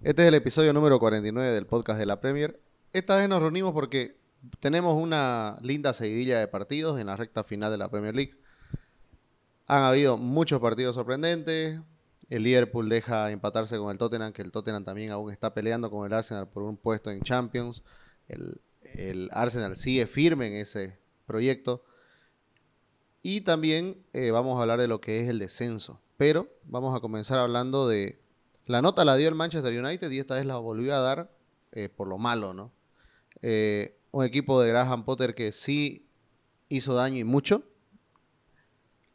Este 0.00 0.22
es 0.22 0.28
el 0.28 0.34
episodio 0.34 0.72
número 0.72 1.00
49 1.00 1.50
del 1.50 1.66
podcast 1.66 1.98
de 1.98 2.06
la 2.06 2.20
Premier. 2.20 2.60
Esta 2.92 3.16
vez 3.16 3.28
nos 3.28 3.40
reunimos 3.40 3.72
porque 3.72 4.16
tenemos 4.60 4.94
una 4.94 5.58
linda 5.60 5.92
seguidilla 5.92 6.38
de 6.38 6.46
partidos 6.46 7.00
en 7.00 7.08
la 7.08 7.16
recta 7.16 7.42
final 7.42 7.72
de 7.72 7.78
la 7.78 7.90
Premier 7.90 8.14
League. 8.14 8.36
Han 9.66 9.82
habido 9.82 10.16
muchos 10.16 10.60
partidos 10.60 10.94
sorprendentes. 10.94 11.80
El 12.30 12.44
Liverpool 12.44 12.88
deja 12.88 13.32
empatarse 13.32 13.76
con 13.76 13.90
el 13.90 13.98
Tottenham, 13.98 14.32
que 14.32 14.42
el 14.42 14.52
Tottenham 14.52 14.84
también 14.84 15.10
aún 15.10 15.32
está 15.32 15.52
peleando 15.52 15.90
con 15.90 16.06
el 16.06 16.12
Arsenal 16.12 16.48
por 16.48 16.62
un 16.62 16.76
puesto 16.76 17.10
en 17.10 17.20
Champions. 17.22 17.82
El, 18.28 19.28
Arsenal 19.32 19.74
sigue 19.76 20.06
firme 20.06 20.46
en 20.46 20.52
ese 20.54 20.96
proyecto. 21.26 21.82
Y 23.20 23.40
también 23.40 24.00
eh, 24.12 24.30
vamos 24.30 24.58
a 24.58 24.62
hablar 24.62 24.78
de 24.78 24.86
lo 24.86 25.00
que 25.00 25.22
es 25.22 25.28
el 25.28 25.40
descenso. 25.40 26.00
Pero 26.16 26.46
vamos 26.62 26.96
a 26.96 27.00
comenzar 27.00 27.40
hablando 27.40 27.88
de 27.88 28.27
la 28.68 28.82
nota 28.82 29.04
la 29.04 29.16
dio 29.16 29.28
el 29.28 29.34
Manchester 29.34 29.82
United 29.82 30.10
y 30.10 30.18
esta 30.18 30.34
vez 30.34 30.44
la 30.44 30.58
volvió 30.58 30.94
a 30.94 31.00
dar 31.00 31.30
eh, 31.72 31.88
por 31.88 32.06
lo 32.06 32.18
malo, 32.18 32.52
¿no? 32.52 32.70
Eh, 33.40 33.98
un 34.10 34.24
equipo 34.24 34.60
de 34.60 34.68
Graham 34.68 35.04
Potter 35.04 35.34
que 35.34 35.52
sí 35.52 36.06
hizo 36.68 36.94
daño 36.94 37.16
y 37.16 37.24
mucho 37.24 37.62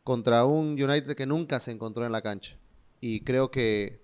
contra 0.04 0.46
un 0.46 0.82
United 0.82 1.16
que 1.16 1.28
nunca 1.28 1.60
se 1.60 1.72
encontró 1.72 2.04
en 2.06 2.12
la 2.12 2.24
cancha. 2.24 2.58
Y 3.00 3.22
creo 3.22 3.52
que 3.52 4.02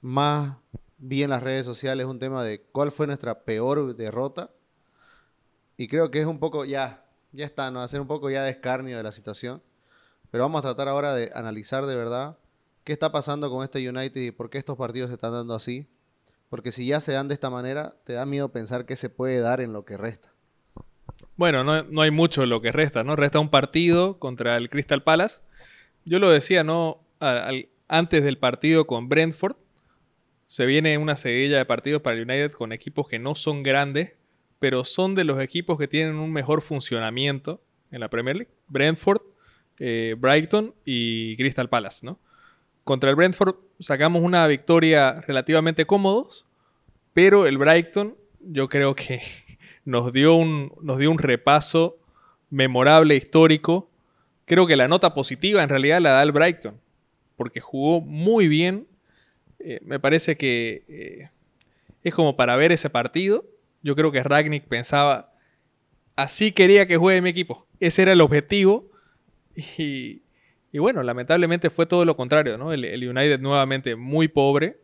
más 0.00 0.56
bien 0.96 1.28
las 1.28 1.42
redes 1.42 1.66
sociales 1.66 2.06
es 2.06 2.10
un 2.10 2.18
tema 2.18 2.42
de 2.42 2.62
cuál 2.62 2.90
fue 2.90 3.06
nuestra 3.06 3.44
peor 3.44 3.94
derrota. 3.94 4.50
Y 5.76 5.88
creo 5.88 6.10
que 6.10 6.20
es 6.20 6.26
un 6.26 6.38
poco 6.38 6.64
ya, 6.64 7.04
ya 7.32 7.44
está, 7.44 7.70
¿no? 7.70 7.80
Hacer 7.80 8.00
un 8.00 8.06
poco 8.06 8.30
ya 8.30 8.44
de 8.44 8.50
escarnio 8.50 8.96
de 8.96 9.02
la 9.02 9.12
situación. 9.12 9.62
Pero 10.30 10.44
vamos 10.44 10.60
a 10.60 10.68
tratar 10.68 10.88
ahora 10.88 11.14
de 11.14 11.30
analizar 11.34 11.84
de 11.84 11.96
verdad 11.96 12.38
qué 12.84 12.92
está 12.92 13.12
pasando 13.12 13.50
con 13.50 13.64
este 13.64 13.88
United 13.88 14.20
y 14.20 14.30
por 14.30 14.50
qué 14.50 14.58
estos 14.58 14.76
partidos 14.76 15.08
se 15.08 15.14
están 15.14 15.32
dando 15.32 15.54
así. 15.54 15.86
Porque 16.48 16.72
si 16.72 16.86
ya 16.86 17.00
se 17.00 17.12
dan 17.12 17.28
de 17.28 17.34
esta 17.34 17.48
manera, 17.48 17.94
te 18.04 18.12
da 18.12 18.26
miedo 18.26 18.50
pensar 18.50 18.84
qué 18.84 18.96
se 18.96 19.08
puede 19.08 19.40
dar 19.40 19.60
en 19.60 19.72
lo 19.72 19.84
que 19.84 19.96
resta. 19.96 20.32
Bueno, 21.36 21.64
no, 21.64 22.02
hay 22.02 22.10
mucho 22.10 22.44
lo 22.44 22.60
que 22.60 22.72
resta, 22.72 23.04
¿no? 23.04 23.16
Resta 23.16 23.40
un 23.40 23.48
partido 23.48 24.18
contra 24.18 24.56
el 24.56 24.68
Crystal 24.68 25.02
Palace. 25.02 25.40
Yo 26.04 26.18
lo 26.18 26.30
decía, 26.30 26.64
¿no? 26.64 27.00
antes 27.86 28.24
del 28.24 28.36
partido 28.36 28.86
con 28.86 29.08
Brentford, 29.08 29.54
se 30.46 30.66
viene 30.66 30.98
una 30.98 31.14
seguilla 31.14 31.58
de 31.58 31.64
partidos 31.64 32.02
para 32.02 32.16
el 32.16 32.22
United 32.22 32.50
con 32.52 32.72
equipos 32.72 33.06
que 33.06 33.20
no 33.20 33.36
son 33.36 33.62
grandes, 33.62 34.14
pero 34.58 34.84
son 34.84 35.14
de 35.14 35.24
los 35.24 35.40
equipos 35.40 35.78
que 35.78 35.86
tienen 35.86 36.16
un 36.16 36.32
mejor 36.32 36.62
funcionamiento 36.62 37.62
en 37.92 38.00
la 38.00 38.10
Premier 38.10 38.36
League. 38.36 38.52
Brentford, 38.66 39.22
eh, 39.78 40.16
Brighton 40.18 40.74
y 40.84 41.36
Crystal 41.36 41.68
Palace, 41.68 42.04
¿no? 42.04 42.18
Contra 42.84 43.10
el 43.10 43.16
Brentford 43.16 43.56
sacamos 43.78 44.22
una 44.22 44.46
victoria 44.46 45.20
relativamente 45.26 45.86
cómodos, 45.86 46.46
pero 47.12 47.46
el 47.46 47.58
Brighton 47.58 48.16
yo 48.40 48.68
creo 48.68 48.94
que 48.94 49.20
nos 49.84 50.12
dio 50.12 50.34
un, 50.34 50.72
nos 50.80 50.98
dio 50.98 51.10
un 51.10 51.18
repaso 51.18 51.98
memorable, 52.50 53.16
histórico. 53.16 53.88
Creo 54.44 54.66
que 54.66 54.76
la 54.76 54.88
nota 54.88 55.14
positiva 55.14 55.62
en 55.62 55.68
realidad 55.68 56.00
la 56.00 56.12
da 56.12 56.22
el 56.22 56.32
Brighton, 56.32 56.78
porque 57.36 57.60
jugó 57.60 58.00
muy 58.00 58.48
bien. 58.48 58.86
Eh, 59.58 59.80
me 59.84 60.00
parece 60.00 60.36
que 60.36 60.84
eh, 60.88 61.30
es 62.02 62.14
como 62.14 62.36
para 62.36 62.56
ver 62.56 62.72
ese 62.72 62.90
partido. 62.90 63.44
Yo 63.82 63.96
creo 63.96 64.12
que 64.12 64.22
Ragnick 64.22 64.64
pensaba, 64.64 65.32
así 66.16 66.52
quería 66.52 66.86
que 66.86 66.96
juegue 66.96 67.22
mi 67.22 67.30
equipo. 67.30 67.66
Ese 67.80 68.02
era 68.02 68.12
el 68.12 68.20
objetivo. 68.20 68.86
Y, 69.76 70.21
y 70.72 70.78
bueno, 70.78 71.02
lamentablemente 71.02 71.68
fue 71.68 71.84
todo 71.84 72.06
lo 72.06 72.16
contrario, 72.16 72.56
¿no? 72.56 72.72
El, 72.72 72.84
United 73.06 73.38
nuevamente 73.40 73.94
muy 73.94 74.26
pobre. 74.26 74.80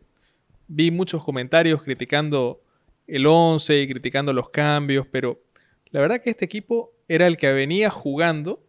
Vi 0.67 0.91
muchos 0.91 1.23
comentarios 1.23 1.81
criticando 1.81 2.61
el 3.07 3.25
11 3.25 3.81
y 3.81 3.87
criticando 3.87 4.31
los 4.31 4.51
cambios, 4.51 5.07
pero 5.11 5.41
la 5.89 5.99
verdad 5.99 6.21
que 6.21 6.29
este 6.29 6.45
equipo 6.45 6.93
era 7.07 7.25
el 7.25 7.37
que 7.37 7.51
venía 7.51 7.89
jugando 7.89 8.63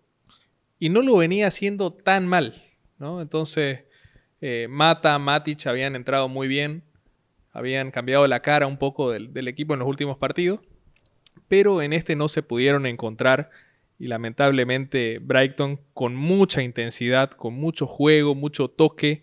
y 0.79 0.89
no 0.89 1.03
lo 1.03 1.19
venía 1.19 1.47
haciendo 1.49 1.93
tan 1.93 2.27
mal, 2.27 2.65
¿no? 2.99 3.21
Entonces, 3.21 3.81
eh, 4.41 4.67
Mata, 4.71 5.19
Matic 5.19 5.67
habían 5.67 5.97
entrado 5.97 6.27
muy 6.27 6.49
bien, 6.49 6.85
habían 7.53 7.91
cambiado 7.91 8.27
la 8.29 8.41
cara 8.41 8.67
un 8.67 8.79
poco 8.79 9.11
del, 9.11 9.35
del 9.35 9.47
equipo 9.47 9.75
en 9.75 9.81
los 9.81 9.89
últimos 9.89 10.17
partidos, 10.17 10.61
pero 11.49 11.83
en 11.83 11.93
este 11.93 12.17
no 12.17 12.29
se 12.29 12.43
pudieron 12.43 12.87
encontrar 12.87 13.51
y 14.01 14.07
lamentablemente 14.07 15.19
Brighton 15.19 15.79
con 15.93 16.17
mucha 16.17 16.63
intensidad, 16.63 17.31
con 17.33 17.53
mucho 17.53 17.87
juego, 17.87 18.35
mucho 18.35 18.69
toque, 18.69 19.23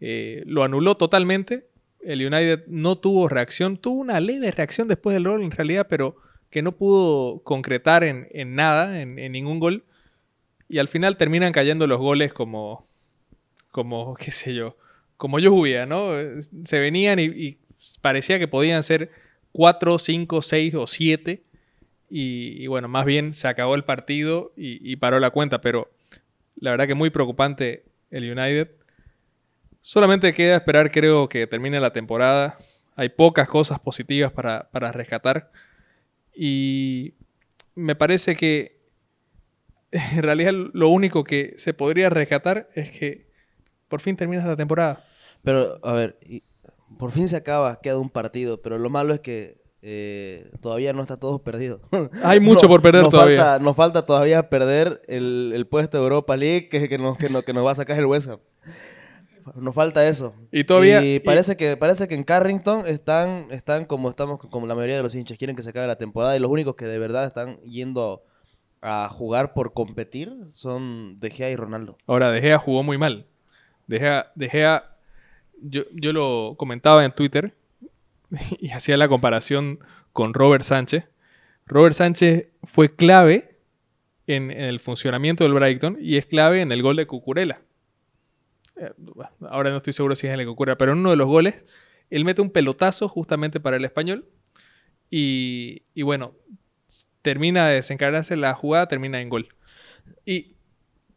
eh, 0.00 0.44
lo 0.46 0.62
anuló 0.62 0.96
totalmente. 0.96 1.66
El 2.00 2.24
United 2.24 2.64
no 2.68 2.96
tuvo 2.96 3.28
reacción, 3.28 3.76
tuvo 3.76 4.00
una 4.00 4.20
leve 4.20 4.52
reacción 4.52 4.86
después 4.86 5.14
del 5.14 5.26
gol 5.26 5.42
en 5.42 5.50
realidad, 5.50 5.88
pero 5.90 6.16
que 6.50 6.62
no 6.62 6.70
pudo 6.70 7.40
concretar 7.40 8.04
en, 8.04 8.54
nada, 8.54 9.02
en, 9.02 9.16
ningún 9.32 9.58
gol. 9.58 9.82
Y 10.68 10.78
al 10.78 10.86
final 10.86 11.16
terminan 11.16 11.52
cayendo 11.52 11.88
los 11.88 11.98
goles 11.98 12.32
como, 12.32 12.86
como, 13.72 14.14
qué 14.20 14.30
sé 14.30 14.54
yo, 14.54 14.76
como 15.16 15.40
lluvia, 15.40 15.84
¿no? 15.84 16.12
Se 16.62 16.78
venían 16.78 17.18
y, 17.18 17.24
y 17.24 17.58
parecía 18.00 18.38
que 18.38 18.46
podían 18.46 18.84
ser 18.84 19.10
4, 19.50 19.98
5, 19.98 20.42
6 20.42 20.74
o 20.76 20.86
7 20.86 21.42
y, 22.14 22.66
bueno, 22.66 22.88
más 22.88 23.06
bien 23.06 23.32
se 23.32 23.48
acabó 23.48 23.74
el 23.74 23.84
partido 23.84 24.52
y, 24.54 24.96
paró 24.96 25.18
la 25.18 25.30
cuenta, 25.30 25.62
pero 25.62 25.90
la 26.56 26.70
verdad 26.70 26.86
que 26.86 26.94
muy 26.94 27.08
preocupante 27.08 27.86
el 28.10 28.30
United. 28.30 28.70
Solamente 29.80 30.34
queda 30.34 30.56
esperar, 30.56 30.90
creo, 30.90 31.26
que 31.26 31.46
termine 31.46 31.80
la 31.80 31.94
temporada. 31.94 32.58
Hay 32.96 33.08
pocas 33.08 33.48
cosas 33.48 33.78
positivas 33.78 34.30
para, 34.30 34.92
rescatar. 34.92 35.50
Y 36.36 37.14
me 37.74 37.94
parece 37.94 38.36
que 38.36 38.78
en 39.90 40.22
realidad 40.22 40.52
lo 40.52 40.88
único 40.88 41.24
que 41.24 41.54
se 41.56 41.72
podría 41.72 42.10
rescatar 42.10 42.68
es 42.74 42.90
que 42.90 43.26
por 43.88 44.02
fin 44.02 44.16
termina 44.16 44.42
esta 44.42 44.56
temporada. 44.56 45.02
Pero, 45.42 45.80
a 45.82 45.94
ver, 45.94 46.18
por 46.98 47.10
fin 47.10 47.26
se 47.26 47.36
acaba, 47.36 47.80
queda 47.80 47.96
un 47.96 48.10
partido, 48.10 48.60
pero 48.60 48.76
lo 48.76 48.90
malo 48.90 49.14
es 49.14 49.20
que 49.20 49.61
eh, 49.84 50.48
todavía 50.60 50.92
no 50.92 51.02
está 51.02 51.16
todo 51.16 51.40
perdido. 51.40 51.80
Hay 52.24 52.38
mucho 52.38 52.68
por 52.68 52.80
perder 52.80 53.08
todavía. 53.08 53.38
Falta, 53.38 53.58
nos 53.64 53.76
falta 53.76 54.06
todavía 54.06 54.48
perder 54.48 55.02
el, 55.08 55.66
puesto 55.68 55.98
de 55.98 56.04
Europa 56.04 56.36
League 56.36 56.68
que, 56.68 56.88
que, 56.88 56.98
nos, 56.98 57.18
que, 57.18 57.28
que 57.44 57.52
nos 57.52 57.66
va 57.66 57.72
a 57.72 57.74
sacar 57.74 57.98
el 57.98 58.06
hueso. 58.06 58.40
Nos 59.56 59.74
falta 59.74 60.06
eso. 60.06 60.34
Y 60.52 60.62
todavía. 60.62 61.02
Y 61.02 61.18
parece, 61.18 61.56
Que, 61.56 61.76
parece 61.76 62.06
que 62.06 62.14
en 62.14 62.22
Carrington 62.22 62.86
están, 62.86 63.48
están 63.50 63.84
como 63.84 64.08
estamos, 64.08 64.38
como 64.38 64.68
la 64.68 64.76
mayoría 64.76 64.96
de 64.96 65.02
los 65.02 65.16
hinchas, 65.16 65.36
quieren 65.36 65.56
que 65.56 65.64
se 65.64 65.70
acabe 65.70 65.88
la 65.88 65.96
temporada 65.96 66.36
y 66.36 66.38
los 66.38 66.50
únicos 66.50 66.76
que 66.76 66.84
de 66.84 66.98
verdad 67.00 67.24
están 67.24 67.58
yendo 67.62 68.22
a 68.80 69.08
jugar 69.08 69.52
por 69.52 69.72
competir 69.72 70.32
son 70.52 71.18
De 71.18 71.30
Gea 71.30 71.50
y 71.50 71.56
Ronaldo. 71.56 71.96
Ahora, 72.06 72.30
De 72.30 72.40
Gea 72.40 72.58
jugó 72.58 72.84
muy 72.84 72.98
mal. 72.98 73.26
De 73.88 73.98
Gea, 73.98 74.30
de 74.36 74.48
Gea 74.48 74.96
yo, 75.60 75.82
yo 75.92 76.12
lo 76.12 76.54
comentaba 76.56 77.04
en 77.04 77.12
Twitter 77.12 77.54
y 78.58 78.70
hacía 78.70 78.96
la 78.96 79.08
comparación 79.08 79.80
con 80.12 80.34
Robert 80.34 80.64
Sánchez. 80.64 81.04
Robert 81.66 81.94
Sánchez 81.94 82.48
fue 82.64 82.94
clave 82.94 83.58
en, 84.26 84.50
el 84.50 84.80
funcionamiento 84.80 85.44
del 85.44 85.54
Brighton 85.54 85.98
y 86.00 86.16
es 86.16 86.26
clave 86.26 86.60
en 86.60 86.72
el 86.72 86.82
gol 86.82 86.96
de 86.96 87.06
Cucurella. 87.06 87.60
Eh, 88.76 88.90
ahora 89.48 89.70
no 89.70 89.76
estoy 89.78 89.92
seguro 89.92 90.16
si 90.16 90.26
es 90.26 90.34
en 90.34 90.40
el 90.40 90.46
Cucurella, 90.46 90.78
pero 90.78 90.92
en 90.92 90.98
uno 90.98 91.10
de 91.10 91.16
los 91.16 91.26
goles 91.26 91.64
él 92.10 92.24
mete 92.24 92.42
un 92.42 92.50
pelotazo 92.50 93.08
justamente 93.08 93.60
para 93.60 93.76
el 93.76 93.84
español 93.84 94.26
y, 95.14 95.82
bueno, 96.02 96.34
termina 97.20 97.68
de 97.68 97.74
desencadenarse 97.74 98.34
la 98.34 98.54
jugada, 98.54 98.88
termina 98.88 99.20
en 99.20 99.28
gol. 99.28 99.48
Y 100.24 100.56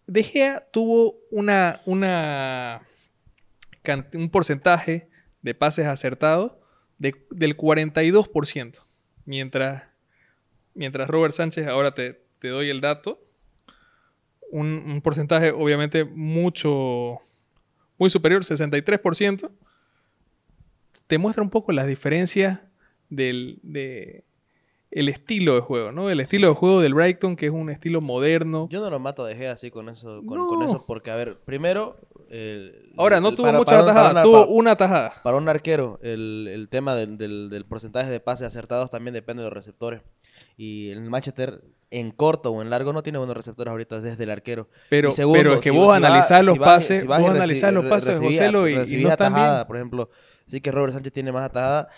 De 0.05 0.23
Gea 0.23 0.67
tuvo 0.71 1.15
una, 1.31 1.79
una, 1.85 2.81
un 4.13 4.29
porcentaje 4.29 5.09
de 5.41 5.53
pases 5.53 5.85
acertados 5.85 6.53
del 6.97 7.57
42%. 7.57 8.81
Mientras, 9.25 9.83
mientras 10.73 11.07
Robert 11.07 11.33
Sánchez, 11.33 11.67
ahora 11.67 11.93
te, 11.93 12.21
doy 12.41 12.69
el 12.69 12.81
dato, 12.81 13.19
un, 14.51 15.01
porcentaje 15.03 15.51
obviamente 15.51 16.05
mucho, 16.05 17.19
muy 17.97 18.09
superior, 18.09 18.43
63%, 18.43 19.49
te 21.07 21.17
muestra 21.17 21.43
un 21.43 21.49
poco 21.49 21.71
las 21.71 21.87
diferencias 21.87 22.59
del 23.09 23.59
de 23.63 24.25
el 24.95 25.09
estilo 25.09 25.55
de 25.55 25.61
juego, 25.61 25.91
¿no? 25.91 26.09
El 26.09 26.21
estilo 26.21 26.47
de 26.47 26.53
juego 26.53 26.79
del 26.79 26.93
Brighton, 26.93 27.35
que 27.35 27.47
es 27.47 27.51
un 27.51 27.69
estilo 27.69 27.99
moderno. 27.99 28.69
Yo 28.69 28.79
no 28.79 28.89
lo 28.89 28.97
mato 28.97 29.25
de 29.25 29.35
Gea 29.35 29.51
así 29.51 29.69
con 29.69 29.89
eso, 29.89 30.21
con 30.25 30.63
eso, 30.63 30.85
porque, 30.87 31.11
a 31.11 31.17
ver, 31.17 31.39
primero, 31.39 31.97
Ahora, 32.97 33.19
no 33.19 33.33
tuvo 33.33 33.51
mucha 33.53 33.85
tajada, 33.85 34.23
tuvo 34.23 34.47
una 34.47 34.75
tajada. 34.75 35.13
Para 35.23 35.37
un 35.37 35.47
arquero, 35.49 35.99
el, 36.01 36.67
tema 36.69 36.95
del, 36.95 37.65
porcentaje 37.67 38.09
de 38.09 38.19
pases 38.19 38.47
acertados 38.47 38.89
también 38.89 39.13
depende 39.13 39.43
de 39.43 39.49
los 39.49 39.53
receptores. 39.53 40.01
Y 40.57 40.89
el 40.89 41.01
Manchester, 41.09 41.61
en 41.91 42.11
corto 42.11 42.51
o 42.51 42.61
en 42.61 42.69
largo, 42.69 42.93
no 42.93 43.03
tiene 43.03 43.17
buenos 43.17 43.35
receptores 43.35 43.71
ahorita 43.71 44.01
desde 44.01 44.23
el 44.23 44.31
arquero. 44.31 44.69
Pero, 44.89 45.09
pero 45.33 45.53
es 45.55 45.59
que 45.59 45.71
vos 45.71 45.93
analizás 45.93 46.45
los 46.45 46.57
pases, 46.59 47.05
vos 47.05 47.17
analizás 47.17 47.73
los 47.73 47.85
pases, 47.85 48.19
José, 48.19 48.47
y, 48.47 49.03
no 49.03 49.15
tajada, 49.15 49.67
por 49.67 49.77
ejemplo, 49.77 50.09
Así 50.47 50.61
que 50.61 50.71
Robert 50.71 50.93
Sánchez 50.93 51.13
tiene 51.13 51.31
más 51.31 51.43
atajada. 51.43 51.89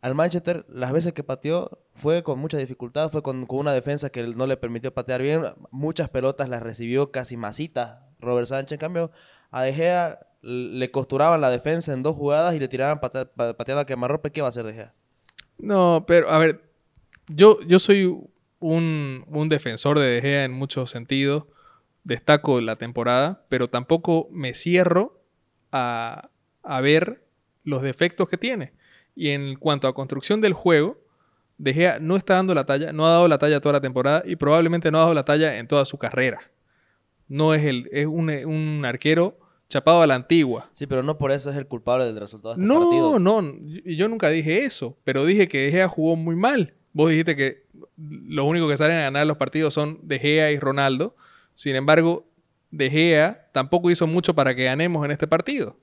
Al 0.00 0.14
Manchester, 0.14 0.64
las 0.68 0.92
veces 0.92 1.12
que 1.12 1.24
pateó, 1.24 1.84
fue 1.94 2.22
con 2.22 2.38
mucha 2.38 2.58
dificultad, 2.58 3.10
fue 3.10 3.22
con, 3.22 3.46
con 3.46 3.58
una 3.58 3.72
defensa 3.72 4.10
que 4.10 4.22
no 4.22 4.46
le 4.46 4.56
permitió 4.56 4.94
patear 4.94 5.20
bien. 5.20 5.42
Muchas 5.70 6.08
pelotas 6.08 6.48
las 6.48 6.62
recibió 6.62 7.10
casi 7.10 7.36
masita 7.36 8.08
Robert 8.20 8.46
Sánchez. 8.46 8.72
En 8.72 8.78
cambio, 8.78 9.10
a 9.50 9.62
De 9.62 9.72
Gea 9.72 10.18
le 10.42 10.90
costuraban 10.90 11.40
la 11.40 11.50
defensa 11.50 11.92
en 11.92 12.02
dos 12.02 12.14
jugadas 12.16 12.54
y 12.54 12.58
le 12.60 12.68
tiraban 12.68 13.00
pate- 13.00 13.26
pa- 13.26 13.56
pateada 13.56 13.82
a 13.82 13.86
quemarropa. 13.86 14.30
¿Qué 14.30 14.40
va 14.40 14.48
a 14.48 14.50
hacer 14.50 14.64
De 14.64 14.74
Gea? 14.74 14.94
No, 15.58 16.04
pero 16.06 16.30
a 16.30 16.38
ver, 16.38 16.62
yo, 17.28 17.58
yo 17.66 17.78
soy 17.78 18.04
un, 18.60 19.24
un 19.28 19.48
defensor 19.48 19.98
de 19.98 20.06
De 20.06 20.20
Gea 20.20 20.44
en 20.44 20.52
muchos 20.52 20.90
sentidos. 20.90 21.44
Destaco 22.04 22.60
la 22.60 22.76
temporada, 22.76 23.44
pero 23.48 23.68
tampoco 23.68 24.28
me 24.30 24.54
cierro 24.54 25.20
a, 25.72 26.30
a 26.62 26.80
ver 26.80 27.24
los 27.64 27.82
defectos 27.82 28.28
que 28.28 28.38
tiene. 28.38 28.74
Y 29.16 29.30
en 29.30 29.56
cuanto 29.56 29.88
a 29.88 29.94
construcción 29.94 30.40
del 30.40 30.52
juego, 30.52 30.98
De 31.58 31.74
Gea 31.74 31.98
no 32.00 32.16
está 32.16 32.34
dando 32.34 32.54
la 32.54 32.64
talla, 32.66 32.92
no 32.92 33.06
ha 33.06 33.10
dado 33.10 33.26
la 33.26 33.38
talla 33.38 33.60
toda 33.60 33.72
la 33.72 33.80
temporada 33.80 34.22
y 34.24 34.36
probablemente 34.36 34.90
no 34.92 34.98
ha 34.98 35.00
dado 35.00 35.14
la 35.14 35.24
talla 35.24 35.58
en 35.58 35.66
toda 35.66 35.84
su 35.84 35.98
carrera. 35.98 36.38
No 37.28 37.54
es, 37.54 37.64
el, 37.64 37.88
es 37.92 38.06
un, 38.06 38.30
un 38.30 38.84
arquero 38.84 39.38
chapado 39.68 40.02
a 40.02 40.06
la 40.06 40.14
antigua. 40.14 40.70
Sí, 40.74 40.86
pero 40.86 41.02
no 41.02 41.18
por 41.18 41.32
eso 41.32 41.50
es 41.50 41.56
el 41.56 41.66
culpable 41.66 42.04
del 42.04 42.18
resultado 42.20 42.54
de 42.54 42.60
este 42.62 42.66
No, 42.72 42.80
partido. 42.80 43.18
no, 43.18 43.42
y 43.84 43.96
yo 43.96 44.06
nunca 44.08 44.28
dije 44.30 44.64
eso, 44.64 44.96
pero 45.04 45.24
dije 45.24 45.48
que 45.48 45.58
De 45.66 45.70
Gea 45.72 45.88
jugó 45.88 46.14
muy 46.16 46.36
mal. 46.36 46.74
Vos 46.92 47.10
dijiste 47.10 47.34
que 47.36 47.64
los 47.96 48.46
únicos 48.46 48.70
que 48.70 48.76
salen 48.76 48.96
a 48.98 49.02
ganar 49.02 49.26
los 49.26 49.36
partidos 49.36 49.74
son 49.74 49.98
De 50.02 50.18
Gea 50.18 50.50
y 50.52 50.58
Ronaldo. 50.58 51.16
Sin 51.54 51.74
embargo, 51.74 52.26
De 52.70 52.90
Gea 52.90 53.48
tampoco 53.52 53.90
hizo 53.90 54.06
mucho 54.06 54.34
para 54.34 54.54
que 54.54 54.64
ganemos 54.64 55.04
en 55.04 55.10
este 55.10 55.26
partido. 55.26 55.76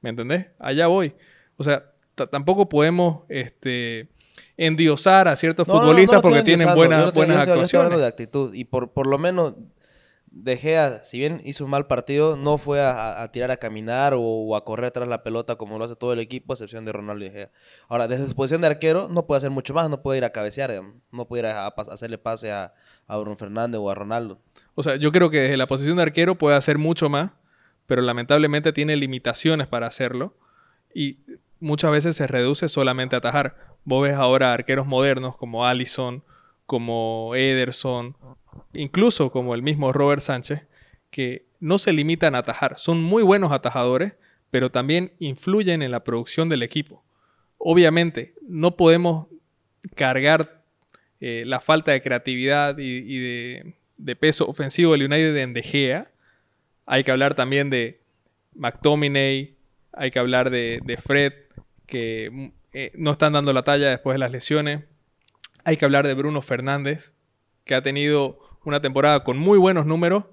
¿Me 0.00 0.10
entendés? 0.10 0.46
Allá 0.58 0.86
voy. 0.86 1.14
O 1.58 1.64
sea, 1.64 1.84
tampoco 2.30 2.68
podemos 2.68 3.20
este, 3.28 4.08
endiosar 4.56 5.28
a 5.28 5.36
ciertos 5.36 5.68
No, 5.68 5.74
no, 5.74 5.80
no, 5.80 5.86
futbolistas 5.86 6.16
no 6.16 6.22
porque 6.22 6.42
tienen 6.42 6.74
buenas, 6.74 7.04
no 7.06 7.12
buenas 7.12 7.36
yo 7.36 7.42
estoy- 7.42 7.56
yo 7.58 7.62
estoy 7.62 7.78
hablando 7.78 7.96
actuaciones. 7.96 8.00
de 8.00 8.06
actitud. 8.06 8.54
Y 8.54 8.64
por, 8.64 8.92
por 8.92 9.06
lo 9.06 9.18
menos, 9.18 9.54
De 10.34 10.56
Gea, 10.56 11.04
si 11.04 11.18
bien 11.18 11.42
hizo 11.44 11.64
un 11.64 11.70
mal 11.70 11.86
partido, 11.86 12.36
no 12.36 12.56
fue 12.56 12.80
a, 12.80 13.30
tirar 13.32 13.50
a 13.50 13.58
caminar 13.58 14.14
o, 14.16 14.56
a 14.56 14.64
correr 14.64 14.90
tras 14.90 15.06
la 15.06 15.22
pelota 15.22 15.56
como 15.56 15.78
lo 15.78 15.84
hace 15.84 15.94
todo 15.94 16.14
el 16.14 16.20
equipo, 16.20 16.52
a 16.52 16.54
excepción 16.54 16.86
de 16.86 16.92
Ronaldo 16.92 17.26
y. 17.26 17.32
Ahora, 17.86 18.08
desde 18.08 18.26
su 18.26 18.34
posición 18.34 18.62
de 18.62 18.68
arquero, 18.68 19.08
no 19.10 19.26
puede 19.26 19.36
hacer 19.38 19.50
mucho 19.50 19.74
más, 19.74 19.90
no 19.90 20.00
puede 20.00 20.18
ir 20.18 20.24
a 20.24 20.30
cabecear, 20.30 20.72
no 21.10 21.28
puede 21.28 21.42
ir 21.42 21.46
a, 21.46 21.66
hacerle 21.66 22.16
pase 22.16 22.50
a, 22.50 22.72
a 23.06 23.18
Bruno 23.18 23.36
Fernández 23.36 23.78
o 23.78 23.90
a 23.90 23.94
Ronaldo. 23.94 24.40
O 24.74 24.82
sea, 24.82 24.96
yo 24.96 25.12
creo 25.12 25.28
que 25.28 25.40
desde 25.40 25.58
la 25.58 25.66
posición 25.66 25.98
de 25.98 26.04
arquero 26.04 26.38
puede 26.38 26.56
hacer 26.56 26.78
mucho 26.78 27.10
más, 27.10 27.32
pero 27.86 28.00
lamentablemente 28.00 28.72
tiene 28.72 28.96
limitaciones 28.96 29.66
para 29.66 29.86
hacerlo 29.86 30.34
y 30.94 31.18
muchas 31.60 31.90
veces 31.90 32.16
se 32.16 32.26
reduce 32.26 32.68
solamente 32.68 33.16
a 33.16 33.18
atajar. 33.18 33.56
Vos 33.84 34.02
ves 34.02 34.14
ahora 34.14 34.52
arqueros 34.54 34.86
modernos 34.86 35.36
como 35.36 35.66
Allison, 35.66 36.24
como 36.66 37.34
Ederson, 37.34 38.16
incluso 38.72 39.30
como 39.30 39.54
el 39.54 39.62
mismo 39.62 39.92
Robert 39.92 40.22
Sánchez, 40.22 40.62
que 41.10 41.46
no 41.60 41.78
se 41.78 41.92
limitan 41.92 42.34
a 42.34 42.38
atajar. 42.38 42.78
Son 42.78 43.02
muy 43.02 43.22
buenos 43.22 43.52
atajadores, 43.52 44.14
pero 44.50 44.70
también 44.70 45.12
influyen 45.18 45.82
en 45.82 45.90
la 45.90 46.04
producción 46.04 46.48
del 46.48 46.62
equipo. 46.62 47.04
Obviamente, 47.58 48.34
no 48.42 48.76
podemos 48.76 49.28
cargar 49.94 50.62
eh, 51.20 51.44
la 51.46 51.60
falta 51.60 51.92
de 51.92 52.02
creatividad 52.02 52.76
y, 52.78 53.18
de, 53.18 54.16
peso 54.16 54.46
ofensivo 54.46 54.92
del 54.92 55.04
United 55.04 55.36
en 55.36 55.52
De 55.52 55.62
Gea. 55.62 56.10
Hay 56.86 57.04
que 57.04 57.12
hablar 57.12 57.34
también 57.34 57.70
de 57.70 58.00
McTominay, 58.54 59.54
hay 59.92 60.10
que 60.10 60.18
hablar 60.18 60.50
de, 60.50 60.80
de 60.84 60.96
Fred, 60.96 61.32
que 61.86 62.28
mm, 62.32 62.46
eh, 62.72 62.92
no 62.96 63.12
están 63.12 63.34
dando 63.34 63.52
la 63.52 63.62
talla 63.62 63.90
después 63.90 64.14
de 64.14 64.18
las 64.18 64.32
lesiones. 64.32 64.84
Hay 65.64 65.76
que 65.76 65.84
hablar 65.84 66.06
de 66.06 66.14
Bruno 66.14 66.42
Fernández, 66.42 67.14
que 67.64 67.74
ha 67.74 67.82
tenido 67.82 68.38
una 68.64 68.80
temporada 68.80 69.24
con 69.24 69.38
muy 69.38 69.58
buenos 69.58 69.86
números, 69.86 70.24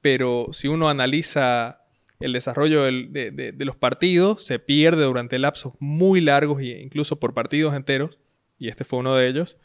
pero 0.00 0.48
si 0.52 0.68
uno 0.68 0.88
analiza 0.88 1.80
el 2.20 2.32
desarrollo 2.32 2.82
de, 2.84 3.54
los 3.58 3.76
partidos, 3.76 4.44
se 4.44 4.58
pierde 4.58 5.04
durante 5.04 5.38
lapsos 5.38 5.72
muy 5.78 6.20
largos 6.20 6.60
e 6.60 6.82
incluso 6.82 7.18
por 7.18 7.32
partidos 7.34 7.74
enteros, 7.74 8.18
y 8.58 8.68
este 8.68 8.84
fue 8.84 8.98
uno 8.98 9.14
de 9.16 9.28
ellos. 9.28 9.58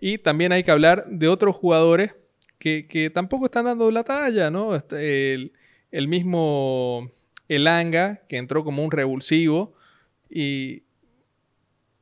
Y 0.00 0.18
también 0.18 0.52
hay 0.52 0.64
que 0.64 0.70
hablar 0.70 1.06
de 1.08 1.28
otros 1.28 1.54
jugadores 1.54 2.16
que, 2.58 2.86
que 2.88 3.10
tampoco 3.10 3.44
están 3.44 3.66
dando 3.66 3.90
la 3.90 4.02
talla, 4.02 4.50
¿no? 4.50 4.74
Este, 4.74 5.34
El, 5.34 5.52
el 5.92 6.08
mismo 6.08 7.10
Elanga, 7.48 8.22
que 8.28 8.38
entró 8.38 8.64
como 8.64 8.84
un 8.84 8.90
revulsivo, 8.90 9.74
y 10.28 10.84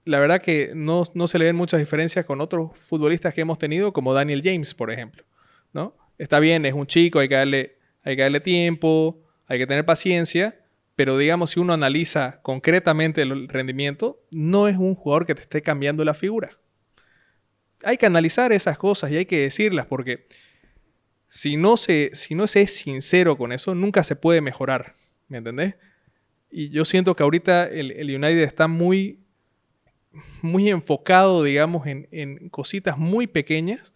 la 0.09 0.19
verdad 0.21 0.41
que 0.41 0.73
no, 0.75 1.03
no 1.13 1.29
se 1.29 1.39
le 1.39 1.45
ven 1.45 1.57
muchas 1.57 1.81
diferencias 1.81 2.25
con 2.25 2.41
otros 2.41 2.71
futbolistas 2.79 3.35
que 3.35 3.43
hemos 3.43 3.59
tenido, 3.59 3.93
como 3.93 4.15
Daniel 4.15 4.41
James, 4.43 4.73
por 4.73 4.91
ejemplo, 4.91 5.23
¿no? 5.75 5.95
Está 6.17 6.41
bien, 6.41 6.65
es 6.65 6.73
un 6.73 6.87
chico, 6.87 7.19
hay 7.19 7.29
que 7.29 7.35
darle, 7.35 7.77
hay 8.03 8.17
que 8.17 8.23
darle 8.23 8.41
tiempo, 8.41 9.23
hay 9.47 9.59
que 9.59 9.67
tener 9.67 9.85
paciencia, 9.85 10.65
pero 10.97 11.19
digamos, 11.19 11.51
si 11.51 11.61
uno 11.61 11.75
analiza 11.75 12.41
concretamente 12.41 13.21
el 13.21 13.49
rendimiento, 13.49 14.19
no 14.31 14.67
es 14.67 14.79
un 14.79 14.95
jugador 14.95 15.27
que 15.27 15.35
te 15.35 15.43
esté 15.43 15.61
cambiando 15.61 16.03
la 16.07 16.15
figura. 16.15 16.57
Hay 17.85 17.99
que 17.99 18.07
analizar 18.07 18.51
esas 18.51 18.79
cosas 18.79 19.13
y 19.13 19.19
hay 19.19 19.27
que 19.27 19.41
decirlas 19.41 19.85
porque 19.85 20.27
si 21.29 21.59
no 21.59 21.77
se, 21.77 22.13
si 22.15 22.35
no 22.35 22.47
se 22.47 22.63
es 22.63 22.75
sincero 22.75 23.37
con 23.37 23.53
eso, 23.53 23.75
nunca 23.75 24.03
se 24.03 24.17
puede 24.17 24.41
mejorar. 24.41 24.95
¿Me 25.29 25.37
entendés? 25.37 25.75
Y 26.51 26.71
yo 26.71 26.87
siento 26.87 27.15
que 27.15 27.25
ahorita 27.25 27.69
el, 27.69 27.91
el 27.91 28.17
United 28.17 28.43
está 28.43 28.69
muy, 28.69 29.21
muy 30.43 30.69
enfocado, 30.69 31.43
digamos, 31.43 31.87
en, 31.87 32.09
en 32.11 32.49
cositas 32.49 32.99
muy 32.99 33.27
pequeñas 33.27 33.95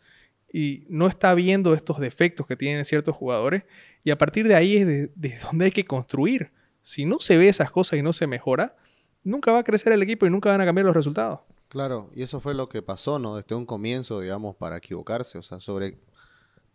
y 0.53 0.85
no 0.89 1.07
está 1.07 1.35
viendo 1.35 1.73
estos 1.75 1.99
defectos 1.99 2.47
que 2.47 2.57
tienen 2.57 2.85
ciertos 2.85 3.17
jugadores. 3.17 3.65
Y 4.05 4.11
a 4.11 4.19
partir 4.19 4.47
de 4.47 4.55
ahí 4.55 4.77
es 4.77 4.87
de, 4.87 5.11
de 5.15 5.39
donde 5.51 5.67
hay 5.67 5.71
que 5.73 5.85
construir. 5.85 6.53
Si 6.83 7.05
no 7.05 7.21
se 7.21 7.37
ve 7.39 7.49
esas 7.49 7.71
cosas 7.71 7.99
y 7.99 8.03
no 8.03 8.13
se 8.13 8.27
mejora, 8.27 8.77
nunca 9.25 9.53
va 9.53 9.61
a 9.61 9.65
crecer 9.65 9.93
el 9.93 10.03
equipo 10.03 10.27
y 10.27 10.31
nunca 10.31 10.51
van 10.51 10.61
a 10.61 10.65
cambiar 10.65 10.87
los 10.87 10.97
resultados. 10.97 11.41
Claro, 11.69 12.11
y 12.15 12.23
eso 12.23 12.39
fue 12.39 12.53
lo 12.53 12.69
que 12.69 12.83
pasó, 12.83 13.19
¿no? 13.19 13.37
Desde 13.37 13.55
un 13.55 13.65
comienzo, 13.65 14.21
digamos, 14.21 14.57
para 14.57 14.77
equivocarse. 14.77 15.39
O 15.39 15.43
sea, 15.43 15.59
sobre. 15.59 15.99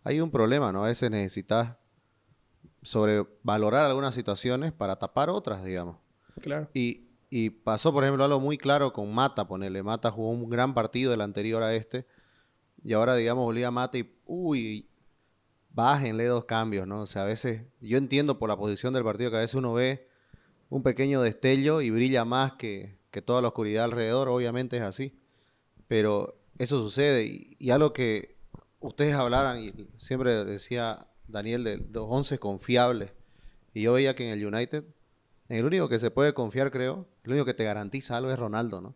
Hay 0.03 0.21
un 0.21 0.31
problema, 0.31 0.71
¿no? 0.71 0.85
A 0.85 0.87
veces 0.87 1.11
necesitas 1.11 1.77
sobrevalorar 2.81 3.85
algunas 3.85 4.15
situaciones 4.15 4.71
para 4.71 4.95
tapar 4.95 5.29
otras, 5.29 5.63
digamos. 5.63 5.97
Claro. 6.41 6.69
Y, 6.73 7.06
y 7.29 7.49
pasó, 7.49 7.91
por 7.93 8.03
ejemplo, 8.03 8.23
algo 8.23 8.39
muy 8.39 8.57
claro 8.57 8.93
con 8.93 9.13
Mata, 9.13 9.47
ponele. 9.47 9.83
Mata 9.83 10.11
jugó 10.11 10.29
un 10.29 10.49
gran 10.49 10.73
partido 10.73 11.13
el 11.13 11.21
anterior 11.21 11.61
a 11.61 11.75
este. 11.75 12.05
Y 12.83 12.93
ahora, 12.93 13.15
digamos, 13.15 13.43
volvía 13.43 13.71
Mata 13.71 13.97
y. 13.97 14.13
Uy, 14.25 14.89
bájenle 15.71 16.25
dos 16.25 16.45
cambios, 16.45 16.87
¿no? 16.87 17.01
O 17.01 17.07
sea, 17.07 17.23
a 17.23 17.25
veces. 17.25 17.63
Yo 17.81 17.97
entiendo 17.97 18.39
por 18.39 18.49
la 18.49 18.57
posición 18.57 18.93
del 18.93 19.03
partido 19.03 19.29
que 19.29 19.37
a 19.37 19.41
veces 19.41 19.55
uno 19.55 19.73
ve 19.73 20.07
un 20.69 20.83
pequeño 20.83 21.21
destello 21.21 21.81
y 21.81 21.89
brilla 21.89 22.23
más 22.23 22.53
que, 22.53 22.97
que 23.11 23.21
toda 23.21 23.41
la 23.41 23.49
oscuridad 23.49 23.85
alrededor. 23.85 24.29
Obviamente 24.29 24.77
es 24.77 24.83
así. 24.83 25.19
Pero 25.87 26.39
eso 26.57 26.79
sucede. 26.79 27.25
Y, 27.25 27.57
y 27.59 27.71
algo 27.71 27.91
que 27.91 28.37
ustedes 28.79 29.15
hablaran, 29.15 29.61
y 29.61 29.73
siempre 29.97 30.45
decía 30.45 31.07
Daniel, 31.27 31.65
de 31.65 31.77
los 31.91 32.05
11 32.07 32.39
confiables. 32.39 33.13
Y 33.73 33.81
yo 33.81 33.93
veía 33.93 34.15
que 34.15 34.27
en 34.31 34.39
el 34.39 34.45
United, 34.45 34.85
el 35.49 35.65
único 35.65 35.87
que 35.89 35.99
se 35.99 36.11
puede 36.11 36.33
confiar, 36.33 36.71
creo, 36.71 37.07
el 37.23 37.31
único 37.31 37.45
que 37.45 37.53
te 37.53 37.63
garantiza 37.63 38.17
algo 38.17 38.31
es 38.31 38.39
Ronaldo, 38.39 38.81
¿no? 38.81 38.95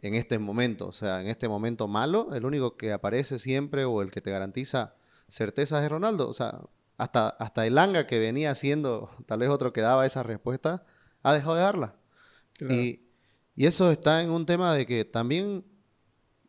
En 0.00 0.14
este 0.14 0.38
momento, 0.38 0.86
o 0.86 0.92
sea, 0.92 1.20
en 1.20 1.26
este 1.26 1.48
momento 1.48 1.88
malo, 1.88 2.32
el 2.34 2.44
único 2.44 2.76
que 2.76 2.92
aparece 2.92 3.38
siempre 3.40 3.84
o 3.84 4.00
el 4.02 4.10
que 4.12 4.20
te 4.20 4.30
garantiza 4.30 4.94
certezas 5.28 5.82
es 5.82 5.90
Ronaldo. 5.90 6.28
O 6.28 6.34
sea, 6.34 6.60
hasta, 6.96 7.28
hasta 7.30 7.66
el 7.66 7.76
Anga 7.78 8.06
que 8.06 8.20
venía 8.20 8.54
siendo 8.54 9.10
tal 9.26 9.40
vez 9.40 9.48
otro 9.48 9.72
que 9.72 9.80
daba 9.80 10.06
esa 10.06 10.22
respuesta, 10.22 10.84
ha 11.24 11.34
dejado 11.34 11.56
de 11.56 11.62
darla. 11.62 11.96
Claro. 12.52 12.74
Y, 12.74 13.02
y 13.56 13.66
eso 13.66 13.90
está 13.90 14.22
en 14.22 14.30
un 14.30 14.46
tema 14.46 14.72
de 14.74 14.86
que 14.86 15.04
también 15.04 15.64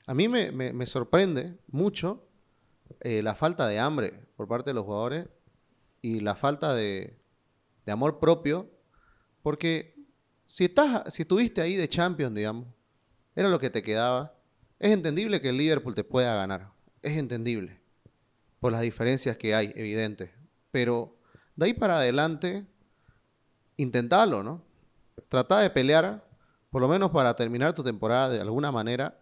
a 0.06 0.14
mí 0.14 0.28
me, 0.28 0.52
me- 0.52 0.74
me 0.74 0.86
sorprende 0.86 1.58
mucho 1.68 2.28
eh, 3.00 3.24
la 3.24 3.34
falta 3.34 3.68
de 3.68 3.80
hambre 3.80 4.28
por 4.36 4.48
parte 4.48 4.70
de 4.70 4.74
los 4.76 4.86
jugadores 4.86 5.28
y 6.04 6.20
la 6.20 6.36
falta 6.36 6.76
de, 6.76 7.18
de 7.86 7.92
amor 7.92 8.20
propio, 8.20 8.70
porque 9.50 9.96
si, 10.46 10.66
estás, 10.66 11.12
si 11.12 11.24
estuviste 11.24 11.60
ahí 11.60 11.76
de 11.76 11.90
Champions, 11.90 12.36
digamos, 12.36 12.68
era 13.36 13.50
lo 13.50 13.60
que 13.60 13.72
te 13.72 13.82
quedaba, 13.82 14.36
es 14.78 14.92
entendible 14.92 15.42
que 15.42 15.50
el 15.50 15.58
Liverpool 15.58 15.96
te 15.96 16.04
pueda 16.04 16.36
ganar, 16.36 16.72
es 17.02 17.18
entendible, 17.18 17.82
por 18.60 18.72
las 18.72 18.82
diferencias 18.82 19.38
que 19.38 19.56
hay, 19.56 19.74
evidentes, 19.76 20.30
pero 20.70 21.18
de 21.56 21.66
ahí 21.66 21.74
para 21.74 21.98
adelante, 21.98 22.64
intentalo, 23.76 24.44
¿no? 24.44 24.64
Trata 25.30 25.62
de 25.62 25.72
pelear, 25.72 26.24
por 26.70 26.84
lo 26.84 26.88
menos 26.88 27.10
para 27.10 27.36
terminar 27.36 27.74
tu 27.74 27.84
temporada 27.84 28.30
de 28.30 28.42
alguna 28.42 28.72
manera, 28.72 29.20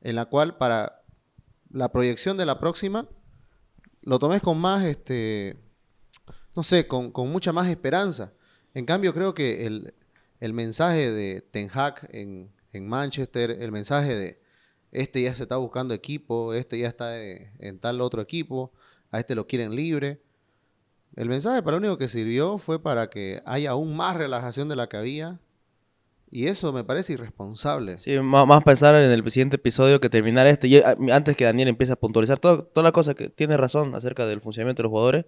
en 0.00 0.14
la 0.14 0.26
cual 0.26 0.58
para 0.58 1.02
la 1.72 1.90
proyección 1.90 2.36
de 2.36 2.46
la 2.46 2.60
próxima 2.60 3.08
lo 4.02 4.20
tomes 4.20 4.42
con 4.42 4.58
más, 4.58 4.84
este, 4.84 5.60
no 6.54 6.62
sé, 6.62 6.86
con 6.86 7.32
mucha 7.32 7.52
más 7.52 7.66
esperanza. 7.66 8.32
En 8.76 8.84
cambio, 8.84 9.14
creo 9.14 9.32
que 9.34 9.66
el, 9.66 9.94
el 10.40 10.52
mensaje 10.52 11.10
de 11.10 11.40
Ten 11.40 11.70
Hag 11.72 12.08
en, 12.12 12.50
en 12.72 12.86
Manchester, 12.86 13.50
el 13.50 13.72
mensaje 13.72 14.14
de 14.14 14.38
este 14.92 15.22
ya 15.22 15.34
se 15.34 15.44
está 15.44 15.56
buscando 15.56 15.94
equipo, 15.94 16.52
este 16.52 16.78
ya 16.78 16.88
está 16.88 17.18
en 17.20 17.78
tal 17.80 18.02
otro 18.02 18.20
equipo, 18.20 18.72
a 19.10 19.18
este 19.18 19.34
lo 19.34 19.46
quieren 19.46 19.74
libre. 19.74 20.20
El 21.16 21.28
mensaje 21.30 21.62
para 21.62 21.78
lo 21.78 21.78
único 21.78 21.96
que 21.96 22.08
sirvió 22.08 22.58
fue 22.58 22.82
para 22.82 23.08
que 23.08 23.40
haya 23.46 23.70
aún 23.70 23.96
más 23.96 24.14
relajación 24.14 24.68
de 24.68 24.76
la 24.76 24.88
que 24.90 24.98
había. 24.98 25.40
Y 26.30 26.46
eso 26.48 26.72
me 26.72 26.84
parece 26.84 27.14
irresponsable. 27.14 27.96
Sí, 27.98 28.18
má- 28.20 28.44
más 28.44 28.62
pensar 28.64 28.94
en 28.96 29.10
el 29.10 29.30
siguiente 29.30 29.56
episodio 29.56 30.00
que 30.00 30.10
terminar 30.10 30.46
este. 30.48 30.82
Ah, 30.84 30.96
antes 31.12 31.36
que 31.36 31.44
Daniel 31.44 31.68
empiece 31.68 31.92
a 31.92 31.96
puntualizar 31.96 32.38
todo- 32.38 32.64
toda 32.64 32.82
la 32.84 32.92
cosa 32.92 33.14
que 33.14 33.28
tiene 33.30 33.56
razón 33.56 33.94
acerca 33.94 34.26
del 34.26 34.40
funcionamiento 34.42 34.80
de 34.82 34.84
los 34.84 34.90
jugadores. 34.90 35.24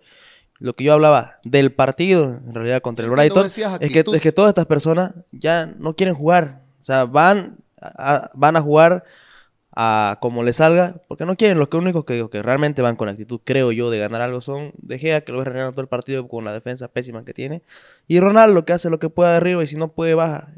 Lo 0.60 0.74
que 0.74 0.84
yo 0.84 0.92
hablaba 0.92 1.38
del 1.44 1.72
partido, 1.72 2.40
en 2.46 2.54
realidad, 2.54 2.82
contra 2.82 3.04
el 3.04 3.10
Brighton, 3.10 3.46
es 3.46 3.54
que, 3.92 4.04
es 4.12 4.20
que 4.20 4.32
todas 4.32 4.50
estas 4.50 4.66
personas 4.66 5.14
ya 5.30 5.66
no 5.66 5.94
quieren 5.94 6.14
jugar. 6.14 6.62
O 6.80 6.84
sea, 6.84 7.04
van 7.04 7.58
a, 7.80 8.30
van 8.34 8.56
a 8.56 8.60
jugar 8.60 9.04
a 9.72 10.18
como 10.20 10.42
les 10.42 10.56
salga, 10.56 11.00
porque 11.06 11.24
no 11.24 11.36
quieren. 11.36 11.58
Los 11.58 11.68
que 11.68 11.76
únicos 11.76 12.04
que, 12.04 12.28
que 12.28 12.42
realmente 12.42 12.82
van 12.82 12.96
con 12.96 13.08
actitud, 13.08 13.40
creo 13.44 13.70
yo, 13.70 13.90
de 13.90 13.98
ganar 14.00 14.20
algo 14.20 14.40
son 14.40 14.72
De 14.78 14.98
Gea, 14.98 15.20
que 15.20 15.30
lo 15.30 15.38
ves 15.38 15.46
renegando 15.46 15.72
todo 15.72 15.82
el 15.82 15.88
partido 15.88 16.26
con 16.26 16.44
la 16.44 16.52
defensa 16.52 16.88
pésima 16.88 17.24
que 17.24 17.32
tiene. 17.32 17.62
Y 18.08 18.18
Ronaldo, 18.18 18.64
que 18.64 18.72
hace 18.72 18.90
lo 18.90 18.98
que 18.98 19.10
pueda 19.10 19.30
de 19.30 19.36
arriba 19.36 19.62
y 19.62 19.68
si 19.68 19.76
no 19.76 19.92
puede, 19.92 20.14
baja. 20.14 20.48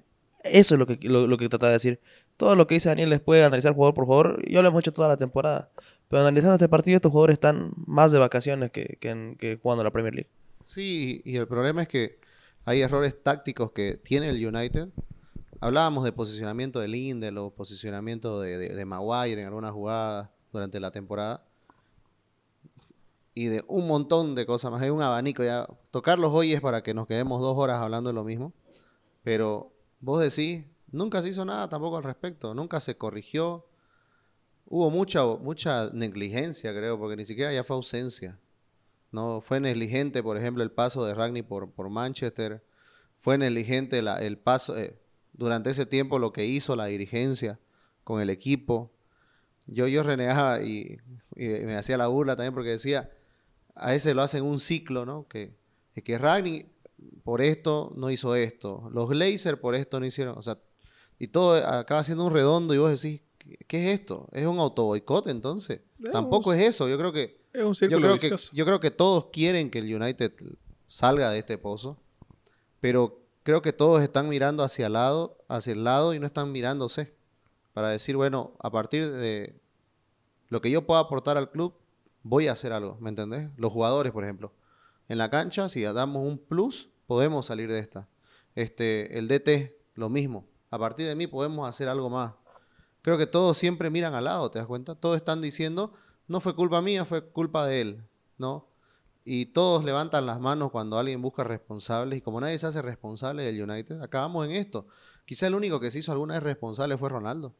Eso 0.44 0.74
es 0.74 0.78
lo 0.78 0.86
que, 0.86 0.98
lo, 1.02 1.26
lo 1.26 1.36
que 1.36 1.50
trata 1.50 1.66
de 1.66 1.74
decir. 1.74 2.00
Todo 2.38 2.56
lo 2.56 2.66
que 2.66 2.76
dice 2.76 2.88
Daniel 2.88 3.10
les 3.10 3.20
puede 3.20 3.44
analizar 3.44 3.74
jugador 3.74 3.92
por 3.92 4.06
jugador. 4.06 4.42
Yo 4.48 4.62
lo 4.62 4.68
hemos 4.68 4.80
hecho 4.80 4.94
toda 4.94 5.08
la 5.08 5.18
temporada. 5.18 5.68
Pero 6.10 6.22
analizando 6.22 6.56
este 6.56 6.68
partido, 6.68 6.96
estos 6.96 7.12
jugadores 7.12 7.34
están 7.34 7.72
más 7.86 8.10
de 8.10 8.18
vacaciones 8.18 8.72
que, 8.72 8.98
que, 9.00 9.36
que 9.38 9.60
jugando 9.62 9.84
la 9.84 9.92
Premier 9.92 10.12
League. 10.12 10.30
Sí, 10.64 11.22
y 11.24 11.36
el 11.36 11.46
problema 11.46 11.82
es 11.82 11.88
que 11.88 12.18
hay 12.64 12.82
errores 12.82 13.22
tácticos 13.22 13.70
que 13.70 13.96
tiene 13.96 14.28
el 14.28 14.44
United. 14.44 14.88
Hablábamos 15.60 16.02
de 16.02 16.10
posicionamiento 16.10 16.80
de 16.80 16.88
Lindel 16.88 17.38
o 17.38 17.50
posicionamiento 17.50 18.40
de, 18.40 18.58
de, 18.58 18.84
Maguire 18.84 19.40
en 19.40 19.46
algunas 19.46 19.70
jugadas 19.70 20.30
durante 20.52 20.80
la 20.80 20.90
temporada. 20.90 21.44
Y 23.32 23.46
de 23.46 23.64
un 23.68 23.86
montón 23.86 24.34
de 24.34 24.46
cosas 24.46 24.72
más. 24.72 24.82
Hay 24.82 24.90
un 24.90 25.02
abanico. 25.02 25.44
Tocarlos 25.92 26.32
hoy 26.32 26.54
es 26.54 26.60
para 26.60 26.82
que 26.82 26.92
nos 26.92 27.06
quedemos 27.06 27.40
dos 27.40 27.56
horas 27.56 27.80
hablando 27.80 28.10
de 28.10 28.14
lo 28.14 28.24
mismo. 28.24 28.52
Pero 29.22 29.72
vos 30.00 30.20
decís, 30.20 30.66
nunca 30.90 31.22
se 31.22 31.28
hizo 31.28 31.44
nada 31.44 31.68
tampoco 31.68 31.98
al 31.98 32.02
respecto. 32.02 32.52
Nunca 32.52 32.80
se 32.80 32.96
corrigió. 32.96 33.69
Hubo 34.72 34.88
mucha, 34.88 35.26
mucha 35.26 35.90
negligencia, 35.92 36.72
creo, 36.72 36.96
porque 36.96 37.16
ni 37.16 37.24
siquiera 37.24 37.52
ya 37.52 37.64
fue 37.64 37.74
ausencia. 37.74 38.38
No 39.10 39.40
fue 39.40 39.58
negligente, 39.58 40.22
por 40.22 40.36
ejemplo, 40.36 40.62
el 40.62 40.70
paso 40.70 41.04
de 41.04 41.12
Ragni 41.12 41.42
por, 41.42 41.72
por 41.72 41.90
Manchester. 41.90 42.62
Fue 43.18 43.36
negligente 43.36 43.98
el 43.98 44.38
paso 44.38 44.78
eh, 44.78 44.96
durante 45.32 45.70
ese 45.70 45.86
tiempo 45.86 46.20
lo 46.20 46.32
que 46.32 46.46
hizo 46.46 46.76
la 46.76 46.84
dirigencia 46.86 47.58
con 48.04 48.20
el 48.20 48.30
equipo. 48.30 48.92
Yo, 49.66 49.88
yo 49.88 50.04
renegaba 50.04 50.62
y, 50.62 50.98
y 51.34 51.44
me 51.46 51.74
hacía 51.74 51.96
la 51.96 52.06
burla 52.06 52.36
también 52.36 52.54
porque 52.54 52.70
decía, 52.70 53.10
a 53.74 53.92
ese 53.96 54.14
lo 54.14 54.22
hacen 54.22 54.44
un 54.44 54.60
ciclo, 54.60 55.04
¿no? 55.04 55.26
Que, 55.26 55.52
que 56.04 56.16
Ragni 56.16 56.66
por 57.24 57.42
esto 57.42 57.92
no 57.96 58.08
hizo 58.08 58.36
esto, 58.36 58.88
los 58.92 59.08
Glazers 59.08 59.58
por 59.58 59.74
esto 59.74 59.98
no 59.98 60.06
hicieron, 60.06 60.38
o 60.38 60.42
sea, 60.42 60.58
y 61.18 61.26
todo 61.26 61.56
acaba 61.56 62.04
siendo 62.04 62.24
un 62.24 62.32
redondo 62.32 62.72
y 62.72 62.78
vos 62.78 63.02
decís, 63.02 63.20
¿qué, 63.66 63.92
es 63.92 64.00
esto? 64.00 64.28
¿Es 64.32 64.46
un 64.46 64.58
autoboicot 64.58 65.26
entonces? 65.28 65.80
Tampoco 66.12 66.52
es 66.52 66.66
eso, 66.68 66.88
yo 66.88 66.98
creo 66.98 67.12
que 67.12 67.40
Es 67.52 67.62
un 67.62 67.72
yo 67.88 67.98
creo, 67.98 68.16
que, 68.16 68.28
vicioso. 68.30 68.50
yo 68.54 68.64
creo 68.64 68.80
que 68.80 68.90
todos 68.90 69.26
quieren 69.26 69.70
que 69.70 69.78
el 69.80 69.94
United 69.94 70.32
salga 70.86 71.30
de 71.30 71.38
este 71.38 71.58
pozo, 71.58 71.98
pero 72.80 73.20
creo 73.42 73.62
que 73.62 73.72
todos 73.72 74.02
están 74.02 74.28
mirando 74.28 74.62
hacia 74.62 74.86
el 74.86 74.94
lado, 74.94 75.38
hacia 75.48 75.72
el 75.72 75.84
lado 75.84 76.14
y 76.14 76.18
no 76.18 76.26
están 76.26 76.52
mirándose 76.52 77.14
para 77.72 77.88
decir, 77.88 78.16
bueno, 78.16 78.52
a 78.60 78.70
partir 78.70 79.10
de 79.10 79.60
lo 80.48 80.60
que 80.60 80.70
yo 80.70 80.86
pueda 80.86 81.00
aportar 81.00 81.36
al 81.36 81.50
club, 81.50 81.74
voy 82.22 82.48
a 82.48 82.52
hacer 82.52 82.72
algo, 82.72 82.96
¿me 83.00 83.10
entendés? 83.10 83.50
Los 83.56 83.72
jugadores, 83.72 84.12
por 84.12 84.24
ejemplo. 84.24 84.52
En 85.08 85.18
la 85.18 85.30
cancha, 85.30 85.68
si 85.68 85.82
damos 85.82 86.24
un 86.24 86.38
plus, 86.38 86.90
podemos 87.06 87.46
salir 87.46 87.70
de 87.70 87.78
esta. 87.78 88.08
Este, 88.54 89.18
el 89.18 89.28
DT, 89.28 89.76
lo 89.94 90.08
mismo. 90.08 90.46
A 90.70 90.78
partir 90.78 91.06
de 91.06 91.16
mí 91.16 91.26
podemos 91.26 91.68
hacer 91.68 91.88
algo 91.88 92.10
más. 92.10 92.34
Creo 93.02 93.16
que 93.18 93.26
todos 93.26 93.56
siempre 93.56 93.90
miran 93.90 94.14
al 94.14 94.24
lado, 94.24 94.50
¿te 94.50 94.58
das 94.58 94.66
cuenta? 94.66 94.94
Todos 94.94 95.16
están 95.16 95.40
diciendo, 95.40 95.92
no 96.28 96.40
fue 96.40 96.54
culpa 96.54 96.82
mía, 96.82 97.04
fue 97.04 97.24
culpa 97.24 97.66
de 97.66 97.80
él, 97.80 98.04
¿no? 98.38 98.68
Y 99.24 99.46
todos 99.46 99.84
levantan 99.84 100.26
las 100.26 100.40
manos 100.40 100.70
cuando 100.70 100.98
alguien 100.98 101.20
busca 101.22 101.44
responsables 101.44 102.18
y 102.18 102.22
como 102.22 102.40
nadie 102.40 102.58
se 102.58 102.66
hace 102.66 102.82
responsable 102.82 103.42
del 103.42 103.62
United, 103.70 104.02
acabamos 104.02 104.46
en 104.46 104.52
esto. 104.52 104.86
Quizá 105.26 105.46
el 105.46 105.54
único 105.54 105.78
que 105.80 105.90
se 105.90 105.98
hizo 105.98 106.12
alguna 106.12 106.34
vez 106.34 106.42
responsable 106.42 106.96
fue 106.98 107.08
Ronaldo. 107.08 107.54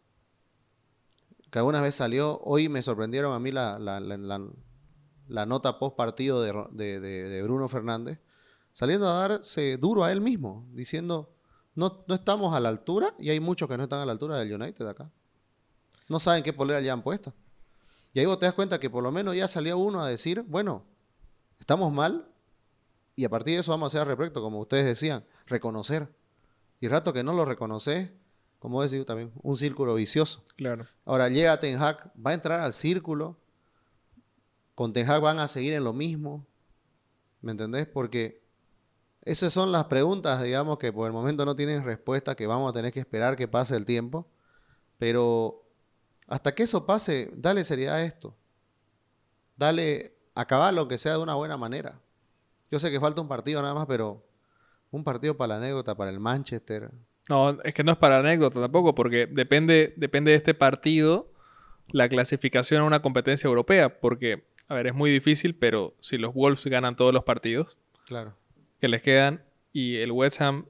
Que 1.51 1.59
alguna 1.59 1.81
vez 1.81 1.95
salió, 1.97 2.39
hoy 2.45 2.69
me 2.69 2.83
sorprendieron 2.83 3.33
a 3.35 3.41
mí 3.41 3.51
la, 3.51 3.79
la, 3.79 5.47
nota 5.47 5.79
post 5.79 5.97
partido 5.97 6.43
de- 6.43 7.01
de 7.01 7.43
Bruno 7.43 7.69
Fernández, 7.69 8.21
saliendo 8.73 9.09
a 9.09 9.29
darse 9.29 9.77
duro 9.77 10.05
a 10.05 10.13
él 10.13 10.21
mismo, 10.21 10.67
diciendo, 10.73 11.33
no, 11.75 12.05
no 12.07 12.15
estamos 12.15 12.55
a 12.55 12.61
la 12.61 12.69
altura 12.69 13.15
y 13.19 13.31
hay 13.31 13.41
muchos 13.41 13.69
que 13.69 13.77
no 13.77 13.83
están 13.85 14.01
a 14.01 14.07
la 14.07 14.13
altura 14.13 14.37
del 14.37 14.53
United 14.55 14.87
acá. 14.87 15.11
No 16.11 16.19
saben 16.19 16.43
qué 16.43 16.53
polera 16.53 16.81
ya 16.81 16.93
han 16.93 17.03
puesto. 17.03 17.33
Y 18.13 18.19
ahí 18.19 18.27
vos 18.27 18.37
te 18.41 18.45
das 18.45 18.55
cuenta 18.55 18.81
que 18.81 18.91
por 18.91 19.01
lo 19.01 19.13
menos 19.13 19.37
ya 19.37 19.47
salió 19.47 19.79
uno 19.79 20.03
a 20.03 20.09
decir, 20.09 20.43
bueno, 20.43 20.85
estamos 21.61 21.93
mal 21.93 22.29
y 23.15 23.25
a 23.25 23.29
partir 23.29 23.55
de 23.55 23.61
eso 23.61 23.71
vamos 23.71 23.87
a 23.87 23.89
hacer 23.89 24.01
al 24.01 24.09
respecto, 24.09 24.43
como 24.43 24.59
ustedes 24.59 24.85
decían, 24.87 25.25
reconocer. 25.47 26.13
Y 26.81 26.89
rato 26.89 27.13
que 27.13 27.23
no 27.23 27.33
lo 27.33 27.45
reconoces, 27.45 28.11
como 28.59 28.83
decís 28.83 29.07
también, 29.07 29.31
un 29.41 29.57
círculo 29.57 29.95
vicioso. 29.95 30.43
Claro. 30.57 30.85
Ahora 31.05 31.29
llega 31.29 31.61
Ten 31.61 31.81
Hag, 31.81 32.13
va 32.15 32.33
a 32.33 32.35
entrar 32.35 32.61
al 32.61 32.73
círculo. 32.73 33.39
Con 34.75 34.93
Ten 34.93 35.09
Hag 35.09 35.23
van 35.23 35.39
a 35.39 35.47
seguir 35.47 35.75
en 35.75 35.85
lo 35.85 35.93
mismo. 35.93 36.45
¿Me 37.41 37.53
entendés? 37.53 37.87
Porque 37.87 38.43
esas 39.23 39.53
son 39.53 39.71
las 39.71 39.85
preguntas, 39.85 40.43
digamos, 40.43 40.79
que 40.79 40.93
por 40.93 41.07
el 41.07 41.13
momento 41.13 41.45
no 41.45 41.55
tienen 41.55 41.85
respuesta, 41.85 42.35
que 42.35 42.49
vamos 42.49 42.69
a 42.69 42.73
tener 42.73 42.93
que 42.93 42.99
esperar 42.99 43.37
que 43.37 43.47
pase 43.47 43.77
el 43.77 43.85
tiempo. 43.85 44.27
Pero 44.99 45.70
hasta 46.31 46.55
que 46.55 46.63
eso 46.63 46.87
pase, 46.87 47.31
dale 47.35 47.63
seriedad 47.65 47.97
a 47.97 48.05
esto. 48.05 48.35
Dale, 49.57 50.15
acabar 50.35 50.73
lo 50.73 50.89
que 50.89 50.97
sea 50.97 51.13
de 51.13 51.19
una 51.19 51.35
buena 51.35 51.57
manera. 51.57 52.01
Yo 52.71 52.79
sé 52.79 52.91
que 52.91 53.01
falta 53.01 53.21
un 53.21 53.29
partido 53.29 53.61
nada 53.61 53.75
más, 53.75 53.87
pero 53.87 54.25
un 54.91 55.05
partido 55.05 55.37
para 55.37 55.49
la 55.49 55.57
anécdota, 55.57 55.95
para 55.97 56.11
el 56.11 56.21
Manchester. 56.21 56.91
No, 57.29 57.61
es 57.63 57.75
que 57.75 57.85
no 57.85 57.93
es 57.93 57.99
para 57.99 58.19
anécdota 58.21 58.61
tampoco, 58.61 58.95
porque 58.95 59.27
depende, 59.27 59.93
depende 59.97 60.31
de 60.31 60.37
este 60.39 60.55
partido 60.55 61.31
la 61.89 62.09
clasificación 62.09 62.81
a 62.81 62.85
una 62.85 63.03
competencia 63.03 63.49
europea. 63.49 64.01
Porque, 64.01 64.45
a 64.69 64.75
ver, 64.75 64.87
es 64.87 64.95
muy 64.95 65.11
difícil, 65.11 65.55
pero 65.55 65.95
si 66.01 66.17
los 66.17 66.33
Wolves 66.33 66.65
ganan 66.67 66.97
todos 66.97 67.13
los 67.13 67.25
partidos 67.25 67.77
Claro. 68.07 68.35
que 68.81 68.89
les 68.89 69.03
quedan 69.03 69.45
y 69.73 69.97
el 69.97 70.11
West 70.13 70.41
Ham 70.41 70.67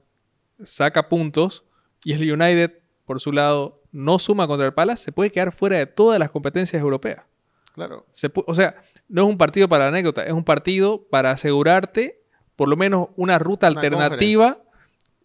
saca 0.63 1.07
puntos 1.07 1.63
y 2.03 2.13
el 2.13 2.31
United, 2.31 2.79
por 3.05 3.19
su 3.19 3.31
lado, 3.31 3.80
no 3.91 4.19
suma 4.19 4.47
contra 4.47 4.65
el 4.65 4.73
Palace, 4.73 5.03
se 5.05 5.11
puede 5.11 5.31
quedar 5.31 5.51
fuera 5.51 5.77
de 5.77 5.85
todas 5.85 6.19
las 6.19 6.31
competencias 6.31 6.81
europeas. 6.81 7.23
Claro. 7.73 8.05
Se 8.11 8.29
o 8.33 8.53
sea, 8.53 8.75
no 9.07 9.23
es 9.23 9.27
un 9.27 9.37
partido 9.37 9.69
para 9.69 9.87
anécdota, 9.87 10.25
es 10.25 10.33
un 10.33 10.43
partido 10.43 11.03
para 11.09 11.31
asegurarte 11.31 12.21
por 12.55 12.67
lo 12.69 12.75
menos 12.75 13.09
una 13.15 13.39
ruta 13.39 13.69
Una 13.69 13.79
alternativa. 13.79 14.59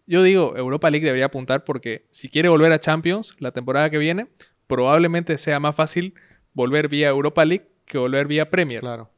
Yo 0.05 0.23
digo, 0.23 0.55
Europa 0.55 0.89
League 0.89 1.05
debería 1.05 1.25
apuntar 1.25 1.63
porque 1.65 2.07
si 2.09 2.29
quiere 2.29 2.49
volver 2.49 2.71
a 2.71 2.79
Champions 2.79 3.35
la 3.39 3.51
temporada 3.51 3.89
que 3.89 3.97
viene, 3.97 4.27
probablemente 4.67 5.37
sea 5.37 5.59
más 5.59 5.75
fácil 5.75 6.13
volver 6.53 6.87
vía 6.87 7.09
Europa 7.09 7.45
League 7.45 7.67
que 7.85 7.97
volver 7.97 8.27
vía 8.27 8.49
Premier. 8.49 8.81
Claro. 8.81 9.09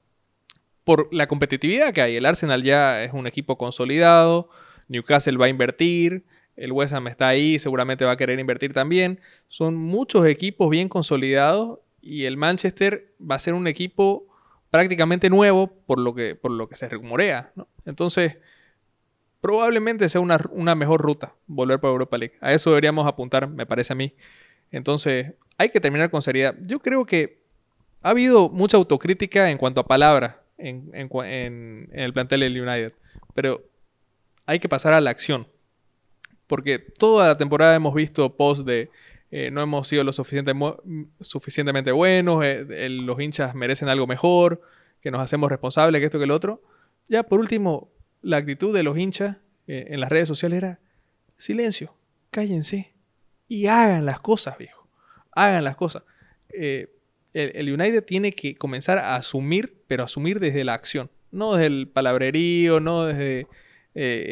Por 0.83 1.07
la 1.13 1.27
competitividad 1.27 1.93
que 1.93 2.01
hay. 2.01 2.15
El 2.15 2.25
Arsenal 2.25 2.63
ya 2.63 3.03
es 3.03 3.13
un 3.13 3.27
equipo 3.27 3.57
consolidado, 3.57 4.49
Newcastle 4.87 5.37
va 5.37 5.45
a 5.45 5.49
invertir, 5.49 6.25
el 6.59 6.71
West 6.71 6.93
Ham 6.93 7.07
está 7.07 7.27
ahí, 7.27 7.57
seguramente 7.59 8.05
va 8.05 8.11
a 8.11 8.17
querer 8.17 8.39
invertir 8.39 8.73
también. 8.73 9.19
Son 9.47 9.75
muchos 9.75 10.25
equipos 10.25 10.69
bien 10.69 10.89
consolidados 10.89 11.79
y 12.01 12.25
el 12.25 12.37
Manchester 12.37 13.13
va 13.19 13.35
a 13.35 13.39
ser 13.39 13.53
un 13.53 13.67
equipo 13.67 14.27
prácticamente 14.69 15.29
nuevo 15.29 15.67
por 15.85 15.99
lo 15.99 16.13
que, 16.13 16.35
por 16.35 16.51
lo 16.51 16.67
que 16.69 16.75
se 16.75 16.87
rumorea. 16.89 17.51
Entonces, 17.85 18.37
probablemente 19.41 20.09
sea 20.09 20.21
una, 20.21 20.39
una 20.51 20.75
mejor 20.75 21.01
ruta 21.01 21.33
volver 21.47 21.79
para 21.79 21.91
Europa 21.91 22.17
League. 22.17 22.35
A 22.41 22.53
eso 22.53 22.69
deberíamos 22.71 23.07
apuntar, 23.07 23.47
me 23.47 23.65
parece 23.65 23.93
a 23.93 23.95
mí. 23.95 24.13
Entonces, 24.71 25.33
hay 25.57 25.69
que 25.69 25.79
terminar 25.79 26.09
con 26.11 26.21
seriedad. 26.21 26.55
Yo 26.61 26.79
creo 26.79 27.05
que 27.05 27.39
ha 28.01 28.09
habido 28.11 28.49
mucha 28.49 28.77
autocrítica 28.77 29.49
en 29.49 29.57
cuanto 29.57 29.81
a 29.81 29.87
palabras 29.87 30.35
en- 30.57 30.91
en 30.93 31.89
el 31.93 32.13
plantel 32.13 32.41
del 32.41 32.61
United, 32.61 32.93
pero 33.33 33.63
hay 34.45 34.59
que 34.59 34.69
pasar 34.69 34.93
a 34.93 35.01
la 35.01 35.09
acción. 35.09 35.47
Porque 36.49 36.79
toda 36.79 37.27
la 37.27 37.37
temporada 37.37 37.75
hemos 37.75 37.93
visto 37.93 38.35
posts 38.35 38.65
de 38.65 38.89
eh, 39.31 39.51
no 39.51 39.61
hemos 39.61 39.87
sido 39.87 40.03
lo 40.03 40.11
suficientemente 41.21 41.91
buenos, 41.91 42.43
eh, 42.43 42.65
el- 42.69 43.05
los 43.05 43.19
hinchas 43.21 43.53
merecen 43.55 43.87
algo 43.87 44.07
mejor, 44.07 44.61
que 45.01 45.11
nos 45.11 45.21
hacemos 45.21 45.49
responsables, 45.49 45.99
que 45.99 46.05
esto, 46.05 46.19
que 46.19 46.25
lo 46.25 46.35
otro. 46.35 46.61
Ya 47.07 47.23
por 47.23 47.39
último, 47.39 47.91
la 48.21 48.37
actitud 48.37 48.73
de 48.73 48.83
los 48.83 48.97
hinchas 48.97 49.37
eh, 49.67 49.85
en 49.89 49.99
las 49.99 50.09
redes 50.09 50.27
sociales 50.27 50.57
era, 50.57 50.79
silencio, 51.37 51.93
cállense 52.31 52.91
y 53.47 53.67
hagan 53.67 54.05
las 54.05 54.19
cosas, 54.19 54.57
viejo. 54.57 54.87
Hagan 55.31 55.63
las 55.63 55.75
cosas. 55.75 56.03
El, 56.49 56.89
el 57.33 57.71
United 57.71 58.03
tiene 58.03 58.31
que 58.33 58.55
comenzar 58.55 58.97
a 58.97 59.15
asumir, 59.15 59.83
pero 59.87 60.03
asumir 60.03 60.39
desde 60.39 60.63
la 60.63 60.73
acción, 60.73 61.11
no 61.31 61.53
desde 61.53 61.67
el 61.67 61.87
palabrerío, 61.87 62.79
no 62.79 63.05
desde 63.05 63.45
eh, 63.95 64.25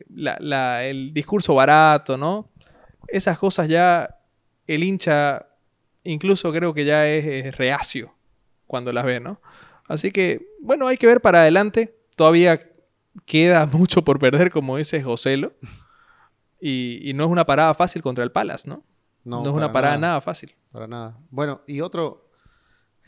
eh, 0.00 0.04
la- 0.14 0.36
la- 0.40 0.84
el 0.84 1.12
discurso 1.14 1.54
barato, 1.54 2.16
¿no? 2.16 2.50
Esas 3.08 3.38
cosas 3.38 3.68
ya 3.68 4.18
el 4.66 4.82
hincha 4.84 5.46
incluso 6.02 6.52
creo 6.52 6.74
que 6.74 6.84
ya 6.84 7.06
es, 7.08 7.24
es 7.46 7.56
reacio 7.56 8.14
cuando 8.66 8.92
las 8.92 9.04
ve, 9.04 9.20
¿no? 9.20 9.40
Así 9.88 10.10
que, 10.10 10.46
bueno, 10.60 10.86
hay 10.88 10.96
que 10.96 11.06
ver 11.06 11.20
para 11.20 11.40
adelante. 11.40 11.94
Todavía 12.16 12.60
queda 13.26 13.66
mucho 13.72 14.02
por 14.02 14.18
perder, 14.18 14.50
como 14.50 14.76
dice 14.76 15.02
Joselo. 15.02 15.52
Y, 16.60 17.00
y 17.08 17.12
no 17.14 17.24
es 17.24 17.30
una 17.30 17.44
parada 17.44 17.74
fácil 17.74 18.00
contra 18.02 18.24
el 18.24 18.32
Palace, 18.32 18.68
¿no? 18.68 18.84
No, 19.24 19.42
es 19.42 19.48
una 19.48 19.66
para 19.68 19.72
parada 19.72 19.94
nada. 19.96 20.08
nada 20.08 20.20
fácil. 20.20 20.54
Para 20.72 20.86
nada. 20.86 21.18
Bueno, 21.30 21.62
y 21.66 21.80
otro 21.80 22.30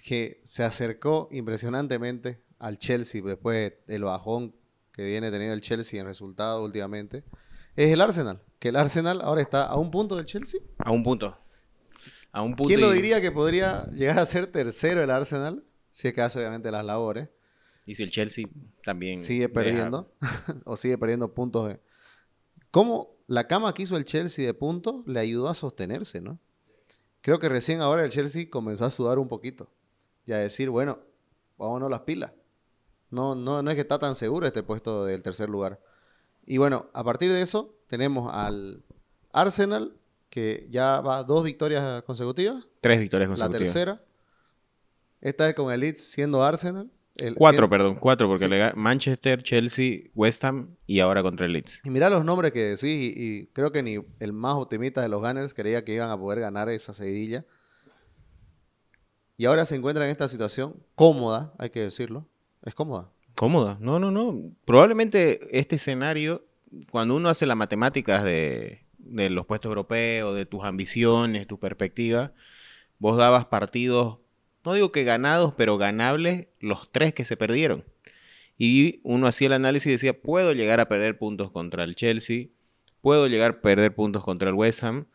que 0.05 0.41
se 0.45 0.63
acercó 0.63 1.29
impresionantemente 1.33 2.43
al 2.59 2.79
Chelsea 2.79 3.23
después 3.23 3.75
del 3.87 4.05
bajón 4.05 4.55
que 4.97 5.05
viene 5.05 5.31
teniendo 5.31 5.55
el 5.55 5.61
Chelsea 5.61 6.01
en 6.01 6.07
resultados 6.07 6.65
últimamente, 6.65 7.23
es 7.77 7.93
el 7.93 8.01
Arsenal. 8.01 8.41
Que 8.59 8.69
el 8.71 8.77
Arsenal 8.77 9.21
ahora 9.21 9.43
está 9.43 9.65
a 9.65 9.77
un 9.77 9.91
punto 9.91 10.17
del 10.17 10.25
Chelsea. 10.25 10.61
A 10.79 10.91
un 10.91 11.03
punto. 11.03 11.37
A 12.33 12.43
un 12.43 12.57
punto. 12.57 12.69
¿Quién 12.69 12.81
lo 12.81 12.91
diría 12.91 13.21
que 13.21 13.31
podría 13.31 13.85
llegar 13.91 14.19
a 14.19 14.27
ser 14.27 14.47
tercero 14.47 15.03
el 15.03 15.11
Arsenal? 15.11 15.63
Si 15.91 16.09
es 16.09 16.15
que 16.15 16.23
hace 16.23 16.39
obviamente 16.39 16.71
las 16.71 16.85
labores. 16.85 17.29
Y 17.85 17.95
si 17.95 18.03
el 18.03 18.11
Chelsea 18.11 18.47
también. 18.85 19.21
Sigue 19.21 19.43
deja- 19.49 19.53
perdiendo. 19.55 20.13
o 20.65 20.77
sigue 20.77 20.97
perdiendo 20.99 21.33
puntos. 21.35 21.69
de- 21.69 21.81
¿Cómo 22.71 23.15
la 23.27 23.47
cama 23.47 23.73
que 23.75 23.83
hizo 23.83 23.97
el 23.97 24.05
Chelsea 24.05 24.45
de 24.47 24.55
puntos 24.55 25.07
le 25.07 25.21
ayudó 25.21 25.49
a 25.49 25.55
sostenerse, 25.55 26.21
no? 26.21 26.39
Creo 27.21 27.39
que 27.39 27.49
recién 27.49 27.81
ahora 27.81 28.05
el 28.05 28.11
Chelsea 28.11 28.49
comenzó 28.51 28.85
a 28.85 28.91
sudar 28.91 29.19
un 29.19 29.29
poquito. 29.29 29.71
Y 30.27 30.33
a 30.33 30.39
decir, 30.39 30.71
bueno, 30.71 30.99
vámonos 31.59 31.91
las 31.91 32.01
pilas. 32.01 32.33
No, 33.11 33.35
no, 33.35 33.63
no 33.63 33.71
es 33.71 33.75
que 33.75 33.83
está 33.83 33.99
tan 33.99 34.15
seguro 34.15 34.47
este 34.47 34.63
puesto 34.63 35.05
del 35.05 35.23
tercer 35.23 35.49
lugar. 35.49 35.81
Y 36.45 36.59
bueno, 36.59 36.89
a 36.93 37.05
partir 37.05 37.33
de 37.33 37.43
eso 37.43 37.75
tenemos 37.89 38.33
al 38.33 38.83
Arsenal, 39.33 39.93
que 40.31 40.67
ya 40.71 41.01
va 41.01 41.23
dos 41.25 41.45
victorias 41.45 42.03
consecutivas. 42.03 42.67
Tres 42.81 43.01
victorias 43.01 43.29
La 43.31 43.35
consecutivas. 43.37 43.73
tercera. 43.75 44.03
Esta 45.21 45.49
es 45.49 45.55
con 45.55 45.73
el 45.73 45.81
Leeds 45.81 46.03
siendo 46.03 46.43
Arsenal. 46.45 46.91
El- 47.17 47.35
Cuatro, 47.35 47.69
perdón. 47.71 47.97
Cuatro, 47.99 48.29
porque 48.29 48.45
Sí. 48.45 48.51
le 48.51 48.75
Manchester, 48.75 49.43
Chelsea, 49.43 50.01
West 50.15 50.45
Ham 50.45 50.77
y 50.87 51.01
ahora 51.01 51.23
contra 51.23 51.47
el 51.47 51.53
Leeds. 51.55 51.81
Y 51.85 51.91
mira 51.91 52.11
los 52.11 52.25
nombres 52.25 52.53
que 52.53 52.63
decís, 52.63 52.85
y, 52.85 53.15
y 53.17 53.47
creo 53.55 53.73
que 53.73 53.83
ni 53.83 53.99
el 54.21 54.33
más 54.35 54.55
optimista 54.57 55.01
de 55.01 55.09
los 55.09 55.21
Gunners 55.23 55.55
creía 55.55 55.85
que 55.85 55.95
iban 55.95 56.11
a 56.11 56.19
poder 56.19 56.41
ganar 56.41 56.69
esa 56.69 56.93
seguidilla. 56.93 57.47
Y 59.39 59.47
ahora 59.47 59.65
se 59.65 59.75
encuentran 59.77 60.07
en 60.07 60.13
esta 60.13 60.29
situación 60.29 60.77
cómoda, 60.95 61.53
hay 61.59 61.71
que 61.71 61.81
decirlo. 61.81 62.27
Es 62.67 62.75
cómoda. 62.75 63.11
Cómoda. 63.37 63.79
No, 63.81 63.99
no, 64.01 64.11
no. 64.11 64.51
Probablemente 64.65 65.57
este 65.59 65.77
escenario, 65.77 66.45
cuando 66.91 67.15
uno 67.15 67.29
hace 67.29 67.47
las 67.47 67.57
matemáticas 67.57 68.25
de, 68.25 68.83
los 68.99 69.47
puestos 69.47 69.71
europeos, 69.71 70.35
de 70.35 70.47
tus 70.47 70.65
ambiciones, 70.65 71.47
tu 71.47 71.61
perspectiva, 71.61 72.33
vos 72.99 73.17
dabas 73.17 73.47
partidos, 73.47 74.19
no 74.65 74.75
digo 74.75 74.91
que 74.91 75.05
ganados, 75.05 75.55
pero 75.57 75.79
ganables 75.79 76.49
los 76.59 76.91
tres 76.91 77.15
que 77.15 77.25
se 77.25 77.37
perdieron. 77.37 77.85
Y 78.59 79.01
uno 79.05 79.29
hacía 79.29 79.47
el 79.47 79.53
análisis 79.53 79.87
y 79.87 79.93
decía, 79.93 80.21
puedo 80.21 80.53
llegar 80.53 80.81
a 80.81 80.89
perder 80.89 81.19
puntos 81.19 81.53
contra 81.53 81.85
el 81.85 81.95
Chelsea, 81.95 82.49
puedo 83.01 83.29
llegar 83.29 83.51
a 83.51 83.61
perder 83.61 83.95
puntos 83.95 84.25
contra 84.25 84.49
el 84.49 84.57
West 84.57 84.83
Ham. 84.83 85.07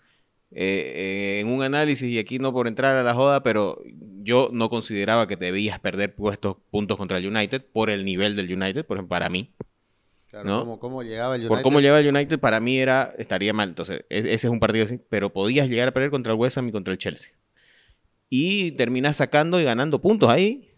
Eh, 0.53 1.39
en 1.39 1.47
un 1.49 1.63
análisis, 1.63 2.09
y 2.09 2.19
aquí 2.19 2.37
no 2.37 2.51
por 2.51 2.67
entrar 2.67 2.97
a 2.97 3.03
la 3.03 3.13
joda, 3.13 3.41
pero 3.41 3.81
yo 4.21 4.49
no 4.51 4.69
consideraba 4.69 5.27
que 5.27 5.37
debías 5.37 5.79
perder 5.79 6.13
puestos, 6.13 6.57
puntos 6.69 6.97
contra 6.97 7.17
el 7.17 7.27
United 7.27 7.63
por 7.71 7.89
el 7.89 8.03
nivel 8.03 8.35
del 8.35 8.51
United, 8.53 8.85
por 8.85 8.97
ejemplo, 8.97 9.09
para 9.09 9.29
mí. 9.29 9.51
Claro, 10.29 10.47
¿No? 10.47 10.59
cómo, 10.61 10.79
cómo 10.79 11.03
llegaba 11.03 11.35
el 11.35 11.41
Por 11.43 11.51
United. 11.51 11.63
cómo 11.63 11.79
lleva 11.79 11.99
el 11.99 12.07
United, 12.07 12.39
para 12.39 12.59
mí 12.59 12.77
era 12.77 13.13
estaría 13.17 13.53
mal. 13.53 13.69
Entonces, 13.69 14.05
e- 14.09 14.19
ese 14.19 14.33
es 14.33 14.45
un 14.45 14.59
partido 14.59 14.85
así, 14.85 14.99
pero 15.09 15.31
podías 15.31 15.67
llegar 15.69 15.87
a 15.87 15.91
perder 15.93 16.09
contra 16.09 16.33
el 16.33 16.39
West 16.39 16.57
Ham 16.57 16.67
y 16.69 16.71
contra 16.71 16.91
el 16.93 16.97
Chelsea. 16.97 17.31
Y 18.29 18.71
terminás 18.71 19.17
sacando 19.17 19.59
y 19.59 19.63
ganando 19.65 19.99
puntos 20.01 20.29
ahí, 20.29 20.69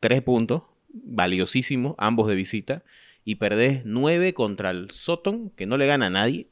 tres 0.00 0.20
puntos, 0.22 0.62
valiosísimos, 0.92 1.94
ambos 1.98 2.28
de 2.28 2.34
visita, 2.34 2.82
y 3.24 3.36
perdés 3.36 3.82
nueve 3.84 4.32
contra 4.34 4.70
el 4.70 4.90
Soton, 4.90 5.50
que 5.50 5.66
no 5.66 5.76
le 5.76 5.86
gana 5.86 6.06
a 6.06 6.10
nadie. 6.10 6.48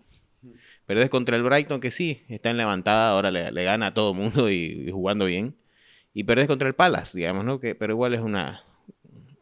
Perdés 0.86 1.10
contra 1.10 1.36
el 1.36 1.42
Brighton, 1.42 1.80
que 1.80 1.90
sí, 1.90 2.24
está 2.28 2.50
en 2.50 2.56
levantada, 2.56 3.10
ahora 3.10 3.30
le, 3.30 3.64
gana 3.64 3.88
a 3.88 3.94
todo 3.94 4.14
mundo 4.14 4.50
y, 4.50 4.90
jugando 4.90 5.26
bien. 5.26 5.56
Y 6.14 6.24
perdés 6.24 6.46
contra 6.46 6.68
el 6.68 6.74
Palace, 6.74 7.18
digamos, 7.18 7.44
¿no? 7.44 7.60
Que, 7.60 7.74
pero 7.74 7.92
igual 7.92 8.14
es 8.14 8.20
una 8.20 8.62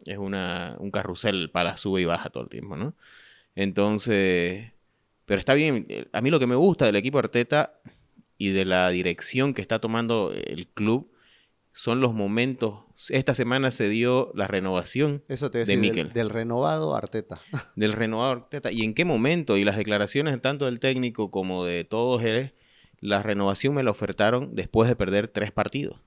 es 0.07 0.19
una, 0.19 0.77
un 0.79 0.91
carrusel, 0.91 1.43
el 1.43 1.51
Palace 1.51 1.79
sube 1.79 2.03
y 2.03 2.05
baja 2.05 2.31
todo 2.31 2.45
el 2.45 2.49
tiempo, 2.49 2.77
¿no? 2.77 2.95
Entonces, 3.55 4.73
pero 5.27 5.39
está 5.39 5.55
bien. 5.55 5.87
A 6.13 6.21
mí 6.21 6.31
lo 6.31 6.41
que 6.41 6.47
me 6.47 6.55
gusta 6.55 6.87
del 6.87 6.97
equipo 6.97 7.19
Arteta 7.19 7.81
y 8.39 8.51
de 8.51 8.65
la 8.65 8.91
dirección 8.91 9.55
que 9.55 9.63
está 9.63 9.79
tomando 9.79 10.33
el 10.33 10.67
club 10.69 11.11
son 11.73 12.01
los 12.01 12.15
momentos. 12.15 12.84
Esta 13.09 13.35
semana 13.35 13.71
se 13.71 13.89
dio 13.89 14.31
la 14.35 14.47
renovación 14.47 15.23
Eso 15.29 15.51
te 15.51 15.65
de 15.65 15.77
Mikel. 15.77 16.07
del, 16.07 16.13
del 16.15 16.31
renovado 16.31 16.95
Arteta. 16.95 17.41
del 17.77 17.93
renovado 17.93 18.33
Arteta. 18.33 18.71
¿Y 18.71 18.83
en 18.83 18.95
qué 18.95 19.05
momento? 19.05 19.57
Y 19.57 19.65
las 19.65 19.77
declaraciones 19.77 20.41
tanto 20.41 20.67
del 20.67 20.81
técnico 20.81 21.31
como 21.31 21.65
de 21.65 21.85
todos 21.85 22.23
él, 22.23 22.55
la 23.01 23.23
renovación 23.23 23.75
me 23.75 23.83
la 23.83 23.91
ofertaron 23.91 24.55
después 24.55 24.89
de 24.89 24.97
perder 24.97 25.29
tres 25.29 25.51
partidos. 25.51 25.99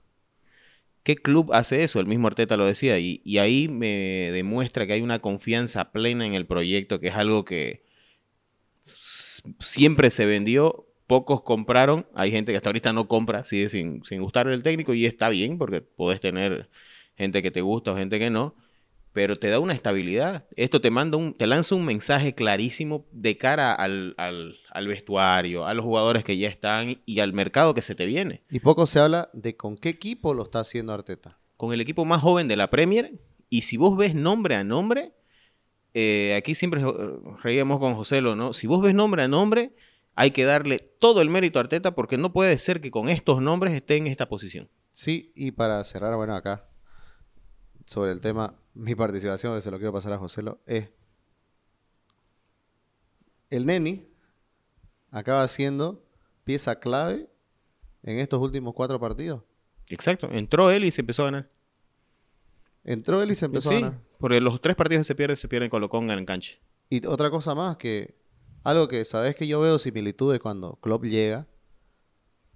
¿Qué 1.04 1.16
club 1.16 1.54
hace 1.54 1.84
eso? 1.84 2.00
El 2.00 2.06
mismo 2.06 2.28
Arteta 2.28 2.58
lo 2.58 2.66
decía. 2.66 3.00
Y, 3.00 3.22
y 3.24 3.38
ahí 3.38 3.68
me 3.68 4.32
demuestra 4.32 4.88
que 4.88 4.94
hay 4.94 5.02
una 5.02 5.20
confianza 5.20 5.92
plena 5.92 6.26
en 6.26 6.34
el 6.34 6.46
proyecto, 6.46 7.00
que 7.00 7.08
es 7.08 7.16
algo 7.16 7.46
que 7.46 7.86
siempre 9.60 10.10
se 10.10 10.26
vendió, 10.26 10.87
pocos 11.08 11.42
compraron. 11.42 12.06
Hay 12.14 12.32
gente 12.32 12.52
que 12.52 12.58
hasta 12.58 12.70
ahorita 12.70 12.94
no 12.94 13.08
compra, 13.08 13.44
sigue 13.44 13.70
sin, 13.70 14.04
sin 14.06 14.22
gustar 14.22 14.48
el 14.48 14.62
técnico 14.62 14.94
y 14.94 15.06
está 15.06 15.30
bien 15.30 15.58
porque 15.58 15.82
podés 15.82 16.20
tener 16.22 16.70
gente 17.16 17.42
que 17.42 17.50
te 17.50 17.62
gusta 17.62 17.94
o 17.94 17.96
gente 17.98 18.20
que 18.20 18.30
no 18.30 18.56
pero 19.14 19.36
te 19.40 19.50
da 19.50 19.60
una 19.60 19.74
estabilidad. 19.74 20.46
Esto 20.56 20.80
te 20.80 20.92
manda 20.92 21.18
un, 21.18 21.34
te 21.34 21.48
lanza 21.48 21.74
un 21.74 21.84
mensaje 21.86 22.36
clarísimo 22.36 23.08
de 23.12 23.36
cara 23.36 23.74
al, 23.74 24.14
al- 24.18 24.58
al 24.70 24.88
vestuario, 24.88 25.66
a 25.66 25.74
los 25.74 25.84
jugadores 25.84 26.24
que 26.24 26.38
ya 26.38 26.48
están 26.48 27.02
y 27.04 27.20
al 27.20 27.34
mercado 27.34 27.74
que 27.74 27.82
se 27.82 27.96
te 27.96 28.06
viene. 28.06 28.44
Y 28.52 28.60
poco 28.60 28.86
se 28.86 29.00
habla 29.00 29.32
de 29.34 29.56
con 29.56 29.76
qué 29.76 29.90
equipo 29.90 30.36
lo 30.36 30.44
está 30.44 30.60
haciendo 30.60 30.94
Arteta. 30.94 31.40
Con 31.56 31.74
el 31.74 31.82
equipo 31.82 32.06
más 32.06 32.22
joven 32.22 32.48
de 32.48 32.58
la 32.58 32.70
Premier, 32.70 33.20
y 33.50 33.64
si 33.64 33.76
vos 33.78 33.98
ves 33.98 34.14
nombre 34.14 34.54
a 34.54 34.64
nombre, 34.64 35.14
eh, 35.96 36.36
aquí 36.38 36.54
siempre 36.54 36.82
eh, 36.82 36.86
reíamos 37.42 37.80
con 37.80 37.96
José, 37.96 38.22
¿no? 38.22 38.54
Si 38.54 38.68
vos 38.68 38.84
ves 38.84 38.94
nombre 38.94 39.24
a 39.24 39.28
nombre, 39.28 39.72
hay 40.20 40.32
que 40.32 40.46
darle 40.46 40.80
todo 40.80 41.22
el 41.22 41.30
mérito 41.30 41.60
a 41.60 41.62
Arteta 41.62 41.94
porque 41.96 42.18
no 42.18 42.34
puede 42.34 42.58
ser 42.58 42.82
que 42.82 42.90
con 42.92 43.08
estos 43.08 43.40
nombres 43.42 43.74
esté 43.74 43.98
en 43.98 44.08
esta 44.08 44.28
posición. 44.28 44.68
Sí, 44.92 45.32
y 45.36 45.52
para 45.52 45.84
cerrar, 45.84 46.16
bueno, 46.16 46.36
acá, 46.36 46.66
sobre 47.86 48.12
el 48.12 48.20
tema, 48.20 48.56
mi 48.74 48.96
participación, 48.96 49.56
que 49.56 49.62
se 49.62 49.70
lo 49.70 49.78
quiero 49.78 49.94
pasar 49.94 50.12
a 50.14 50.18
Joselo, 50.18 50.60
es. 50.66 50.90
El 53.50 53.66
Neni 53.66 54.08
acaba 55.12 55.48
siendo 55.48 56.04
pieza 56.44 56.80
clave 56.80 57.30
en 58.04 58.20
estos 58.20 58.42
últimos 58.42 58.74
cuatro 58.74 59.00
partidos. 59.00 59.44
Exacto, 59.88 60.28
entró 60.32 60.72
él 60.72 60.84
y 60.84 60.92
se 60.92 61.02
empezó 61.02 61.22
a 61.22 61.26
ganar. 61.26 61.50
Entró 62.84 63.22
él 63.22 63.32
y 63.32 63.36
se 63.36 63.46
empezó 63.46 63.70
Sí, 63.70 63.76
a 63.76 63.80
ganar. 63.82 64.00
porque 64.20 64.42
los 64.42 64.60
tres 64.62 64.76
partidos 64.76 65.02
que 65.02 65.06
se 65.06 65.16
pierden, 65.16 65.38
se 65.38 65.48
pierden 65.48 65.70
con 65.70 65.80
Loconga 65.82 66.14
en 66.16 66.26
cancha. 66.26 66.56
Y 66.90 67.06
otra 67.06 67.30
cosa 67.30 67.54
más, 67.54 67.78
que 67.78 68.17
algo 68.68 68.90
que 68.90 69.06
sabes 69.06 69.34
que 69.34 69.48
yo 69.48 69.62
veo 69.62 69.80
similitudes 69.80 70.42
cuando 70.42 70.76
Klopp 70.82 71.06
llega, 71.06 71.48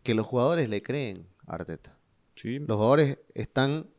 que 0.04 0.14
los 0.14 0.26
jugadores 0.26 0.68
le 0.68 0.84
creen 0.84 1.26
a 1.48 1.56
Arteta. 1.56 1.98
Sí, 2.36 2.60
Los 2.60 2.76
jugadores 2.76 3.20
están 3.34 3.90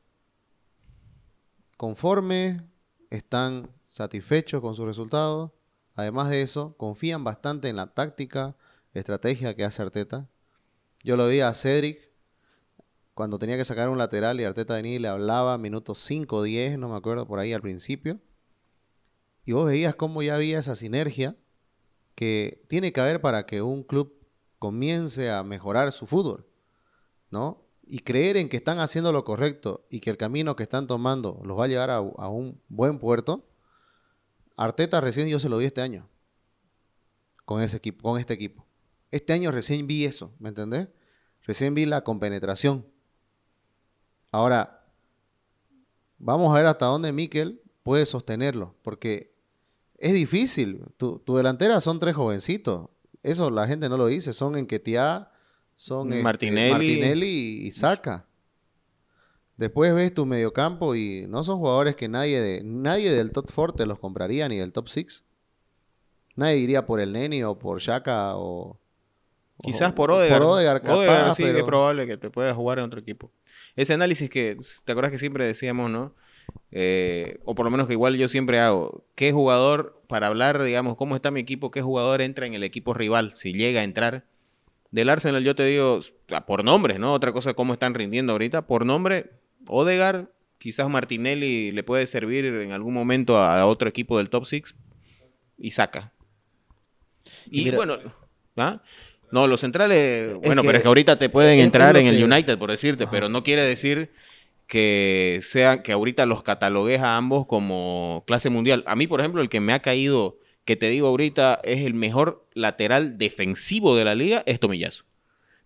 conformes, 1.78 2.60
están 3.08 3.70
satisfechos 3.84 4.60
con 4.60 4.74
sus 4.74 4.84
resultados. 4.84 5.52
Además 5.94 6.28
de 6.28 6.42
eso, 6.42 6.76
confían 6.76 7.24
bastante 7.24 7.70
en 7.70 7.76
la 7.76 7.94
táctica, 7.94 8.56
estrategia 8.92 9.56
que 9.56 9.64
hace 9.64 9.80
Arteta. 9.80 10.28
Yo 11.02 11.16
lo 11.16 11.26
vi 11.28 11.40
a 11.40 11.54
Cedric 11.54 12.10
cuando 13.14 13.38
tenía 13.38 13.56
que 13.56 13.64
sacar 13.64 13.88
un 13.88 13.96
lateral 13.96 14.38
y 14.38 14.44
Arteta 14.44 14.74
venía 14.74 14.96
y 14.96 14.98
le 14.98 15.08
hablaba 15.08 15.56
minutos 15.56 15.98
5 16.00 16.36
o 16.36 16.42
10, 16.42 16.78
no 16.78 16.90
me 16.90 16.96
acuerdo, 16.96 17.26
por 17.26 17.38
ahí 17.38 17.54
al 17.54 17.62
principio. 17.62 18.20
Y 19.46 19.52
vos 19.52 19.64
veías 19.64 19.94
cómo 19.94 20.22
ya 20.22 20.34
había 20.34 20.58
esa 20.58 20.76
sinergia 20.76 21.38
que 22.14 22.64
tiene 22.68 22.92
que 22.92 23.00
haber 23.00 23.20
para 23.20 23.46
que 23.46 23.62
un 23.62 23.82
club 23.82 24.14
comience 24.58 25.30
a 25.30 25.42
mejorar 25.42 25.92
su 25.92 26.06
fútbol, 26.06 26.46
¿no? 27.30 27.62
Y 27.84 27.98
creer 28.00 28.36
en 28.36 28.48
que 28.48 28.56
están 28.56 28.78
haciendo 28.78 29.12
lo 29.12 29.24
correcto 29.24 29.86
y 29.90 30.00
que 30.00 30.10
el 30.10 30.16
camino 30.16 30.54
que 30.54 30.62
están 30.62 30.86
tomando 30.86 31.40
los 31.44 31.58
va 31.58 31.64
a 31.64 31.68
llevar 31.68 31.90
a, 31.90 32.00
un 32.00 32.60
buen 32.68 32.98
puerto. 32.98 33.44
Arteta 34.56 35.00
recién 35.00 35.28
yo 35.28 35.38
se 35.38 35.48
lo 35.48 35.58
vi 35.58 35.64
este 35.64 35.80
año. 35.80 36.08
con, 37.44 37.60
ese 37.60 37.76
equipo, 37.78 38.02
con 38.02 38.20
este 38.20 38.34
equipo. 38.34 38.64
Este 39.10 39.32
año 39.32 39.50
recién 39.50 39.86
vi 39.86 40.04
eso, 40.04 40.32
¿me 40.38 40.50
entendés? 40.50 40.88
Recién 41.42 41.74
vi 41.74 41.84
la 41.84 42.04
compenetración. 42.04 42.86
Ahora, 44.30 44.86
vamos 46.18 46.50
a 46.50 46.54
ver 46.54 46.66
hasta 46.66 46.86
dónde 46.86 47.12
Mikel 47.12 47.60
puede 47.82 48.06
sostenerlo, 48.06 48.76
porque 48.82 49.31
es 50.02 50.12
difícil. 50.14 50.82
Tu, 50.96 51.18
tu 51.20 51.36
delantera 51.36 51.80
son 51.80 51.98
tres 52.00 52.14
jovencitos. 52.14 52.88
Eso 53.22 53.50
la 53.50 53.66
gente 53.68 53.88
no 53.88 53.96
lo 53.96 54.06
dice. 54.06 54.32
Son 54.32 54.56
Enquetia, 54.56 55.30
son 55.76 56.12
este, 56.12 56.22
Martinelli. 56.24 56.70
Martinelli 56.72 57.66
y, 57.66 57.70
Saka. 57.72 58.26
Después 59.56 59.94
ves 59.94 60.12
tu 60.12 60.26
mediocampo 60.26 60.94
y 60.96 61.26
no 61.28 61.44
son 61.44 61.58
jugadores 61.58 61.94
que 61.94 62.08
nadie, 62.08 62.40
de, 62.40 62.62
nadie 62.64 63.12
del 63.12 63.30
top 63.30 63.48
4 63.54 63.76
te 63.76 63.86
los 63.86 63.98
compraría, 63.98 64.48
ni 64.48 64.56
del 64.56 64.72
top 64.72 64.88
6. 64.88 65.22
Nadie 66.34 66.56
iría 66.56 66.84
por 66.84 66.98
el 67.00 67.12
Neni 67.12 67.44
o 67.44 67.58
por 67.58 67.78
Shaka 67.80 68.36
o... 68.36 68.78
Quizás 69.62 69.92
o- 69.92 69.94
por 69.94 70.10
Odegaard. 70.10 70.42
Por 70.42 70.50
Odegaard, 70.52 70.82
capaz, 70.82 70.94
Odegaard 70.96 71.34
sí 71.34 71.42
pero- 71.44 71.58
es 71.58 71.64
probable 71.64 72.06
que 72.08 72.16
te 72.16 72.30
pueda 72.30 72.52
jugar 72.54 72.78
en 72.80 72.86
otro 72.86 72.98
equipo. 72.98 73.30
Ese 73.76 73.92
análisis 73.94 74.28
que, 74.28 74.56
¿te 74.84 74.92
acuerdas 74.92 75.12
que 75.12 75.18
siempre 75.18 75.46
decíamos, 75.46 75.90
no? 75.90 76.14
Eh, 76.70 77.38
o 77.44 77.54
por 77.54 77.64
lo 77.64 77.70
menos 77.70 77.86
que 77.86 77.92
igual 77.92 78.16
yo 78.16 78.28
siempre 78.28 78.58
hago. 78.58 79.04
¿Qué 79.14 79.32
jugador, 79.32 80.02
para 80.06 80.26
hablar, 80.26 80.62
digamos, 80.62 80.96
cómo 80.96 81.16
está 81.16 81.30
mi 81.30 81.40
equipo, 81.40 81.70
qué 81.70 81.82
jugador 81.82 82.22
entra 82.22 82.46
en 82.46 82.54
el 82.54 82.64
equipo 82.64 82.94
rival, 82.94 83.32
si 83.36 83.52
llega 83.52 83.80
a 83.80 83.84
entrar? 83.84 84.24
Del 84.90 85.08
Arsenal 85.08 85.42
yo 85.44 85.54
te 85.54 85.64
digo, 85.64 86.00
ah, 86.30 86.44
por 86.46 86.64
nombres, 86.64 86.98
¿no? 86.98 87.12
Otra 87.14 87.32
cosa, 87.32 87.54
cómo 87.54 87.72
están 87.72 87.94
rindiendo 87.94 88.32
ahorita. 88.32 88.66
Por 88.66 88.84
nombre, 88.84 89.30
Odegaard, 89.66 90.26
quizás 90.58 90.88
Martinelli 90.88 91.72
le 91.72 91.82
puede 91.82 92.06
servir 92.06 92.44
en 92.44 92.72
algún 92.72 92.94
momento 92.94 93.38
a, 93.38 93.64
otro 93.66 93.88
equipo 93.88 94.18
del 94.18 94.28
top 94.28 94.44
6 94.46 94.74
y 95.58 95.70
saca. 95.70 96.12
Y 97.50 97.64
Mira- 97.64 97.76
bueno, 97.76 97.98
¿ah? 98.56 98.82
No, 99.30 99.46
los 99.46 99.60
centrales, 99.60 100.32
Es 100.32 100.38
bueno, 100.40 100.62
pero 100.62 100.76
es 100.76 100.82
que 100.82 100.88
ahorita 100.88 101.16
te 101.18 101.30
pueden 101.30 101.58
entrar 101.58 101.96
en 101.96 102.06
el 102.06 102.22
United, 102.22 102.58
por 102.58 102.70
decirte, 102.70 103.04
Ajá. 103.04 103.10
pero 103.10 103.28
no 103.30 103.42
quiere 103.42 103.62
decir 103.62 104.12
que 104.72 105.40
sea 105.42 105.82
que 105.82 105.92
ahorita 105.92 106.24
los 106.24 106.42
catalogues 106.42 107.02
a 107.02 107.18
ambos 107.18 107.44
como 107.44 108.24
clase 108.26 108.48
mundial. 108.48 108.82
A 108.86 108.96
mí, 108.96 109.06
por 109.06 109.20
ejemplo, 109.20 109.42
el 109.42 109.50
que 109.50 109.60
me 109.60 109.74
ha 109.74 109.82
caído, 109.82 110.38
que 110.64 110.76
te 110.76 110.88
digo 110.88 111.08
ahorita, 111.08 111.60
es 111.62 111.84
el 111.84 111.92
mejor 111.92 112.48
lateral 112.54 113.18
defensivo 113.18 113.94
de 113.94 114.06
la 114.06 114.14
liga, 114.14 114.42
es 114.46 114.60
Tomillazo. 114.60 115.04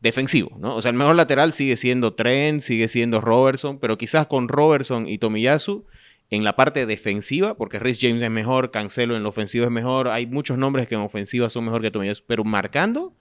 Defensivo, 0.01 0.57
¿no? 0.59 0.75
O 0.75 0.83
sea, 0.83 0.91
el 0.91 0.97
mejor 0.97 1.15
lateral 1.15 1.53
sigue 1.53 1.77
siendo 1.77 2.15
Trent, 2.15 2.63
sigue 2.63 2.89
siendo 2.89 3.21
Robertson, 3.21 3.79
pero 3.79 3.97
quizás 3.97 4.27
con 4.27 4.49
Robertson 4.49 5.07
y 5.07 5.19
Tomiyasu 5.19 5.87
en 6.31 6.43
la 6.43 6.57
parte 6.57 6.85
defensiva, 6.85 7.57
porque 7.57 7.79
Rhys 7.79 7.99
James 8.01 8.21
es 8.21 8.31
mejor, 8.33 8.73
Cancelo 8.73 9.17
en 9.17 9.23
la 9.23 9.29
ofensiva 9.29 9.67
es 9.67 9.71
mejor, 9.71 10.09
hay 10.09 10.27
muchos 10.27 10.59
nombres 10.59 10.89
que 10.89 10.97
en 10.97 11.03
ofensiva 11.03 11.49
son 11.49 11.67
mejor 11.67 11.81
que 11.81 11.93
Tomiyasu, 11.93 12.25
pero 12.27 12.43
marcando, 12.43 13.15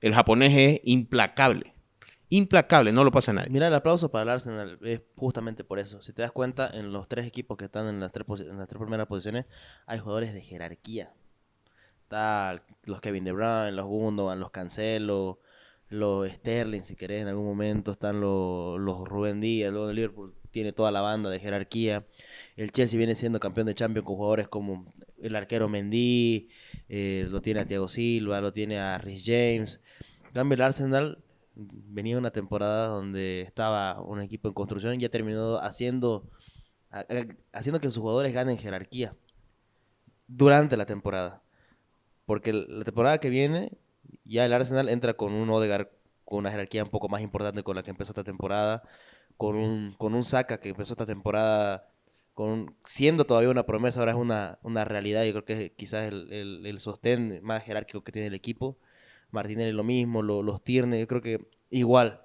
el 0.00 0.14
japonés 0.14 0.52
es 0.56 0.80
implacable. 0.82 1.77
Implacable, 2.30 2.92
no 2.92 3.04
lo 3.04 3.10
pasa 3.10 3.32
nadie. 3.32 3.48
Mira, 3.50 3.68
el 3.68 3.74
aplauso 3.74 4.10
para 4.10 4.22
el 4.24 4.28
Arsenal 4.28 4.78
es 4.82 5.00
justamente 5.16 5.64
por 5.64 5.78
eso. 5.78 6.02
Si 6.02 6.12
te 6.12 6.22
das 6.22 6.32
cuenta, 6.32 6.70
en 6.72 6.92
los 6.92 7.08
tres 7.08 7.26
equipos 7.26 7.56
que 7.56 7.64
están 7.64 7.86
en 7.88 8.00
las 8.00 8.12
tres, 8.12 8.26
en 8.40 8.58
las 8.58 8.68
tres 8.68 8.80
primeras 8.80 9.06
posiciones, 9.06 9.46
hay 9.86 9.98
jugadores 9.98 10.34
de 10.34 10.42
jerarquía. 10.42 11.12
Está 12.02 12.62
los 12.84 13.00
Kevin 13.00 13.24
De 13.24 13.32
Bruyne, 13.32 13.72
los 13.72 13.86
Gundogan, 13.86 14.40
los 14.40 14.50
Cancelo, 14.50 15.40
los 15.88 16.30
Sterling, 16.30 16.82
si 16.82 16.96
querés, 16.96 17.22
en 17.22 17.28
algún 17.28 17.46
momento. 17.46 17.92
Están 17.92 18.20
los, 18.20 18.78
los 18.78 19.08
Rubén 19.08 19.40
Díaz, 19.40 19.72
luego 19.72 19.88
el 19.88 19.96
Liverpool 19.96 20.34
tiene 20.50 20.72
toda 20.72 20.90
la 20.90 21.00
banda 21.00 21.30
de 21.30 21.40
jerarquía. 21.40 22.06
El 22.56 22.72
Chelsea 22.72 22.98
viene 22.98 23.14
siendo 23.14 23.40
campeón 23.40 23.66
de 23.66 23.74
Champions 23.74 24.06
con 24.06 24.16
jugadores 24.16 24.48
como 24.48 24.92
el 25.20 25.34
arquero 25.34 25.68
Mendy, 25.68 26.48
eh, 26.88 27.26
lo 27.30 27.40
tiene 27.40 27.60
a 27.60 27.64
Thiago 27.64 27.88
Silva, 27.88 28.40
lo 28.40 28.52
tiene 28.52 28.78
a 28.78 28.98
Rhys 28.98 29.22
James. 29.24 29.80
En 30.26 30.32
cambio, 30.32 30.54
el 30.56 30.62
Arsenal 30.62 31.18
venía 31.58 32.18
una 32.18 32.30
temporada 32.32 32.88
donde 32.88 33.42
estaba 33.42 34.00
un 34.02 34.20
equipo 34.22 34.48
en 34.48 34.54
construcción 34.54 34.94
y 34.94 34.98
ya 35.00 35.10
terminó 35.10 35.58
haciendo, 35.58 36.28
ha- 36.90 37.00
ha- 37.00 37.26
haciendo 37.58 37.80
que 37.80 37.90
sus 37.90 37.98
jugadores 38.00 38.34
ganen 38.34 38.58
jerarquía 38.58 39.16
durante 40.26 40.76
la 40.76 40.86
temporada. 40.86 41.42
Porque 42.26 42.52
la 42.52 42.84
temporada 42.84 43.18
que 43.18 43.30
viene, 43.30 43.72
ya 44.24 44.46
el 44.46 44.54
Arsenal 44.54 44.88
entra 44.88 45.14
con 45.14 45.34
un 45.34 45.50
Odegaard 45.50 45.88
con 46.24 46.40
una 46.40 46.50
jerarquía 46.50 46.84
un 46.84 46.90
poco 46.90 47.08
más 47.08 47.22
importante 47.22 47.62
con 47.62 47.76
la 47.76 47.82
que 47.84 47.90
empezó 47.90 48.12
esta 48.12 48.24
temporada, 48.24 48.82
con 49.36 49.56
un, 49.56 49.94
con 49.98 50.14
un 50.14 50.24
Saka 50.24 50.60
que 50.60 50.70
empezó 50.70 50.94
esta 50.94 51.06
temporada 51.06 51.88
con 52.34 52.76
siendo 52.84 53.26
todavía 53.26 53.50
una 53.50 53.66
promesa, 53.66 54.00
ahora 54.00 54.12
es 54.12 54.18
una, 54.18 54.58
una 54.62 54.84
realidad. 54.84 55.24
Yo 55.24 55.32
creo 55.32 55.44
que 55.46 55.66
es 55.66 55.72
quizás 55.76 56.08
el, 56.12 56.66
el 56.66 56.80
sostén 56.80 57.40
más 57.44 57.64
jerárquico 57.64 58.04
que 58.04 58.12
tiene 58.12 58.28
el 58.28 58.34
equipo. 58.34 58.78
Martinelli 59.30 59.72
lo 59.72 59.84
mismo, 59.84 60.22
lo- 60.22 60.42
los 60.42 60.62
Tierney, 60.62 61.00
yo 61.00 61.06
creo 61.08 61.22
que 61.22 61.48
igual. 61.70 62.22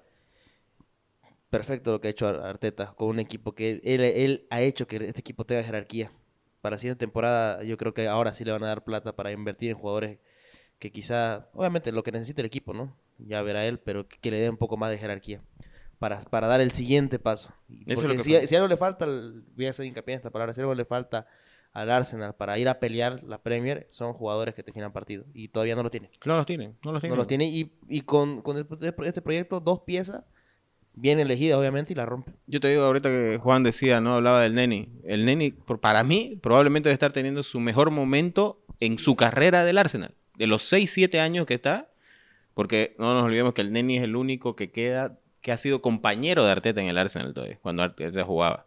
Perfecto 1.50 1.92
lo 1.92 2.00
que 2.00 2.08
ha 2.08 2.10
hecho 2.10 2.26
Ar- 2.26 2.40
Arteta 2.40 2.94
con 2.96 3.08
un 3.08 3.20
equipo 3.20 3.54
que 3.54 3.80
él, 3.84 4.00
él 4.00 4.46
ha 4.50 4.60
hecho 4.60 4.86
que 4.86 4.96
este 4.96 5.20
equipo 5.20 5.44
tenga 5.44 5.62
jerarquía. 5.62 6.10
Para 6.60 6.74
la 6.76 6.78
siguiente 6.78 7.00
temporada 7.00 7.62
yo 7.62 7.76
creo 7.76 7.94
que 7.94 8.08
ahora 8.08 8.32
sí 8.34 8.44
le 8.44 8.52
van 8.52 8.64
a 8.64 8.68
dar 8.68 8.82
plata 8.84 9.14
para 9.14 9.30
invertir 9.32 9.70
en 9.70 9.76
jugadores 9.76 10.18
que 10.78 10.90
quizá, 10.90 11.48
obviamente 11.54 11.92
lo 11.92 12.02
que 12.02 12.10
necesita 12.12 12.42
el 12.42 12.46
equipo, 12.46 12.74
¿no? 12.74 12.96
Ya 13.18 13.40
verá 13.42 13.64
él, 13.66 13.78
pero 13.78 14.08
que, 14.08 14.18
que 14.18 14.30
le 14.32 14.40
dé 14.40 14.50
un 14.50 14.56
poco 14.56 14.76
más 14.76 14.90
de 14.90 14.98
jerarquía 14.98 15.40
para, 16.00 16.20
para 16.22 16.48
dar 16.48 16.60
el 16.60 16.72
siguiente 16.72 17.18
paso. 17.20 17.52
Porque 17.94 18.14
si, 18.24 18.46
si 18.48 18.56
algo 18.56 18.66
le 18.66 18.76
falta, 18.76 19.04
al- 19.04 19.42
voy 19.54 19.66
a 19.66 19.70
hacer 19.70 19.86
hincapié 19.86 20.14
en 20.14 20.18
esta 20.18 20.30
palabra, 20.30 20.52
si 20.54 20.60
algo 20.60 20.74
le 20.74 20.84
falta 20.84 21.26
al 21.74 21.90
Arsenal 21.90 22.34
para 22.34 22.58
ir 22.58 22.68
a 22.68 22.78
pelear 22.80 23.22
la 23.24 23.42
Premier, 23.42 23.86
son 23.90 24.12
jugadores 24.14 24.54
que 24.54 24.62
te 24.62 24.72
giran 24.72 24.92
partido. 24.92 25.24
Y 25.34 25.48
todavía 25.48 25.74
no 25.76 25.82
lo 25.82 25.90
tiene. 25.90 26.08
No 26.24 26.36
los 26.36 26.46
tienen, 26.46 26.76
no 26.84 26.92
los 26.92 27.00
tienen. 27.02 27.10
No 27.14 27.16
los 27.16 27.26
tiene. 27.26 27.44
Y, 27.46 27.72
y 27.88 28.00
con, 28.02 28.40
con 28.42 28.56
el- 28.56 28.66
este 28.80 29.20
proyecto, 29.20 29.60
dos 29.60 29.80
piezas 29.80 30.22
bien 30.94 31.18
elegidas, 31.18 31.58
obviamente, 31.58 31.92
y 31.92 31.96
la 31.96 32.06
rompe. 32.06 32.32
Yo 32.46 32.60
te 32.60 32.68
digo 32.68 32.82
ahorita 32.84 33.10
que 33.10 33.38
Juan 33.38 33.64
decía, 33.64 34.00
¿no? 34.00 34.14
Hablaba 34.14 34.40
del 34.40 34.54
Neni. 34.54 34.88
El 35.04 35.24
Neni, 35.24 35.50
por- 35.50 35.80
para 35.80 36.04
mí, 36.04 36.38
probablemente 36.40 36.88
debe 36.88 36.94
estar 36.94 37.12
teniendo 37.12 37.42
su 37.42 37.58
mejor 37.58 37.90
momento 37.90 38.60
en 38.78 38.98
su 39.00 39.16
carrera 39.16 39.64
del 39.64 39.76
Arsenal. 39.78 40.14
De 40.38 40.46
los 40.46 40.62
6, 40.62 40.90
7 40.92 41.18
años 41.18 41.46
que 41.46 41.54
está, 41.54 41.90
porque 42.54 42.94
no 43.00 43.12
nos 43.14 43.24
olvidemos 43.24 43.52
que 43.54 43.62
el 43.62 43.72
Neni 43.72 43.96
es 43.96 44.04
el 44.04 44.14
único 44.14 44.54
que 44.54 44.70
queda, 44.70 45.18
que 45.40 45.50
ha 45.50 45.56
sido 45.56 45.82
compañero 45.82 46.44
de 46.44 46.52
Arteta 46.52 46.80
en 46.80 46.86
el 46.86 46.98
Arsenal 46.98 47.34
todavía, 47.34 47.58
cuando 47.60 47.82
Arteta 47.82 48.22
jugaba. 48.22 48.66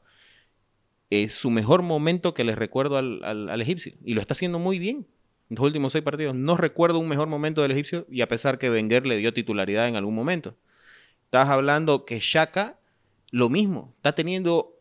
Es 1.09 1.33
su 1.33 1.49
mejor 1.49 1.81
momento 1.83 2.33
que 2.33 2.43
les 2.43 2.57
recuerdo 2.57 2.97
al, 2.97 3.23
al- 3.23 3.61
egipcio. 3.61 3.93
Y 4.03 4.13
lo 4.13 4.21
está 4.21 4.33
haciendo 4.33 4.59
muy 4.59 4.79
bien. 4.79 5.07
En 5.49 5.55
los 5.55 5.65
últimos 5.65 5.93
seis 5.93 6.03
partidos. 6.03 6.35
No 6.35 6.57
recuerdo 6.57 6.99
un 6.99 7.07
mejor 7.07 7.27
momento 7.27 7.61
del 7.61 7.71
egipcio, 7.71 8.05
y 8.09 8.21
a 8.21 8.27
pesar 8.27 8.57
que 8.59 8.69
Wenger 8.69 9.07
le 9.07 9.17
dio 9.17 9.33
titularidad 9.33 9.87
en 9.87 9.95
algún 9.95 10.15
momento. 10.15 10.57
Estás 11.25 11.47
hablando 11.49 12.03
que 12.03 12.19
Shaka, 12.19 12.79
lo 13.31 13.49
mismo, 13.49 13.93
está 13.97 14.13
teniendo 14.13 14.73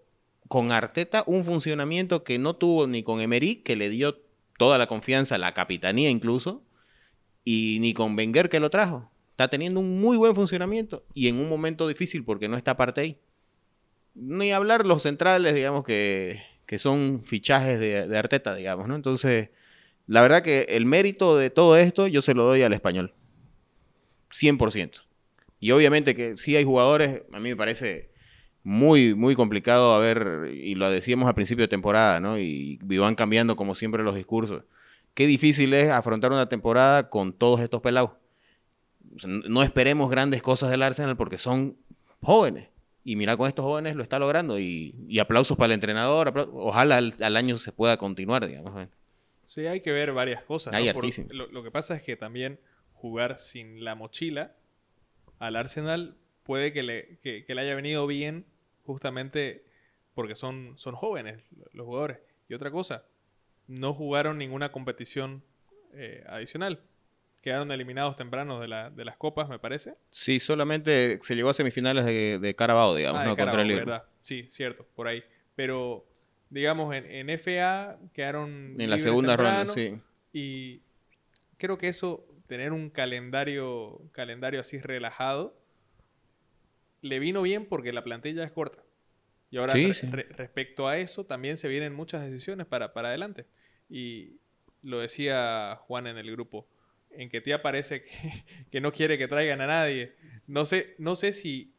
con 0.49 0.73
Arteta 0.73 1.23
un 1.27 1.45
funcionamiento 1.45 2.25
que 2.25 2.39
no 2.39 2.55
tuvo 2.57 2.87
ni 2.87 3.03
con 3.03 3.21
Emery, 3.21 3.57
que 3.57 3.77
le 3.77 3.89
dio 3.91 4.21
toda 4.59 4.79
la 4.79 4.87
confianza, 4.87 5.39
la 5.39 5.55
capitanía 5.55 6.11
incluso, 6.11 6.63
y 7.45 7.79
ni 7.81 7.93
con 7.95 8.17
Wenger 8.17 8.49
que 8.49 8.59
lo 8.61 8.71
trajo. 8.71 9.11
Está 9.31 9.49
teniendo 9.49 9.81
un 9.81 10.01
muy 10.01 10.17
buen 10.17 10.35
funcionamiento 10.35 11.05
y 11.15 11.29
en 11.29 11.39
un 11.39 11.49
momento 11.49 11.87
difícil 11.87 12.25
porque 12.25 12.49
no 12.49 12.57
está 12.57 12.77
parte 12.77 13.01
ahí. 13.03 13.19
Ni 14.17 14.51
hablar 14.51 14.87
los 14.87 15.03
centrales, 15.03 15.55
digamos, 15.55 15.85
que, 15.85 16.43
que 16.67 16.79
son 16.79 17.23
fichajes 17.25 17.79
de, 17.79 18.09
de 18.09 18.19
Arteta, 18.19 18.55
digamos, 18.55 18.89
¿no? 18.89 18.97
Entonces, 18.97 19.51
la 20.07 20.23
verdad 20.23 20.43
que 20.43 20.67
el 20.71 20.87
mérito 20.87 21.37
de 21.37 21.51
todo 21.51 21.77
esto 21.77 22.07
yo 22.07 22.23
se 22.23 22.35
lo 22.35 22.45
doy 22.45 22.63
al 22.63 22.73
español. 22.73 23.15
100%. 24.31 25.03
Y 25.61 25.71
obviamente 25.71 26.15
que 26.15 26.37
sí 26.37 26.57
hay 26.57 26.65
jugadores, 26.65 27.23
a 27.33 27.41
mí 27.41 27.51
me 27.51 27.57
parece 27.57 28.11
muy, 28.63 29.15
muy 29.15 29.35
complicado 29.35 29.95
a 29.95 29.99
ver, 29.99 30.51
y 30.53 30.75
lo 30.75 30.91
decíamos 30.91 31.29
al 31.29 31.35
principio 31.35 31.63
de 31.63 31.69
temporada, 31.69 32.21
¿no? 32.21 32.39
Y, 32.39 32.79
y 32.89 32.99
van 32.99 33.15
cambiando 33.15 33.57
como 33.57 33.75
siempre 33.75 34.03
los 34.03 34.15
discursos. 34.15 34.65
Qué 35.15 35.27
difícil 35.27 35.73
es 35.73 35.89
afrontar 35.89 36.33
una 36.33 36.49
temporada 36.49 37.09
con 37.09 37.33
todos 37.33 37.61
estos 37.61 37.81
pelados. 37.81 38.11
No 39.25 39.63
esperemos 39.63 40.11
grandes 40.11 40.43
cosas 40.43 40.71
del 40.71 40.83
Arsenal 40.83 41.17
porque 41.17 41.39
son 41.39 41.77
jóvenes. 42.21 42.69
Y 43.09 43.15
mira, 43.15 43.37
con 43.37 43.47
estos 43.47 43.65
jóvenes 43.65 43.95
lo 43.95 44.03
está 44.03 44.19
logrando. 44.19 44.59
Y, 44.59 44.93
y 45.07 45.21
aplausos 45.21 45.57
para 45.57 45.67
el 45.67 45.73
entrenador. 45.75 46.33
Ojalá 46.53 46.97
al, 46.97 47.13
al 47.23 47.37
año 47.37 47.57
se 47.57 47.71
pueda 47.71 47.97
continuar, 47.99 48.45
digamos. 48.49 48.89
Sí, 49.45 49.65
hay 49.65 49.81
que 49.81 49.93
ver 49.93 50.13
varias 50.13 50.43
cosas. 50.43 50.73
¿no? 50.73 50.79
Hay 50.79 50.93
Por- 50.93 51.05
lo, 51.33 51.47
lo 51.47 51.63
que 51.63 51.71
pasa 51.71 51.95
es 51.95 52.03
que 52.03 52.17
también 52.17 52.59
jugar 52.95 53.39
sin 53.39 53.85
la 53.85 53.95
mochila 53.95 54.57
al 55.39 55.55
Arsenal 55.55 56.17
puede 56.43 56.73
que 56.73 56.83
le, 56.83 57.19
que- 57.23 57.45
que 57.45 57.55
le 57.55 57.61
haya 57.61 57.77
venido 57.77 58.09
bien 58.09 58.45
justamente 58.85 59.65
porque 60.15 60.35
son, 60.35 60.73
son 60.77 60.97
jóvenes 60.97 61.41
los 61.73 61.87
jugadores. 61.87 62.19
Y 62.49 62.55
otra 62.55 62.73
cosa, 62.73 63.05
no 63.69 63.95
jugaron 63.95 64.37
ninguna 64.39 64.73
competición 64.73 65.45
eh, 65.95 66.25
adicional. 66.27 66.81
Quedaron 67.47 67.71
eliminados 67.71 68.17
tempranos 68.17 68.61
de, 68.61 68.67
la- 68.67 68.91
de 68.91 69.05
las 69.05 69.17
copas, 69.17 69.49
me 69.49 69.61
parece. 69.61 69.95
Sí, 70.11 70.41
solamente 70.41 71.21
se 71.23 71.37
llegó 71.37 71.49
a 71.51 71.55
semifinales 71.55 72.05
de, 72.05 72.41
de 72.41 72.55
Carabao, 72.57 72.97
digamos, 72.97 73.21
Ah, 73.21 73.23
de 73.23 73.29
¿no? 73.29 73.37
Contra 73.37 73.45
Carabao, 73.45 73.63
el 73.63 73.69
Liverpool. 73.69 73.93
¿verdad? 73.93 74.09
Sí, 74.21 74.49
cierto, 74.51 74.85
por 74.97 75.07
ahí. 75.07 75.23
Pero, 75.55 76.05
digamos, 76.51 76.93
en, 76.93 77.07
en 77.09 77.31
FA 77.31 78.01
quedaron... 78.13 78.75
En 78.81 78.91
la 78.91 78.99
segunda 78.99 79.37
ronda, 79.37 79.69
sí. 79.69 79.95
Y 80.33 80.83
creo 81.57 81.79
que 81.79 81.87
eso, 81.87 82.27
tener 82.49 82.73
un 82.73 82.91
calendario, 82.91 84.01
calendario 84.11 84.59
así 84.59 84.81
relajado, 84.81 85.57
le 87.01 87.21
vino 87.21 87.43
bien 87.43 87.67
porque 87.67 87.93
la 87.93 88.03
plantilla 88.03 88.43
es 88.43 88.51
corta. 88.51 88.83
Y 89.53 89.59
ahora 89.59 89.75
Sí, 89.75 89.87
re- 89.87 89.95
sí. 89.95 90.07
re- 90.11 90.29
respecto 90.31 90.89
a 90.89 90.99
eso 90.99 91.25
también 91.27 91.57
se 91.57 91.69
vienen 91.69 91.95
muchas 91.95 92.23
decisiones 92.25 92.67
para, 92.67 92.93
para 92.93 93.07
adelante. 93.11 93.47
Y 93.89 94.41
lo 94.83 94.99
decía 94.99 95.79
Juan 95.83 96.09
en 96.09 96.19
el 96.19 96.29
grupo, 96.33 96.67
en 97.17 97.29
que 97.29 97.41
tía 97.41 97.63
parece 97.63 98.05
que, 98.05 98.45
que 98.71 98.81
no 98.81 98.93
quiere 98.93 99.19
que 99.19 99.29
traigan 99.29 99.61
a 99.61 99.67
nadie. 99.67 100.15
No 100.47 100.65
sé, 100.65 100.95
no 100.99 101.17
sé 101.17 101.33
si 101.33 101.75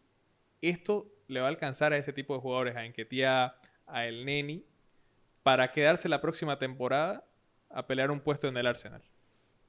esto 0.61 1.11
le 1.27 1.39
va 1.39 1.47
a 1.47 1.49
alcanzar 1.49 1.93
a 1.93 1.97
ese 1.97 2.13
tipo 2.13 2.33
de 2.33 2.41
jugadores, 2.41 2.75
a 2.75 2.85
Enquetia, 2.85 3.55
a 3.85 4.05
El 4.05 4.25
Neni, 4.25 4.65
para 5.43 5.71
quedarse 5.71 6.09
la 6.09 6.21
próxima 6.21 6.59
temporada 6.59 7.25
a 7.69 7.87
pelear 7.87 8.11
un 8.11 8.19
puesto 8.19 8.47
en 8.47 8.57
el 8.57 8.67
Arsenal. 8.67 9.01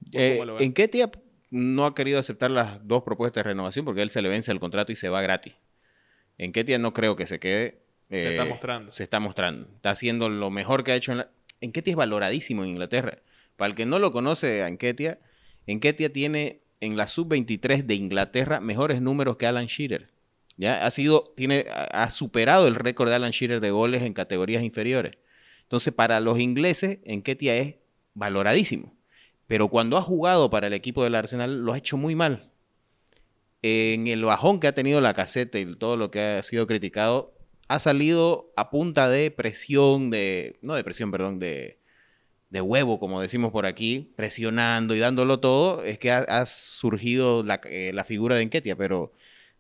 ¿Vos 0.00 0.11
Eh, 0.14 0.35
cómo 0.35 0.44
lo 0.46 0.54
ves? 0.54 0.62
en 0.62 0.72
Ketia 0.72 1.11
no 1.50 1.87
ha 1.87 1.94
querido 1.94 2.18
aceptar 2.18 2.50
las 2.50 2.87
dos 2.87 3.02
propuestas 3.02 3.44
de 3.44 3.50
renovación 3.50 3.85
porque 3.85 4.02
él 4.02 4.11
se 4.11 4.22
le 4.22 4.28
vence 4.28 4.52
el 4.52 4.61
contrato 4.61 4.92
y 4.92 4.96
se 4.96 5.09
va 5.09 5.22
gratis. 5.22 5.57
En 6.37 6.52
Ketia 6.52 6.78
no 6.78 6.92
creo 6.92 7.16
que 7.16 7.26
se 7.26 7.38
quede. 7.38 7.83
Se 8.11 8.28
eh, 8.28 8.31
está 8.31 8.44
mostrando. 8.44 8.92
Se 8.92 9.02
está 9.02 9.20
mostrando. 9.20 9.68
Está 9.76 9.90
haciendo 9.90 10.28
lo 10.28 10.50
mejor 10.50 10.85
que 10.85 10.92
ha 10.92 10.96
hecho 10.96 11.12
en 11.12 11.18
la... 11.18 11.31
Es 11.61 11.96
valoradísimo 11.96 12.62
en 12.62 12.70
Inglaterra. 12.70 13.18
Para 13.57 13.70
el 13.70 13.74
que 13.74 13.87
no 13.87 13.98
lo 13.98 14.12
conoce 14.12 14.62
a 14.62 14.68
Enketia, 15.68 16.11
tiene 16.11 16.62
en 16.81 16.96
la 16.96 17.07
sub-23 17.07 17.85
de 17.85 17.94
Inglaterra 17.94 18.59
mejores 18.59 19.02
números 19.02 19.37
que 19.37 19.46
Alan 19.46 19.66
Shearer. 19.66 20.11
¿Ya? 20.57 20.85
Ha, 20.85 20.90
sido, 20.90 21.33
tiene, 21.37 21.66
ha 21.68 22.09
superado 22.09 22.66
el 22.66 22.74
récord 22.74 23.11
de 23.11 23.14
Alan 23.14 23.33
Shearer 23.33 23.61
de 23.61 23.70
goles 23.70 24.02
en 24.02 24.14
categorías 24.14 24.62
inferiores. 24.62 25.18
Entonces, 25.64 25.92
para 25.92 26.20
los 26.20 26.40
ingleses, 26.40 27.00
Enketia 27.04 27.54
es 27.57 27.76
valoradísimo. 28.14 28.96
Pero 29.46 29.68
cuando 29.68 29.98
ha 29.98 30.02
jugado 30.02 30.48
para 30.48 30.68
el 30.68 30.72
equipo 30.72 31.04
del 31.04 31.14
Arsenal, 31.14 31.62
lo 31.62 31.74
ha 31.74 31.78
hecho 31.78 31.98
muy 31.98 32.14
mal. 32.14 32.50
En 33.61 34.07
el 34.07 34.24
bajón 34.24 34.61
que 34.61 34.68
ha 34.68 34.74
tenido 34.74 35.02
la 35.02 35.12
caseta 35.12 35.59
y 35.59 35.74
todo 35.76 35.98
lo 35.98 36.11
que 36.11 36.20
ha 36.20 36.42
sido 36.42 36.66
criticado, 36.66 37.35
ha 37.68 37.78
salido 37.78 38.52
a 38.57 38.70
punta 38.70 39.11
de 39.11 39.31
presión, 39.31 40.09
de. 40.11 40.59
No 40.62 40.74
de 40.74 40.85
presión, 40.85 41.11
perdón, 41.11 41.38
de, 41.38 41.77
de 42.50 42.61
huevo, 42.61 42.98
como 42.98 43.20
decimos 43.20 43.52
por 43.52 43.66
aquí, 43.66 44.12
presionando 44.16 44.94
y 44.94 44.98
dándolo 44.98 45.40
todo. 45.40 45.84
Es 45.84 45.98
que 45.98 46.11
ha, 46.11 46.18
ha 46.20 46.46
surgido 46.46 47.42
la, 47.42 47.61
eh, 47.64 47.92
la 47.92 48.04
figura 48.04 48.37
de 48.37 48.42
Enquetia, 48.42 48.76
pero 48.76 49.12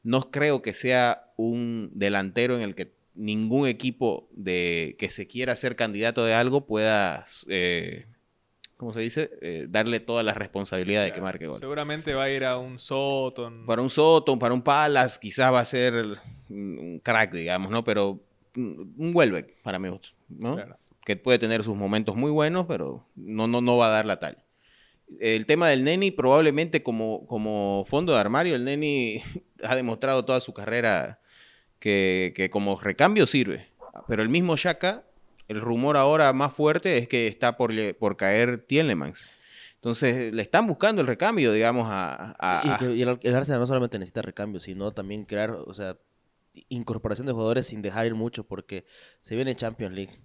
no 0.02 0.30
creo 0.30 0.62
que 0.62 0.72
sea 0.72 1.32
un 1.36 1.90
delantero 1.94 2.56
en 2.56 2.62
el 2.62 2.74
que 2.74 2.92
ningún 3.14 3.66
equipo 3.66 4.28
de 4.32 4.96
que 4.98 5.10
se 5.10 5.26
quiera 5.26 5.54
ser 5.56 5.76
candidato 5.76 6.24
de 6.24 6.34
algo 6.34 6.66
pueda, 6.66 7.26
eh, 7.48 8.06
¿cómo 8.76 8.92
se 8.92 9.00
dice? 9.00 9.30
Eh, 9.42 9.66
darle 9.68 10.00
toda 10.00 10.22
la 10.22 10.34
responsabilidad 10.34 11.04
de 11.04 11.12
que 11.12 11.20
marque 11.20 11.46
gol. 11.46 11.58
Seguramente 11.58 12.14
va 12.14 12.24
a 12.24 12.30
ir 12.30 12.44
a 12.44 12.56
un 12.58 12.78
Soton. 12.78 13.66
Para 13.66 13.82
un 13.82 13.90
Soto, 13.90 14.38
para 14.38 14.54
un 14.54 14.62
Palace, 14.62 15.18
quizás 15.20 15.52
va 15.52 15.60
a 15.60 15.64
ser 15.64 16.06
un 16.48 17.00
crack, 17.02 17.32
digamos, 17.32 17.70
¿no? 17.70 17.84
Pero 17.84 18.20
un 18.56 19.12
Welbeck, 19.14 19.60
para 19.62 19.78
mí, 19.78 19.90
¿no? 20.28 20.54
Claro. 20.54 20.78
Que 21.08 21.16
puede 21.16 21.38
tener 21.38 21.64
sus 21.64 21.74
momentos 21.74 22.16
muy 22.16 22.30
buenos, 22.30 22.66
pero 22.66 23.06
no, 23.16 23.46
no, 23.46 23.62
no 23.62 23.78
va 23.78 23.86
a 23.86 23.90
dar 23.90 24.04
la 24.04 24.20
talla. 24.20 24.44
El 25.20 25.46
tema 25.46 25.68
del 25.70 25.84
Neni, 25.84 26.10
probablemente 26.10 26.82
como, 26.82 27.26
como 27.26 27.86
fondo 27.88 28.12
de 28.12 28.18
armario, 28.20 28.54
el 28.54 28.64
Neni 28.64 29.22
ha 29.64 29.74
demostrado 29.74 30.26
toda 30.26 30.40
su 30.40 30.52
carrera 30.52 31.18
que, 31.78 32.34
que 32.36 32.50
como 32.50 32.78
recambio 32.78 33.26
sirve. 33.26 33.70
Pero 34.06 34.22
el 34.22 34.28
mismo 34.28 34.56
Shaka, 34.56 35.04
el 35.48 35.62
rumor 35.62 35.96
ahora 35.96 36.30
más 36.34 36.52
fuerte 36.52 36.98
es 36.98 37.08
que 37.08 37.26
está 37.26 37.56
por, 37.56 37.72
por 37.96 38.18
caer 38.18 38.58
Tielemans. 38.66 39.26
Entonces, 39.76 40.34
le 40.34 40.42
están 40.42 40.66
buscando 40.66 41.00
el 41.00 41.06
recambio, 41.08 41.52
digamos, 41.52 41.86
a... 41.88 42.36
a- 42.38 42.62
y 42.94 43.00
el, 43.00 43.18
el 43.22 43.34
Arsenal 43.34 43.60
no 43.60 43.66
solamente 43.66 43.98
necesita 43.98 44.20
recambio, 44.20 44.60
sino 44.60 44.92
también 44.92 45.24
crear, 45.24 45.52
o 45.52 45.72
sea, 45.72 45.96
incorporación 46.68 47.26
de 47.26 47.32
jugadores 47.32 47.66
sin 47.68 47.80
dejar 47.80 48.04
ir 48.06 48.14
mucho, 48.14 48.44
porque 48.44 48.84
se 49.22 49.36
viene 49.36 49.56
Champions 49.56 49.94
League. 49.94 50.18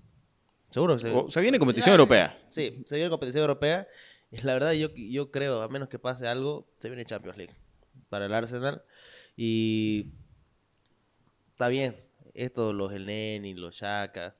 Seguro 0.73 0.95
que 0.95 1.01
se, 1.01 1.11
o- 1.11 1.29
se 1.29 1.39
viene 1.41 1.59
competición 1.59 1.91
Ya, 1.91 1.93
europea. 1.93 2.39
Sí, 2.47 2.81
se 2.85 2.95
viene 2.95 3.09
competición 3.09 3.41
europea. 3.41 3.87
La 4.43 4.53
verdad, 4.53 4.71
yo, 4.73 4.89
yo 4.95 5.29
creo, 5.29 5.61
a 5.61 5.67
menos 5.69 5.89
que 5.89 5.99
pase 5.99 6.27
algo, 6.27 6.67
se 6.79 6.89
viene 6.89 7.05
Champions 7.05 7.37
League 7.37 7.53
para 8.09 8.25
el 8.25 8.33
Arsenal. 8.33 8.81
Y 9.37 10.07
está 11.51 11.67
bien, 11.67 11.95
estos, 12.33 12.73
los 12.73 12.91
El 12.93 13.05
Neni, 13.05 13.53
los 13.53 13.75
Shaka, 13.75 14.35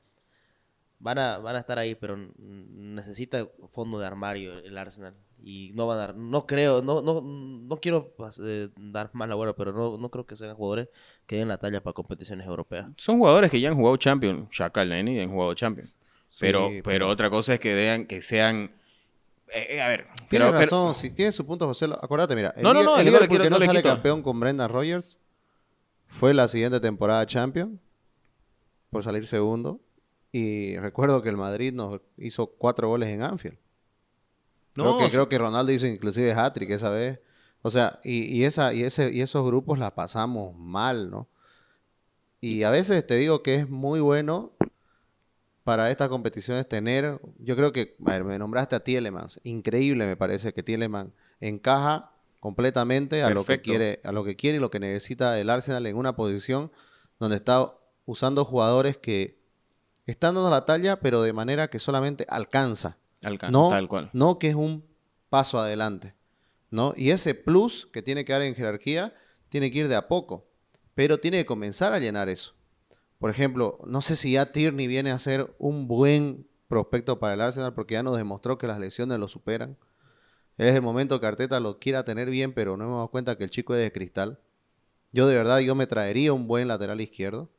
van 1.00 1.20
a, 1.20 1.38
van 1.38 1.56
a 1.56 1.60
estar 1.60 1.78
ahí, 1.78 1.96
pero 1.96 2.18
necesita 2.38 3.48
fondo 3.72 4.00
de 4.00 4.08
armario 4.08 4.58
el 4.60 4.78
Arsenal. 4.78 5.14
Y 5.46 5.72
no 5.74 5.88
van 5.88 5.98
a 5.98 6.02
dar, 6.08 6.16
no 6.16 6.46
creo, 6.48 6.82
no, 6.82 7.02
no, 7.02 7.22
no 7.22 7.78
quiero 7.78 8.16
pas- 8.16 8.40
eh, 8.44 8.70
dar 8.78 9.10
más 9.14 9.28
la 9.28 9.36
buena, 9.36 9.54
pero 9.54 9.74
no, 9.74 9.98
no 9.98 10.10
creo 10.10 10.26
que 10.26 10.38
sean 10.38 10.56
jugadores 10.56 10.88
que 11.28 11.36
den 11.36 11.50
la 11.50 11.58
talla 11.58 11.84
para 11.84 11.94
competiciones 11.94 12.48
europeas. 12.48 12.88
Son 12.98 13.18
jugadores 13.18 13.52
que 13.52 13.60
ya 13.60 13.70
han 13.70 13.76
jugado 13.76 13.98
Champions. 13.98 14.48
Shaka, 14.52 14.82
el 14.84 14.90
Neni, 14.90 15.20
han 15.20 15.32
jugado 15.32 15.54
Champions. 15.54 15.98
Pero, 16.40 16.70
Sí, 16.70 16.82
pero 16.84 17.08
otra 17.10 17.30
cosa 17.30 17.54
es 17.54 17.60
que 17.60 17.74
vean 17.74 18.06
que 18.06 18.22
sean... 18.22 18.72
eh, 19.50 19.68
eh, 19.72 19.82
a 19.82 19.88
ver, 19.88 20.08
Tiene 20.30 20.46
pero- 20.46 20.48
pero- 20.48 20.60
razón, 20.60 20.96
si 20.96 21.12
tiene 21.12 21.32
su 21.32 21.46
punto, 21.46 21.68
José. 21.68 21.86
Acuérdate, 22.02 22.36
mira. 22.36 22.54
el 22.56 22.64
No, 22.64 22.74
no, 22.74 22.84
no, 22.84 22.98
el 22.98 23.06
le 23.06 23.12
Liverpool 23.12 23.30
quiero- 23.30 23.44
que 23.44 23.50
no 23.50 23.56
no 23.58 23.60
le 23.60 23.66
sale 23.68 23.80
quito. 23.80 23.90
campeón 23.90 24.22
con 24.24 24.40
Brendan 24.40 24.70
Rodgers 24.70 25.20
fue 26.08 26.34
la 26.34 26.48
siguiente 26.48 26.80
temporada 26.80 27.26
Champion 27.26 27.80
por 28.90 29.04
salir 29.04 29.26
segundo. 29.28 29.80
Y 30.32 30.78
recuerdo 30.78 31.22
que 31.22 31.30
el 31.30 31.38
Madrid 31.38 31.72
nos 31.74 32.02
hizo 32.18 32.48
cuatro 32.48 32.88
goles 32.88 33.10
en 33.10 33.22
Anfield. 33.22 33.58
No, 34.76 34.98
creo, 34.98 34.98
que, 35.06 35.12
creo 35.12 35.30
que 35.30 35.38
Ronaldo 35.38 35.72
hizo 35.72 35.86
inclusive 35.86 36.34
hat-trick 36.34 36.72
esa 36.72 36.90
vez. 36.90 37.20
O 37.62 37.70
sea, 37.70 38.00
y, 38.04 38.24
y 38.36 38.44
esa, 38.46 38.74
y, 38.74 38.84
ese, 38.84 39.12
y 39.14 39.22
esos 39.22 39.46
grupos 39.46 39.78
la 39.78 39.94
pasamos 39.94 40.56
mal, 40.58 41.12
¿no? 41.12 41.28
Y 42.42 42.64
a 42.64 42.72
veces 42.72 43.06
te 43.06 43.16
digo 43.16 43.44
que 43.44 43.56
es 43.56 43.70
muy 43.70 44.00
bueno 44.00 44.53
para 45.64 45.90
estas 45.90 46.10
competiciones 46.10 46.68
tener, 46.68 47.20
yo 47.40 47.56
creo 47.56 47.72
que, 47.72 47.96
a 48.06 48.12
ver, 48.12 48.24
me 48.24 48.38
nombraste 48.38 48.76
a 48.76 48.82
Tielemans, 48.82 49.40
increíble 49.44 50.06
me 50.06 50.18
parece 50.18 50.54
que 50.54 50.64
Tielemans 50.64 51.12
encaja 51.40 52.12
completamente 52.40 53.24
a 53.24 53.30
lo 53.30 53.46
que 53.46 53.62
quiere, 53.62 54.00
a 54.04 54.12
lo 54.12 54.24
que 54.26 54.36
quiere 54.36 54.58
y 54.58 54.60
lo 54.60 54.70
que 54.70 54.80
necesita 54.80 55.40
el 55.40 55.50
Arsenal 55.50 55.86
en 55.86 55.96
una 55.96 56.16
posición 56.16 56.72
donde 57.20 57.38
está 57.38 57.74
usando 58.06 58.44
jugadores 58.44 58.98
que 58.98 59.40
están 60.06 60.36
dando 60.36 60.50
la 60.50 60.66
talla, 60.66 61.00
pero 61.00 61.22
de 61.22 61.32
manera 61.32 61.70
que 61.70 61.80
solamente 61.80 62.26
alcanza. 62.28 62.98
Alcanza, 63.24 63.52
No, 63.58 63.70
tal 63.70 63.88
cual. 63.88 64.10
no 64.12 64.38
que 64.40 64.50
es 64.50 64.56
un 64.56 64.86
paso 65.30 65.58
adelante. 65.60 66.16
¿no? 66.70 66.94
Y 66.98 67.12
ese 67.12 67.36
plus 67.36 67.88
que 67.94 68.02
tiene 68.02 68.26
que 68.26 68.34
dar 68.34 68.42
en 68.42 68.56
jerarquía 68.56 69.14
tiene 69.50 69.72
que 69.72 69.80
ir 69.80 69.88
de 69.88 69.96
a 69.96 70.08
poco. 70.08 70.46
Pero 70.96 71.20
tiene 71.20 71.38
que 71.38 71.46
comenzar 71.46 71.94
a 71.94 72.00
llenar 72.00 72.28
eso. 72.30 72.56
Por 73.24 73.30
ejemplo, 73.30 73.80
no 73.88 74.02
sé 74.02 74.18
si 74.18 74.34
ya 74.34 74.52
Tierney 74.52 74.86
viene 74.86 75.12
a 75.12 75.18
ser 75.18 75.56
un 75.58 75.88
buen 75.88 76.46
prospecto 76.68 77.20
para 77.20 77.36
el 77.36 77.40
Arsenal 77.40 77.74
porque 77.74 77.94
ya 77.94 78.04
nos 78.04 78.18
demostró 78.18 78.58
que 78.58 78.68
las 78.68 78.82
lesiones 78.82 79.18
lo 79.18 79.30
superan. 79.30 79.78
Es 80.58 80.76
el 80.76 80.82
momento 80.82 81.22
que 81.22 81.28
Arteta 81.28 81.62
lo 81.62 81.80
quiera 81.80 82.04
tener 82.04 82.30
bien, 82.30 82.52
pero 82.52 82.76
no 82.76 82.84
hemos 82.84 82.98
dado 82.98 83.12
cuenta 83.12 83.38
que 83.38 83.46
el 83.46 83.50
chico 83.50 83.76
es 83.76 83.80
de 83.80 83.94
cristal. 83.94 84.42
Yo 85.14 85.26
de 85.26 85.36
verdad, 85.36 85.60
yo 85.60 85.74
me 85.74 85.88
traería 85.88 86.34
un 86.34 86.50
buen 86.50 86.68
lateral 86.68 87.00
izquierdo, 87.00 87.50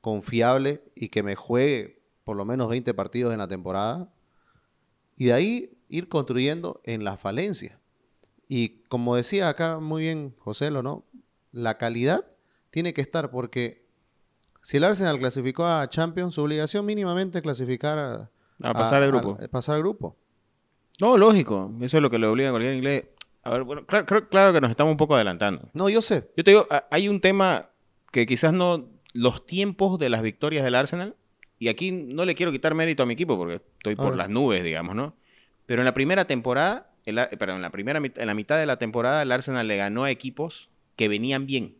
confiable 0.00 0.84
y 0.94 1.08
que 1.08 1.24
me 1.24 1.34
juegue 1.34 2.00
por 2.22 2.36
lo 2.36 2.44
menos 2.44 2.68
20 2.68 2.94
partidos 2.94 3.32
en 3.32 3.40
la 3.40 3.48
temporada. 3.48 4.12
Y 5.16 5.24
de 5.24 5.32
ahí 5.32 5.76
ir 5.88 6.08
construyendo 6.08 6.80
en 6.84 7.02
la 7.02 7.16
falencia. 7.16 7.80
Y 8.46 8.84
como 8.84 9.16
decía 9.16 9.48
acá 9.48 9.80
muy 9.80 10.02
bien 10.02 10.36
José, 10.38 10.70
¿lo 10.70 10.84
no? 10.84 11.04
La 11.50 11.78
calidad 11.78 12.24
tiene 12.70 12.94
que 12.94 13.00
estar 13.00 13.32
porque 13.32 13.89
si 14.62 14.76
el 14.76 14.84
Arsenal 14.84 15.18
clasificó 15.18 15.66
a 15.66 15.88
Champions, 15.88 16.34
su 16.34 16.42
obligación 16.42 16.84
mínimamente 16.86 17.38
es 17.38 17.42
clasificar 17.42 17.98
a, 17.98 18.30
A 18.62 18.74
pasar 18.74 19.02
el 19.02 19.10
grupo. 19.10 19.38
a 19.42 19.48
pasar 19.48 19.76
al 19.76 19.80
grupo. 19.82 20.16
No, 21.00 21.16
lógico. 21.16 21.72
Eso 21.80 21.96
es 21.96 22.02
lo 22.02 22.10
que 22.10 22.18
le 22.18 22.26
obliga 22.26 22.50
a 22.50 22.52
cualquier 22.52 22.74
inglés. 22.74 23.04
A 23.42 23.50
ver, 23.50 23.62
bueno, 23.64 23.86
claro, 23.86 24.52
que 24.52 24.60
nos 24.60 24.70
estamos 24.70 24.90
un 24.90 24.98
poco 24.98 25.14
adelantando. 25.14 25.70
No, 25.72 25.88
yo 25.88 26.02
sé. 26.02 26.30
Yo 26.36 26.44
te 26.44 26.50
digo, 26.50 26.66
hay 26.90 27.08
un 27.08 27.20
tema 27.20 27.70
que 28.12 28.26
quizás 28.26 28.52
no. 28.52 28.88
Los 29.12 29.44
tiempos 29.44 29.98
de 29.98 30.08
las 30.08 30.22
victorias 30.22 30.62
del 30.62 30.74
Arsenal. 30.74 31.16
Y 31.58 31.68
aquí 31.68 31.90
no 31.90 32.24
le 32.24 32.34
quiero 32.34 32.52
quitar 32.52 32.74
mérito 32.74 33.02
a 33.02 33.06
mi 33.06 33.14
equipo 33.14 33.36
porque 33.36 33.60
estoy 33.78 33.94
por 33.96 34.16
las 34.16 34.30
nubes, 34.30 34.62
digamos, 34.62 34.94
¿no? 34.94 35.14
Pero 35.66 35.82
en 35.82 35.84
la 35.84 35.94
primera 35.94 36.24
temporada, 36.24 36.90
el 37.04 37.16
perdón, 37.38 37.56
en 37.56 37.62
la 37.62 37.70
primera 37.70 37.98
en 37.98 38.26
la 38.26 38.34
mitad 38.34 38.58
de 38.58 38.66
la 38.66 38.78
temporada, 38.78 39.22
el 39.22 39.32
Arsenal 39.32 39.68
le 39.68 39.76
ganó 39.76 40.04
a 40.04 40.10
equipos 40.10 40.70
que 40.96 41.08
venían 41.08 41.46
bien. 41.46 41.76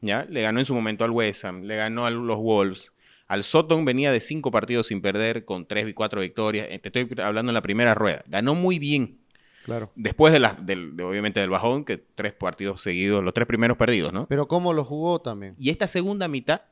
¿Ya? 0.00 0.24
Le 0.28 0.42
ganó 0.42 0.58
en 0.58 0.64
su 0.64 0.74
momento 0.74 1.04
al 1.04 1.10
West 1.10 1.44
Ham, 1.44 1.62
le 1.62 1.76
ganó 1.76 2.06
a 2.06 2.10
los 2.10 2.38
Wolves. 2.38 2.92
Al 3.28 3.44
Soton 3.44 3.84
venía 3.84 4.10
de 4.10 4.20
cinco 4.20 4.50
partidos 4.50 4.88
sin 4.88 5.00
perder, 5.02 5.44
con 5.44 5.66
tres 5.66 5.86
y 5.88 5.92
cuatro 5.92 6.20
victorias. 6.20 6.66
Eh, 6.70 6.78
Te 6.78 6.88
estoy 6.88 7.08
hablando 7.22 7.50
en 7.50 7.54
la 7.54 7.62
primera 7.62 7.94
rueda. 7.94 8.24
Ganó 8.26 8.54
muy 8.54 8.78
bien. 8.78 9.18
Claro. 9.64 9.92
Después 9.94 10.32
de, 10.32 10.40
la, 10.40 10.54
del- 10.54 10.96
de, 10.96 11.04
obviamente 11.04 11.38
del 11.38 11.50
bajón, 11.50 11.84
que 11.84 11.98
tres 11.98 12.32
partidos 12.32 12.82
seguidos, 12.82 13.22
los 13.22 13.34
tres 13.34 13.46
primeros 13.46 13.76
perdidos, 13.76 14.12
¿no? 14.12 14.26
Pero 14.26 14.48
cómo 14.48 14.72
lo 14.72 14.84
jugó 14.84 15.20
también. 15.20 15.54
Y 15.58 15.70
esta 15.70 15.86
segunda 15.86 16.26
mitad 16.28 16.62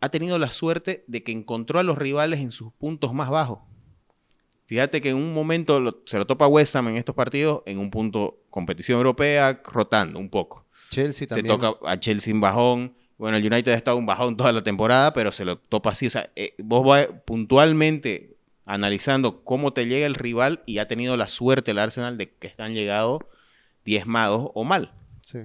ha 0.00 0.08
tenido 0.10 0.38
la 0.38 0.50
suerte 0.50 1.04
de 1.06 1.22
que 1.22 1.30
encontró 1.32 1.78
a 1.78 1.82
los 1.84 1.96
rivales 1.96 2.40
en 2.40 2.50
sus 2.50 2.72
puntos 2.74 3.14
más 3.14 3.30
bajos. 3.30 3.60
Fíjate 4.66 5.00
que 5.00 5.10
en 5.10 5.16
un 5.16 5.32
momento 5.34 5.80
lo- 5.80 6.02
se 6.06 6.18
lo 6.18 6.26
topa 6.26 6.46
West 6.46 6.74
Ham 6.76 6.88
en 6.88 6.96
estos 6.96 7.14
partidos, 7.14 7.62
en 7.66 7.78
un 7.78 7.90
punto 7.90 8.38
competición 8.50 8.96
europea, 8.98 9.60
rotando 9.64 10.18
un 10.18 10.28
poco. 10.28 10.61
Chelsea 10.92 11.26
Se 11.28 11.34
también. 11.36 11.58
toca 11.58 11.90
a 11.90 11.98
Chelsea 11.98 12.32
un 12.32 12.40
bajón. 12.40 12.94
Bueno, 13.18 13.36
el 13.36 13.44
United 13.46 13.72
ha 13.72 13.76
estado 13.76 13.96
un 13.96 14.06
bajón 14.06 14.36
toda 14.36 14.52
la 14.52 14.62
temporada, 14.62 15.12
pero 15.12 15.32
se 15.32 15.44
lo 15.44 15.58
topa 15.58 15.90
así. 15.90 16.06
O 16.06 16.10
sea, 16.10 16.30
eh, 16.36 16.54
vos 16.58 16.84
vas 16.84 17.08
puntualmente 17.24 18.36
analizando 18.64 19.42
cómo 19.44 19.72
te 19.72 19.86
llega 19.86 20.06
el 20.06 20.14
rival 20.14 20.62
y 20.66 20.78
ha 20.78 20.88
tenido 20.88 21.16
la 21.16 21.28
suerte 21.28 21.72
el 21.72 21.78
Arsenal 21.78 22.16
de 22.18 22.30
que 22.34 22.46
están 22.46 22.74
llegados 22.74 23.20
diezmados 23.84 24.50
o 24.54 24.64
mal. 24.64 24.92
Sí. 25.22 25.38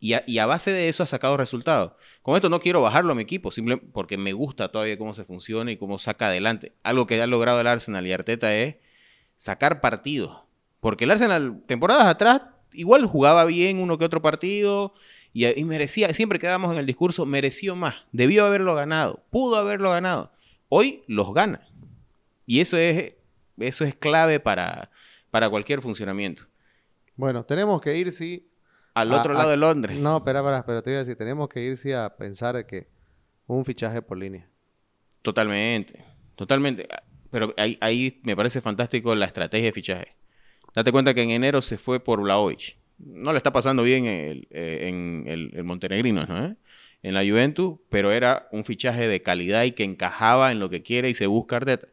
Y 0.00 0.14
a, 0.14 0.24
y 0.26 0.38
a 0.38 0.46
base 0.46 0.70
de 0.70 0.88
eso 0.88 1.02
ha 1.02 1.06
sacado 1.06 1.36
resultados. 1.36 1.92
Con 2.22 2.34
esto 2.34 2.48
no 2.48 2.60
quiero 2.60 2.82
bajarlo 2.82 3.12
a 3.12 3.14
mi 3.14 3.22
equipo, 3.22 3.50
simplemente 3.52 3.88
porque 3.92 4.18
me 4.18 4.32
gusta 4.32 4.68
todavía 4.70 4.98
cómo 4.98 5.14
se 5.14 5.24
funciona 5.24 5.70
y 5.72 5.76
cómo 5.76 5.98
saca 5.98 6.26
adelante. 6.26 6.72
Algo 6.82 7.06
que 7.06 7.20
ha 7.20 7.26
logrado 7.26 7.60
el 7.60 7.66
Arsenal 7.66 8.06
y 8.06 8.12
Arteta 8.12 8.54
es 8.54 8.76
sacar 9.36 9.80
partidos. 9.80 10.36
Porque 10.80 11.04
el 11.04 11.10
Arsenal, 11.10 11.62
temporadas 11.66 12.06
atrás, 12.06 12.42
igual 12.74 13.06
jugaba 13.06 13.44
bien 13.44 13.78
uno 13.78 13.96
que 13.98 14.04
otro 14.04 14.20
partido 14.22 14.94
y, 15.32 15.46
y 15.58 15.64
merecía, 15.64 16.12
siempre 16.14 16.38
quedamos 16.38 16.72
en 16.72 16.78
el 16.80 16.86
discurso, 16.86 17.24
mereció 17.26 17.74
más, 17.76 17.94
debió 18.12 18.46
haberlo 18.46 18.74
ganado, 18.74 19.24
pudo 19.30 19.56
haberlo 19.56 19.90
ganado. 19.90 20.32
Hoy 20.68 21.02
los 21.06 21.32
gana. 21.34 21.66
Y 22.46 22.60
eso 22.60 22.76
es, 22.76 23.14
eso 23.58 23.84
es 23.84 23.94
clave 23.94 24.40
para, 24.40 24.90
para 25.30 25.48
cualquier 25.48 25.80
funcionamiento. 25.80 26.44
Bueno, 27.16 27.44
tenemos 27.44 27.80
que 27.80 27.96
ir, 27.96 28.12
sí. 28.12 28.48
Al 28.94 29.12
a- 29.12 29.20
otro 29.20 29.32
a- 29.34 29.38
lado 29.38 29.50
de 29.50 29.56
Londres. 29.56 29.96
No, 29.96 30.18
espera, 30.18 30.40
espera, 30.40 30.64
pero 30.66 30.82
te 30.82 30.90
iba 30.90 30.98
a 30.98 31.02
decir, 31.02 31.16
tenemos 31.16 31.48
que 31.48 31.60
ir, 31.62 31.76
sí, 31.76 31.92
a 31.92 32.14
pensar 32.16 32.66
que 32.66 32.88
un 33.46 33.64
fichaje 33.64 34.02
por 34.02 34.18
línea. 34.18 34.48
Totalmente, 35.22 36.04
totalmente. 36.36 36.86
Pero 37.30 37.52
ahí, 37.56 37.78
ahí 37.80 38.20
me 38.24 38.36
parece 38.36 38.60
fantástico 38.60 39.14
la 39.14 39.26
estrategia 39.26 39.66
de 39.66 39.72
fichaje. 39.72 40.14
Date 40.74 40.92
cuenta 40.92 41.14
que 41.14 41.22
en 41.22 41.30
enero 41.30 41.62
se 41.62 41.78
fue 41.78 42.00
por 42.00 42.20
Blaovic. 42.20 42.76
No 42.98 43.32
le 43.32 43.38
está 43.38 43.52
pasando 43.52 43.82
bien 43.82 44.06
el, 44.06 44.48
eh, 44.50 44.88
en 44.88 45.24
el, 45.26 45.50
el 45.54 45.64
montenegrino, 45.64 46.26
¿no? 46.26 46.46
¿Eh? 46.46 46.56
En 47.02 47.14
la 47.14 47.20
Juventus, 47.20 47.78
pero 47.90 48.12
era 48.12 48.48
un 48.50 48.64
fichaje 48.64 49.06
de 49.06 49.20
calidad 49.22 49.64
y 49.64 49.72
que 49.72 49.84
encajaba 49.84 50.52
en 50.52 50.58
lo 50.58 50.70
que 50.70 50.82
quiere 50.82 51.10
y 51.10 51.14
se 51.14 51.26
busca 51.26 51.56
Arteta. 51.56 51.88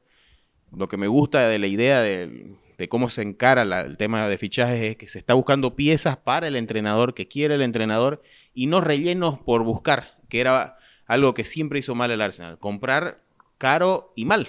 Lo 0.75 0.87
que 0.87 0.97
me 0.97 1.07
gusta 1.07 1.47
de 1.49 1.59
la 1.59 1.67
idea 1.67 2.01
de, 2.01 2.55
de 2.77 2.89
cómo 2.89 3.09
se 3.09 3.21
encara 3.21 3.61
el 3.61 3.97
tema 3.97 4.27
de 4.27 4.37
fichajes 4.37 4.81
es 4.81 4.95
que 4.95 5.07
se 5.07 5.19
está 5.19 5.33
buscando 5.33 5.75
piezas 5.75 6.17
para 6.17 6.47
el 6.47 6.55
entrenador, 6.55 7.13
que 7.13 7.27
quiere 7.27 7.55
el 7.55 7.61
entrenador, 7.61 8.23
y 8.53 8.67
no 8.67 8.81
rellenos 8.81 9.37
por 9.37 9.63
buscar, 9.63 10.17
que 10.29 10.39
era 10.39 10.77
algo 11.05 11.33
que 11.33 11.43
siempre 11.43 11.77
hizo 11.77 11.93
mal 11.93 12.09
el 12.09 12.21
Arsenal. 12.21 12.57
Comprar 12.57 13.21
caro 13.57 14.13
y 14.15 14.25
mal. 14.25 14.47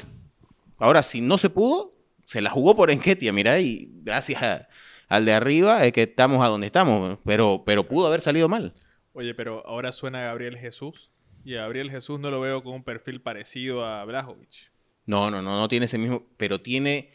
Ahora, 0.78 1.02
si 1.02 1.20
no 1.20 1.36
se 1.36 1.50
pudo, 1.50 1.92
se 2.32 2.40
la 2.40 2.48
jugó 2.50 2.74
por 2.74 2.90
Enquetia, 2.90 3.30
mira, 3.32 3.60
y 3.60 3.90
gracias 4.02 4.42
a- 4.42 4.68
al 5.08 5.26
de 5.26 5.34
arriba 5.34 5.84
es 5.84 5.92
que 5.92 6.02
estamos 6.04 6.42
a 6.42 6.48
donde 6.48 6.66
estamos, 6.66 7.18
pero, 7.26 7.62
pero 7.66 7.86
pudo 7.86 8.06
haber 8.06 8.22
salido 8.22 8.48
mal. 8.48 8.72
Oye, 9.12 9.34
pero 9.34 9.62
ahora 9.66 9.92
suena 9.92 10.22
Gabriel 10.22 10.56
Jesús. 10.56 11.10
Y 11.44 11.56
a 11.56 11.62
Gabriel 11.62 11.90
Jesús 11.90 12.18
no 12.18 12.30
lo 12.30 12.40
veo 12.40 12.62
con 12.62 12.72
un 12.72 12.84
perfil 12.84 13.20
parecido 13.20 13.84
a 13.84 14.04
Blajovic. 14.06 14.70
No, 15.04 15.30
no, 15.30 15.42
no, 15.42 15.58
no 15.58 15.68
tiene 15.68 15.84
ese 15.84 15.98
mismo, 15.98 16.24
pero 16.38 16.60
tiene, 16.62 17.10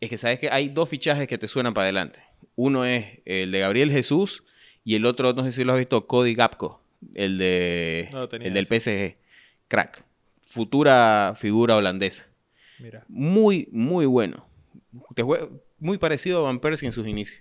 es 0.00 0.10
que 0.10 0.18
sabes 0.18 0.38
que 0.38 0.50
hay 0.50 0.68
dos 0.68 0.88
fichajes 0.88 1.26
que 1.26 1.38
te 1.38 1.48
suenan 1.48 1.74
para 1.74 1.86
adelante. 1.86 2.22
Uno 2.54 2.84
es 2.84 3.20
el 3.24 3.50
de 3.50 3.60
Gabriel 3.60 3.90
Jesús 3.90 4.44
y 4.84 4.94
el 4.94 5.04
otro, 5.04 5.32
no 5.32 5.42
sé 5.42 5.50
si 5.50 5.64
lo 5.64 5.72
has 5.72 5.78
visto, 5.80 6.06
Cody 6.06 6.34
Gapco, 6.34 6.80
el 7.14 7.38
de 7.38 8.10
No 8.12 8.28
el 8.30 8.54
del. 8.54 8.66
PSG, 8.66 9.16
crack, 9.66 10.04
futura 10.46 11.34
figura 11.36 11.74
holandesa. 11.76 12.28
Mira. 12.78 13.04
Muy, 13.08 13.68
muy 13.72 14.06
bueno. 14.06 14.46
Muy 15.78 15.98
parecido 15.98 16.40
a 16.40 16.42
Van 16.42 16.60
Persie 16.60 16.86
en 16.86 16.92
sus 16.92 17.06
inicios. 17.06 17.40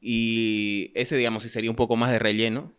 Y 0.00 0.92
ese, 0.94 1.16
digamos, 1.16 1.42
sí 1.42 1.48
sería 1.48 1.70
un 1.70 1.76
poco 1.76 1.96
más 1.96 2.10
de 2.10 2.18
relleno. 2.18 2.72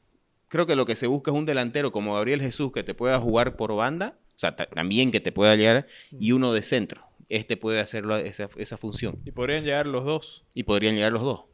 Creo 0.47 0.67
que 0.67 0.75
lo 0.75 0.85
que 0.85 0.95
se 0.95 1.07
busca 1.07 1.31
es 1.31 1.37
un 1.37 1.45
delantero 1.45 1.91
como 1.91 2.13
Gabriel 2.13 2.41
Jesús 2.41 2.71
que 2.71 2.83
te 2.83 2.93
pueda 2.93 3.19
jugar 3.19 3.55
por 3.55 3.73
banda, 3.75 4.17
o 4.35 4.39
sea, 4.39 4.55
ta- 4.55 4.67
también 4.67 5.11
que 5.11 5.19
te 5.19 5.31
pueda 5.31 5.55
llegar, 5.55 5.87
y 6.19 6.33
uno 6.33 6.53
de 6.53 6.61
centro. 6.61 7.01
Este 7.29 7.57
puede 7.57 7.79
hacerlo 7.79 8.15
esa, 8.17 8.49
esa 8.57 8.77
función. 8.77 9.19
Y 9.25 9.31
podrían 9.31 9.63
llegar 9.63 9.87
los 9.87 10.05
dos. 10.05 10.45
Y 10.53 10.63
podrían 10.63 10.95
llegar 10.95 11.11
los 11.11 11.23
dos. 11.23 11.45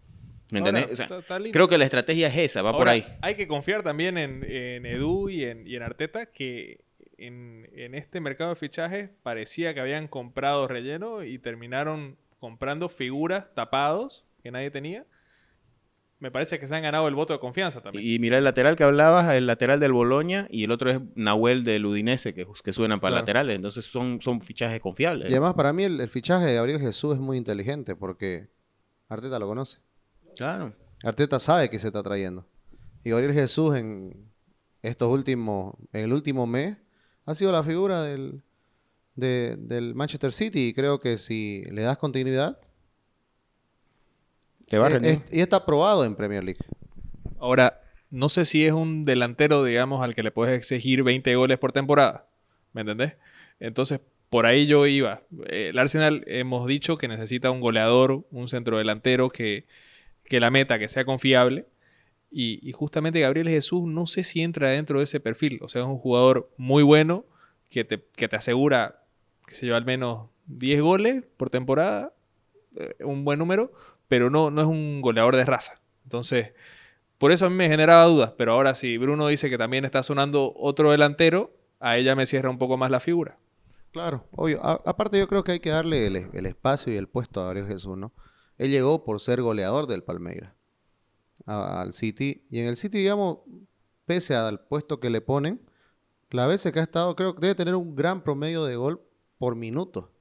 ¿Me 0.51 0.59
Ahora, 0.59 0.71
entendés? 0.71 0.93
O 0.93 0.95
sea, 0.97 1.05
está- 1.05 1.19
está 1.19 1.39
lindo. 1.39 1.53
creo 1.53 1.69
que 1.69 1.77
la 1.77 1.85
estrategia 1.85 2.27
es 2.27 2.37
esa, 2.37 2.61
va 2.61 2.73
por 2.73 2.89
ahí. 2.89 3.05
Hay 3.21 3.35
que 3.35 3.47
confiar 3.47 3.81
también 3.83 4.17
en, 4.17 4.43
en 4.43 4.85
Edu 4.85 5.29
y 5.29 5.45
en, 5.45 5.65
y 5.65 5.75
en 5.77 5.83
Arteta 5.83 6.25
que 6.25 6.81
en, 7.27 7.69
en 7.73 7.95
este 7.95 8.19
mercado 8.19 8.49
de 8.51 8.55
fichajes 8.55 9.09
parecía 9.23 9.73
que 9.73 9.79
habían 9.79 10.07
comprado 10.07 10.67
relleno 10.67 11.23
y 11.23 11.37
terminaron 11.39 12.17
comprando 12.39 12.89
figuras 12.89 13.53
tapados 13.53 14.25
que 14.43 14.51
nadie 14.51 14.71
tenía. 14.71 15.05
Me 16.19 16.29
parece 16.29 16.59
que 16.59 16.67
se 16.67 16.75
han 16.75 16.83
ganado 16.83 17.07
el 17.07 17.15
voto 17.15 17.33
de 17.33 17.39
confianza 17.39 17.81
también. 17.81 18.05
Y 18.05 18.19
mira 18.19 18.37
el 18.37 18.43
lateral 18.43 18.75
que 18.75 18.83
hablabas, 18.83 19.33
el 19.33 19.47
lateral 19.47 19.79
del 19.79 19.91
Boloña 19.91 20.47
y 20.51 20.63
el 20.65 20.71
otro 20.71 20.91
es 20.91 20.99
Nahuel 21.15 21.63
del 21.63 21.83
Udinese, 21.85 22.35
que, 22.35 22.45
que 22.63 22.73
suenan 22.73 22.99
para 22.99 23.13
Claro. 23.13 23.21
laterales. 23.23 23.55
Entonces 23.55 23.85
son, 23.85 24.21
son 24.21 24.39
fichajes 24.41 24.79
confiables. 24.81 25.29
Y 25.29 25.33
además, 25.33 25.55
para 25.55 25.73
mí, 25.73 25.83
el, 25.83 25.99
el 25.99 26.09
fichaje 26.09 26.45
de 26.45 26.53
Gabriel 26.53 26.79
Jesús 26.79 27.15
es 27.15 27.19
muy 27.19 27.37
inteligente 27.37 27.95
porque 27.95 28.49
Arteta 29.09 29.39
lo 29.39 29.47
conoce. 29.47 29.79
Claro. 30.35 30.73
Arteta 31.03 31.39
sabe 31.39 31.71
que 31.71 31.79
se 31.79 31.87
está 31.87 32.03
trayendo. 32.03 32.45
Y 33.03 33.09
Gabriel 33.09 33.33
Jesús 33.33 33.73
en 33.75 34.29
estos 34.83 35.11
últimos, 35.11 35.73
en 35.91 36.01
el 36.01 36.13
último 36.13 36.45
mes, 36.45 36.77
ha 37.31 37.35
sido 37.35 37.51
la 37.51 37.63
figura 37.63 38.03
del, 38.03 38.41
de- 39.15 39.55
del 39.57 39.95
Manchester 39.95 40.31
City. 40.31 40.67
Y 40.69 40.73
creo 40.73 40.99
que 40.99 41.17
si 41.17 41.63
le 41.71 41.81
das 41.83 41.97
continuidad, 41.97 42.59
Te 44.67 44.77
va 44.77 44.85
a 44.87 44.89
eh, 44.89 44.93
rendir. 44.93 45.11
es- 45.29 45.37
y 45.37 45.41
está 45.41 45.65
probado 45.65 46.05
en 46.05 46.15
Premier 46.15 46.43
League. 46.43 46.59
Ahora, 47.39 47.81
no 48.09 48.29
sé 48.29 48.45
si 48.45 48.65
es 48.65 48.71
un 48.73 49.05
delantero, 49.05 49.63
digamos, 49.63 50.01
al 50.03 50.15
que 50.15 50.23
le 50.23 50.31
puedes 50.31 50.55
exigir 50.57 51.03
20 51.03 51.35
goles 51.35 51.57
por 51.59 51.71
temporada. 51.71 52.27
¿Me 52.73 52.81
entendés? 52.81 53.13
Entonces, 53.59 53.99
por 54.29 54.45
ahí 54.45 54.65
yo 54.67 54.85
iba. 54.87 55.21
Eh, 55.47 55.69
El 55.69 55.79
Arsenal 55.79 56.23
hemos 56.27 56.67
dicho 56.67 56.97
que 56.97 57.07
necesita 57.07 57.51
un 57.51 57.59
goleador, 57.59 58.25
un 58.31 58.47
centrodelantero 58.47 59.29
que, 59.29 59.65
que 60.23 60.39
la 60.39 60.51
meta, 60.51 60.79
que 60.79 60.87
sea 60.87 61.03
confiable. 61.03 61.65
Y, 62.33 62.71
justamente 62.71 63.19
Gabriel 63.19 63.49
Jesús 63.49 63.83
no 63.83 64.07
sé 64.07 64.23
si 64.23 64.41
entra 64.41 64.69
dentro 64.69 64.99
de 64.99 65.03
ese 65.03 65.19
perfil. 65.19 65.59
O 65.61 65.67
sea, 65.67 65.81
es 65.81 65.87
un 65.87 65.97
jugador 65.97 66.49
muy 66.55 66.81
bueno 66.81 67.25
que 67.69 67.83
te, 67.83 68.01
que 68.15 68.29
te 68.29 68.37
asegura, 68.37 69.03
que 69.45 69.53
se 69.53 69.65
lleva 69.65 69.77
al 69.77 69.85
menos 69.85 70.29
10 70.45 70.81
goles 70.81 71.23
por 71.35 71.49
temporada. 71.49 72.13
eh, 72.77 72.95
un 73.03 73.25
buen 73.25 73.37
número, 73.37 73.73
pero 74.07 74.29
no, 74.29 74.49
no 74.49 74.61
es 74.61 74.67
un 74.67 75.01
goleador 75.01 75.35
de 75.35 75.43
raza. 75.43 75.75
Entonces, 76.05 76.53
por 77.17 77.33
eso 77.33 77.45
a 77.47 77.49
mí 77.49 77.55
me 77.55 77.67
generaba 77.67 78.05
dudas, 78.05 78.33
pero 78.37 78.53
ahora 78.53 78.75
si 78.75 78.97
Bruno 78.97 79.27
dice 79.27 79.49
que 79.49 79.57
también 79.57 79.83
está 79.83 80.01
sonando 80.01 80.53
otro 80.55 80.91
delantero, 80.91 81.53
a 81.81 81.97
ella 81.97 82.15
me 82.15 82.25
cierra 82.25 82.49
un 82.49 82.57
poco 82.57 82.77
más 82.77 82.91
la 82.91 83.01
figura. 83.01 83.37
Claro, 83.91 84.25
obvio. 84.31 84.63
Aparte 84.63 85.19
yo 85.19 85.27
creo 85.27 85.43
que 85.43 85.51
hay 85.53 85.59
que 85.59 85.69
darle 85.69 86.07
el, 86.07 86.29
el 86.31 86.45
espacio 86.45 86.93
y 86.93 86.95
el 86.95 87.07
puesto 87.07 87.41
a 87.41 87.45
Gabriel 87.45 87.67
Jesús, 87.67 87.97
¿no? 87.97 88.13
Él 88.57 88.71
llegó 88.71 89.03
por 89.03 89.19
ser 89.19 89.41
goleador 89.41 89.87
del 89.87 90.03
Palmeiras 90.03 90.53
al 91.45 91.93
City. 91.93 92.45
Y 92.49 92.59
en 92.59 92.67
el 92.67 92.77
City, 92.77 92.99
digamos, 92.99 93.39
pese 94.05 94.35
al 94.35 94.59
puesto 94.65 94.99
que 94.99 95.09
le 95.09 95.21
ponen, 95.21 95.61
la 96.31 96.47
veces 96.47 96.71
que 96.71 96.79
ha 96.79 96.83
estado, 96.83 97.15
creo 97.15 97.35
que 97.35 97.41
debe 97.41 97.55
tener 97.55 97.75
un 97.75 97.95
gran 97.95 98.23
promedio 98.23 98.65
de 98.65 98.75
gol 98.75 99.01
por 99.37 99.55
minuto. 99.55 100.11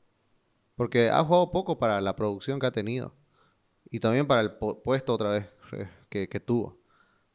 Porque 0.77 1.11
ha 1.11 1.23
jugado 1.25 1.51
poco 1.51 1.79
para 1.79 2.01
la 2.01 2.17
producción 2.17 2.59
que 2.59 2.67
ha 2.67 2.73
tenido. 2.73 3.15
Y 3.91 4.01
también 4.01 4.27
para 4.27 4.41
el 4.43 4.59
pu- 4.59 4.81
puesto 4.83 5.15
otra 5.15 5.31
vez 5.31 5.47
que, 6.09 6.29
que 6.29 6.41
tuvo. 6.41 6.79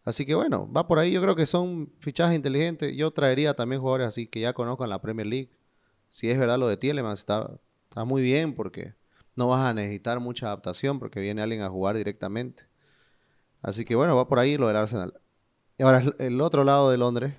Así 0.03 0.25
que 0.25 0.35
bueno, 0.35 0.71
va 0.71 0.87
por 0.87 0.99
ahí. 0.99 1.11
Yo 1.11 1.21
creo 1.21 1.35
que 1.35 1.45
son 1.45 1.91
fichajes 1.99 2.35
inteligentes. 2.35 2.95
Yo 2.95 3.11
traería 3.11 3.53
también 3.55 3.81
jugadores 3.81 4.07
así 4.07 4.27
que 4.27 4.39
ya 4.39 4.53
conozcan 4.53 4.89
la 4.89 5.01
Premier 5.01 5.27
League. 5.27 5.51
Si 6.09 6.29
es 6.29 6.37
verdad 6.39 6.59
lo 6.59 6.67
de 6.67 6.77
Tielemans, 6.77 7.19
está, 7.19 7.59
está 7.89 8.05
muy 8.05 8.21
bien 8.21 8.53
porque 8.55 8.93
no 9.35 9.47
vas 9.47 9.61
a 9.61 9.73
necesitar 9.73 10.19
mucha 10.19 10.47
adaptación 10.47 10.99
porque 10.99 11.19
viene 11.19 11.41
alguien 11.41 11.61
a 11.61 11.69
jugar 11.69 11.97
directamente. 11.97 12.63
Así 13.65 13.83
que 13.83 13.95
bueno, 13.95 14.15
va 14.15 14.27
por 14.27 14.37
ahí 14.37 14.57
lo 14.57 14.67
del 14.67 14.77
Arsenal. 14.77 15.13
Y 15.79 15.83
ahora 15.83 16.03
el- 16.19 16.39
otro 16.41 16.63
lado 16.63 16.91
de 16.91 16.97
Londres. 16.97 17.33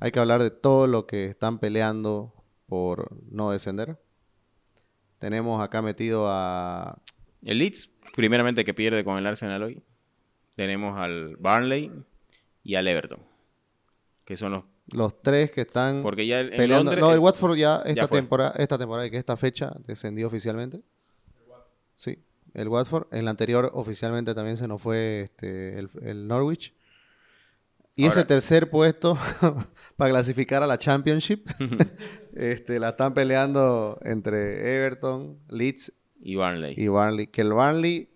Hay 0.00 0.10
que 0.10 0.18
hablar 0.18 0.42
de 0.42 0.50
todo 0.50 0.88
lo 0.88 1.06
que 1.06 1.26
están 1.26 1.60
peleando 1.60 2.34
por 2.66 3.16
no 3.30 3.52
descender. 3.52 4.00
Tenemos 5.20 5.62
acá 5.62 5.80
metido 5.80 6.26
a 6.28 6.98
El 7.44 7.58
Leeds, 7.58 7.88
primeramente 8.16 8.64
que 8.64 8.74
pierde 8.74 9.04
con 9.04 9.16
el 9.16 9.26
Arsenal 9.28 9.62
hoy. 9.62 9.80
Tenemos 10.56 10.98
al 10.98 11.36
Barnley 11.36 11.92
y 12.64 12.74
al 12.74 12.88
Everton. 12.88 13.20
Que 14.24 14.36
son 14.36 14.50
los. 14.52 14.64
los 14.92 15.22
tres 15.22 15.52
que 15.52 15.60
están 15.60 16.02
Porque 16.02 16.26
ya 16.26 16.40
en 16.40 16.50
peleando. 16.50 16.90
Londres. 16.90 17.00
no, 17.00 17.12
el 17.12 17.20
Watford 17.20 17.54
ya 17.56 17.76
esta 17.84 18.08
temporada, 18.08 18.54
esta 18.58 18.76
temporada 18.76 19.06
y 19.06 19.10
que 19.12 19.18
esta 19.18 19.36
fecha 19.36 19.72
descendió 19.86 20.26
oficialmente. 20.26 20.82
Sí, 21.94 22.18
el 22.54 22.68
Watford. 22.68 23.06
En 23.12 23.24
la 23.24 23.30
anterior 23.32 23.70
oficialmente 23.74 24.34
también 24.34 24.56
se 24.56 24.68
nos 24.68 24.80
fue 24.82 25.22
este, 25.22 25.78
el, 25.78 25.90
el 26.02 26.26
Norwich. 26.28 26.74
Y 27.94 28.06
ese 28.06 28.24
tercer 28.24 28.70
puesto 28.70 29.18
para 29.96 30.10
clasificar 30.10 30.62
a 30.62 30.66
la 30.66 30.78
Championship, 30.78 31.46
este, 32.34 32.78
la 32.80 32.90
están 32.90 33.12
peleando 33.12 33.98
entre 34.02 34.74
Everton, 34.74 35.38
Leeds 35.48 35.92
Y 36.22 36.36
Barnley. 36.36 36.74
y 36.78 36.88
Barnley. 36.88 37.26
Que 37.26 37.42
el 37.42 37.52
Barnley, 37.52 38.08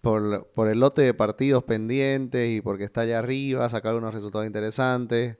por, 0.00 0.50
por 0.52 0.68
el 0.68 0.80
lote 0.80 1.02
de 1.02 1.14
partidos 1.14 1.62
pendientes 1.64 2.50
y 2.50 2.60
porque 2.60 2.82
está 2.84 3.02
allá 3.02 3.20
arriba, 3.20 3.64
ha 3.64 3.68
sacado 3.68 3.98
unos 3.98 4.12
resultados 4.12 4.46
interesantes. 4.46 5.38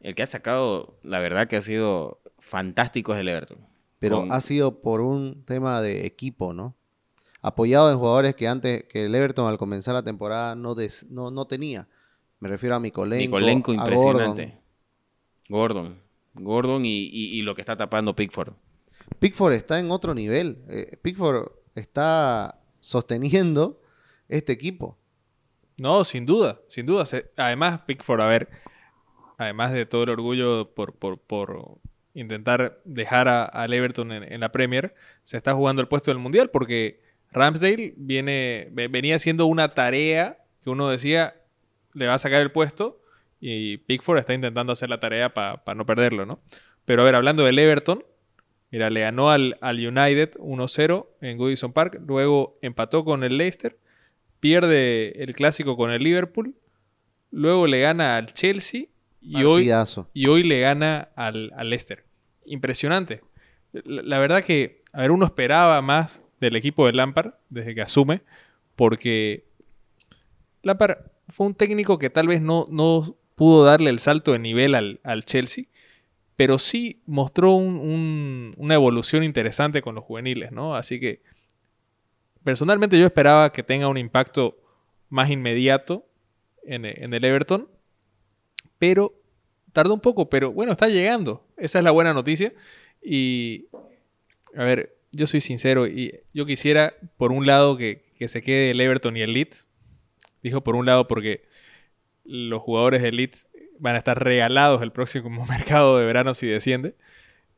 El 0.00 0.14
que 0.14 0.22
ha 0.22 0.26
sacado, 0.26 1.00
la 1.02 1.18
verdad 1.18 1.48
que 1.48 1.56
ha 1.56 1.62
sido 1.62 2.20
fantástico 2.38 3.12
es 3.14 3.20
el 3.20 3.28
Everton. 3.28 3.58
Pero 3.98 4.20
Con- 4.20 4.30
ha 4.30 4.40
sido 4.40 4.82
por 4.82 5.00
un 5.00 5.44
tema 5.46 5.82
de 5.82 6.06
equipo, 6.06 6.52
¿no? 6.52 6.76
Apoyado 7.46 7.92
en 7.92 7.98
jugadores 7.98 8.34
que 8.34 8.48
antes, 8.48 8.84
que 8.84 9.04
el 9.06 9.14
Everton 9.14 9.46
al 9.48 9.56
comenzar 9.56 9.94
la 9.94 10.02
temporada 10.02 10.56
no, 10.56 10.74
des- 10.74 11.08
no, 11.10 11.30
no 11.30 11.44
tenía. 11.46 11.86
Me 12.40 12.48
refiero 12.48 12.74
a 12.74 12.80
Mikolenko, 12.80 13.24
Nicolenko 13.38 13.70
a 13.70 13.74
impresionante. 13.76 14.58
Gordon. 15.48 15.94
Gordon. 15.94 16.02
Gordon 16.34 16.84
y, 16.84 17.04
y- 17.04 17.38
y 17.38 17.42
lo 17.42 17.54
que 17.54 17.62
está 17.62 17.76
tapando 17.76 18.16
Pickford. 18.16 18.52
Pickford 19.20 19.52
está 19.52 19.78
en 19.78 19.90
otro 19.92 20.12
nivel. 20.14 20.58
Eh, 20.68 20.96
Pickford 21.00 21.50
está 21.76 22.60
sosteniendo 22.80 23.80
este 24.28 24.52
equipo. 24.52 24.98
No, 25.76 26.02
sin 26.04 26.26
duda, 26.26 26.60
sin 26.68 26.84
duda. 26.84 27.06
Se- 27.06 27.30
Además, 27.36 27.80
Pickford, 27.86 28.22
a 28.22 28.26
ver, 28.26 28.48
además 29.38 29.72
de 29.72 29.86
todo 29.86 30.02
el 30.02 30.10
orgullo 30.10 30.74
por, 30.74 30.94
por, 30.94 31.18
por 31.20 31.78
intentar 32.12 32.80
dejar 32.84 33.28
a- 33.28 33.44
al 33.44 33.72
Everton 33.72 34.10
en, 34.10 34.32
en 34.32 34.40
la 34.40 34.50
Premier, 34.50 34.94
se 35.22 35.36
está 35.36 35.54
jugando 35.54 35.80
el 35.80 35.86
puesto 35.88 36.10
del 36.10 36.18
Mundial 36.18 36.50
porque 36.50 37.05
Ramsdale 37.32 37.94
viene, 37.96 38.68
ve- 38.72 38.88
venía 38.88 39.16
haciendo 39.16 39.46
una 39.46 39.74
tarea 39.74 40.38
que 40.62 40.70
uno 40.70 40.88
decía 40.88 41.34
le 41.94 42.06
va 42.06 42.14
a 42.14 42.18
sacar 42.18 42.42
el 42.42 42.52
puesto 42.52 43.00
y 43.40 43.78
Pickford 43.78 44.18
está 44.18 44.34
intentando 44.34 44.72
hacer 44.72 44.88
la 44.88 45.00
tarea 45.00 45.32
para 45.34 45.74
no 45.74 45.86
perderlo, 45.86 46.26
¿no? 46.26 46.40
Pero 46.84 47.02
a 47.02 47.04
ver, 47.04 47.14
hablando 47.14 47.44
del 47.44 47.58
Everton, 47.58 48.04
mira, 48.70 48.90
le 48.90 49.00
ganó 49.00 49.30
al, 49.30 49.56
al 49.60 49.76
United 49.78 50.34
1-0 50.38 51.06
en 51.20 51.38
Goodison 51.38 51.72
Park, 51.72 52.00
luego 52.06 52.58
empató 52.62 53.04
con 53.04 53.24
el 53.24 53.36
Leicester, 53.38 53.78
pierde 54.40 55.22
el 55.22 55.34
clásico 55.34 55.76
con 55.76 55.90
el 55.90 56.02
Liverpool, 56.02 56.54
luego 57.30 57.66
le 57.66 57.80
gana 57.80 58.16
al 58.16 58.26
Chelsea 58.26 58.84
y 59.20 59.36
hoy, 59.44 59.64
y 60.14 60.26
hoy 60.28 60.42
le 60.42 60.60
gana 60.60 61.08
al, 61.16 61.52
al 61.56 61.70
Leicester. 61.70 62.04
Impresionante. 62.44 63.22
La, 63.72 64.02
la 64.02 64.18
verdad 64.18 64.44
que, 64.44 64.82
a 64.92 65.00
ver, 65.00 65.10
uno 65.10 65.26
esperaba 65.26 65.80
más 65.82 66.22
del 66.40 66.56
equipo 66.56 66.86
de 66.86 66.92
Lampard 66.92 67.34
desde 67.50 67.74
que 67.74 67.82
asume, 67.82 68.22
porque 68.76 69.44
Lampard 70.62 70.98
fue 71.28 71.46
un 71.46 71.54
técnico 71.54 71.98
que 71.98 72.10
tal 72.10 72.28
vez 72.28 72.40
no, 72.40 72.66
no 72.70 73.16
pudo 73.34 73.64
darle 73.64 73.90
el 73.90 73.98
salto 73.98 74.32
de 74.32 74.38
nivel 74.38 74.74
al, 74.74 75.00
al 75.02 75.24
Chelsea, 75.24 75.64
pero 76.36 76.58
sí 76.58 77.00
mostró 77.06 77.52
un- 77.54 77.76
un- 77.76 78.54
una 78.58 78.74
evolución 78.74 79.24
interesante 79.24 79.82
con 79.82 79.94
los 79.94 80.04
juveniles, 80.04 80.52
¿no? 80.52 80.74
Así 80.76 81.00
que 81.00 81.22
personalmente 82.44 82.98
yo 82.98 83.06
esperaba 83.06 83.52
que 83.52 83.62
tenga 83.62 83.88
un 83.88 83.98
impacto 83.98 84.56
más 85.08 85.30
inmediato 85.30 86.06
en, 86.64 86.84
en 86.84 87.14
el 87.14 87.24
Everton, 87.24 87.68
pero 88.78 89.14
tardó 89.72 89.94
un 89.94 90.00
poco, 90.00 90.28
pero 90.28 90.52
bueno, 90.52 90.72
está 90.72 90.88
llegando. 90.88 91.46
Esa 91.56 91.78
es 91.78 91.84
la 91.84 91.90
buena 91.90 92.12
noticia. 92.12 92.52
Y, 93.02 93.66
a 94.56 94.64
ver, 94.64 94.95
yo 95.16 95.26
soy 95.26 95.40
sincero 95.40 95.86
y 95.86 96.20
yo 96.32 96.46
quisiera, 96.46 96.94
por 97.16 97.32
un 97.32 97.46
lado, 97.46 97.76
que, 97.76 98.04
que 98.18 98.28
se 98.28 98.42
quede 98.42 98.70
el 98.70 98.80
Everton 98.80 99.16
y 99.16 99.22
el 99.22 99.32
Leeds. 99.32 99.66
Dijo 100.42 100.62
por 100.62 100.76
un 100.76 100.86
lado 100.86 101.08
porque 101.08 101.44
los 102.24 102.62
jugadores 102.62 103.02
del 103.02 103.16
Leeds 103.16 103.48
van 103.78 103.94
a 103.94 103.98
estar 103.98 104.22
regalados 104.22 104.82
el 104.82 104.92
próximo 104.92 105.46
mercado 105.50 105.98
de 105.98 106.06
verano 106.06 106.34
si 106.34 106.46
desciende. 106.46 106.94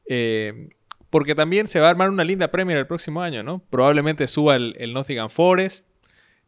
Eh, 0.06 0.70
porque 1.10 1.34
también 1.34 1.66
se 1.66 1.80
va 1.80 1.88
a 1.88 1.90
armar 1.90 2.10
una 2.10 2.24
linda 2.24 2.50
Premier 2.50 2.78
el 2.78 2.86
próximo 2.86 3.22
año, 3.22 3.42
¿no? 3.42 3.60
Probablemente 3.70 4.26
suba 4.26 4.56
el, 4.56 4.74
el 4.78 4.92
Nottingham 4.92 5.30
Forest 5.30 5.86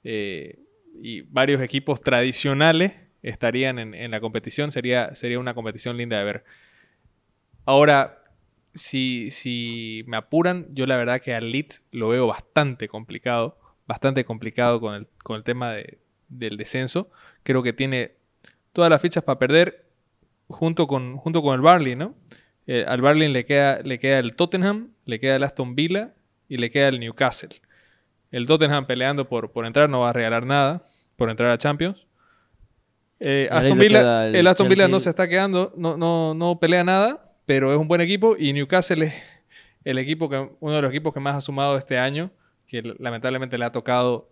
eh, 0.05 0.59
y 1.03 1.23
varios 1.23 1.61
equipos 1.63 2.01
tradicionales 2.01 2.95
estarían 3.23 3.79
en, 3.79 3.95
en 3.95 4.11
la 4.11 4.21
competición. 4.21 4.71
Sería, 4.71 5.15
sería 5.15 5.39
una 5.39 5.55
competición 5.55 5.97
linda 5.97 6.19
de 6.19 6.25
ver. 6.25 6.45
Ahora, 7.65 8.20
si, 8.75 9.31
si 9.31 10.05
me 10.07 10.17
apuran, 10.17 10.67
yo 10.73 10.87
la 10.87 10.97
verdad 10.97 11.21
que 11.21 11.35
al 11.35 11.51
Leeds 11.51 11.85
lo 11.93 12.09
veo 12.09 12.27
bastante 12.27 12.89
complicado. 12.89 13.59
Bastante 13.87 14.25
complicado 14.25 14.81
con 14.81 14.95
el, 14.95 15.07
con 15.25 15.37
el 15.37 15.43
tema 15.43 15.73
de- 15.73 15.99
del 16.29 16.57
descenso. 16.57 17.11
Creo 17.43 17.63
que 17.63 17.73
tiene 17.73 18.13
todas 18.73 18.89
las 18.89 19.03
fichas 19.03 19.25
para 19.25 19.39
perder 19.39 19.87
junto 20.47 20.87
con, 20.87 21.17
junto 21.17 21.43
con 21.43 21.55
el 21.57 21.61
Barley, 21.61 21.97
¿no? 21.97 22.15
Eh, 22.69 22.85
al 22.87 23.01
Barley 23.01 23.29
le 23.33 23.45
queda, 23.45 23.81
le 23.83 23.99
queda 23.99 24.21
el 24.21 24.37
Tottenham, 24.37 24.91
le 25.07 25.19
queda 25.19 25.35
el 25.37 25.43
Aston 25.43 25.75
Villa 25.75 26.15
y 26.49 26.59
le 26.59 26.71
queda 26.71 26.87
el 26.89 27.01
Newcastle. 27.01 27.61
El 28.31 28.47
Tottenham 28.47 28.87
peleando 28.87 29.29
por, 29.29 29.51
por 29.51 29.67
entrar 29.67 29.91
no 29.91 30.01
va 30.01 30.11
a 30.11 30.13
regalar 30.13 30.47
nada 30.47 30.87
por 31.17 31.29
entrar 31.29 31.51
a 31.51 31.59
Champions. 31.59 32.07
Eh, 33.19 33.49
Aston 33.51 33.79
Villa, 33.89 34.01
el, 34.29 34.37
el 34.37 34.47
Aston 34.47 34.69
Villa 34.69 34.85
no 34.93 35.01
se 35.01 35.11
está 35.11 35.29
quedando, 35.29 35.73
no, 35.77 35.97
no, 35.97 36.33
no 36.35 36.59
pelea 36.61 36.85
nada, 36.85 37.30
pero 37.51 37.73
es 37.73 37.79
un 37.81 37.89
buen 37.89 38.01
equipo 38.01 38.37
y 38.39 38.53
Newcastle 38.53 39.07
es 39.07 39.15
el 39.85 39.99
equipo 39.99 40.29
que, 40.29 40.49
uno 40.61 40.77
de 40.77 40.83
los 40.83 40.91
equipos 40.93 41.13
que 41.13 41.19
más 41.19 41.35
ha 41.35 41.41
sumado 41.41 41.77
este 41.77 41.99
año, 41.99 42.31
que 42.69 42.81
lamentablemente 43.01 43.59
le 43.59 43.65
ha 43.65 43.73
tocado 43.73 44.29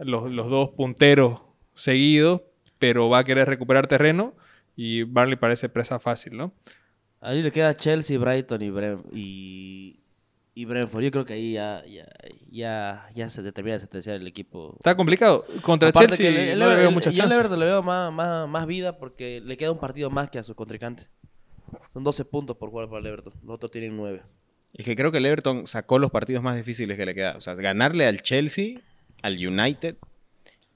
los, 0.00 0.30
los 0.32 0.48
dos 0.48 0.70
punteros 0.70 1.42
seguidos, 1.74 2.40
pero 2.78 3.10
va 3.10 3.18
a 3.18 3.24
querer 3.24 3.46
recuperar 3.48 3.86
terreno 3.86 4.32
y 4.76 5.02
Barley 5.02 5.36
parece 5.36 5.68
presa 5.68 5.98
fácil, 6.00 6.38
¿no? 6.38 6.54
Ahí 7.20 7.42
le 7.42 7.52
queda 7.52 7.74
Chelsea, 7.76 8.18
Brighton 8.18 8.62
y, 8.62 8.70
Bren- 8.70 9.04
y, 9.12 10.00
y 10.54 10.64
Brentford. 10.64 11.02
Yo 11.02 11.10
creo 11.10 11.26
que 11.26 11.34
ahí 11.34 11.52
ya, 11.52 11.84
ya, 11.84 12.06
ya, 12.50 13.10
ya 13.14 13.28
se 13.28 13.42
determina 13.42 13.74
de 13.74 13.80
sentenciar 13.80 14.16
el 14.16 14.26
equipo. 14.26 14.74
Está 14.78 14.96
complicado. 14.96 15.44
Contra 15.60 15.90
Aparte 15.90 16.16
Chelsea 16.16 16.30
que 16.32 16.44
el- 16.44 16.48
el 16.52 16.58
no 16.60 16.70
le 16.70 16.76
veo 16.76 16.88
el- 16.88 16.94
mucha 16.94 17.12
chance. 17.12 17.34
Everton 17.34 17.58
le 17.60 17.66
veo 17.66 17.82
más, 17.82 18.10
más, 18.10 18.48
más 18.48 18.66
vida 18.66 18.96
porque 18.96 19.42
le 19.44 19.58
queda 19.58 19.70
un 19.70 19.78
partido 19.78 20.08
más 20.08 20.30
que 20.30 20.38
a 20.38 20.44
su 20.44 20.54
contrincante. 20.54 21.08
Son 21.92 22.04
12 22.04 22.24
puntos 22.24 22.56
por 22.56 22.70
jugar 22.70 22.88
para 22.88 23.00
el 23.00 23.06
Everton. 23.06 23.32
Los 23.44 23.54
otros 23.56 23.70
tienen 23.70 23.96
9. 23.96 24.22
Es 24.74 24.84
que 24.84 24.94
creo 24.96 25.10
que 25.10 25.18
el 25.18 25.26
Everton 25.26 25.66
sacó 25.66 25.98
los 25.98 26.10
partidos 26.10 26.42
más 26.42 26.56
difíciles 26.56 26.96
que 26.96 27.06
le 27.06 27.14
quedan. 27.14 27.36
O 27.36 27.40
sea, 27.40 27.54
ganarle 27.54 28.06
al 28.06 28.22
Chelsea, 28.22 28.80
al 29.22 29.34
United 29.34 29.96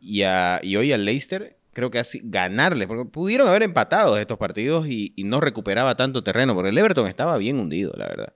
y, 0.01 0.23
a- 0.23 0.61
y 0.63 0.77
hoy 0.77 0.93
al 0.93 1.05
Leicester, 1.05 1.57
creo 1.73 1.91
que 1.91 1.99
así, 1.99 2.21
ganarle. 2.25 2.87
Porque 2.87 3.05
pudieron 3.11 3.49
haber 3.49 3.63
empatado 3.63 4.17
estos 4.19 4.39
partidos 4.39 4.87
y, 4.89 5.15
no 5.19 5.41
recuperaba 5.41 5.95
tanto 5.97 6.25
terreno. 6.25 6.55
Porque 6.55 6.71
el 6.71 6.79
Everton 6.79 7.07
estaba 7.07 7.37
bien 7.37 7.59
hundido, 7.59 7.93
la 7.97 8.09
verdad. 8.09 8.33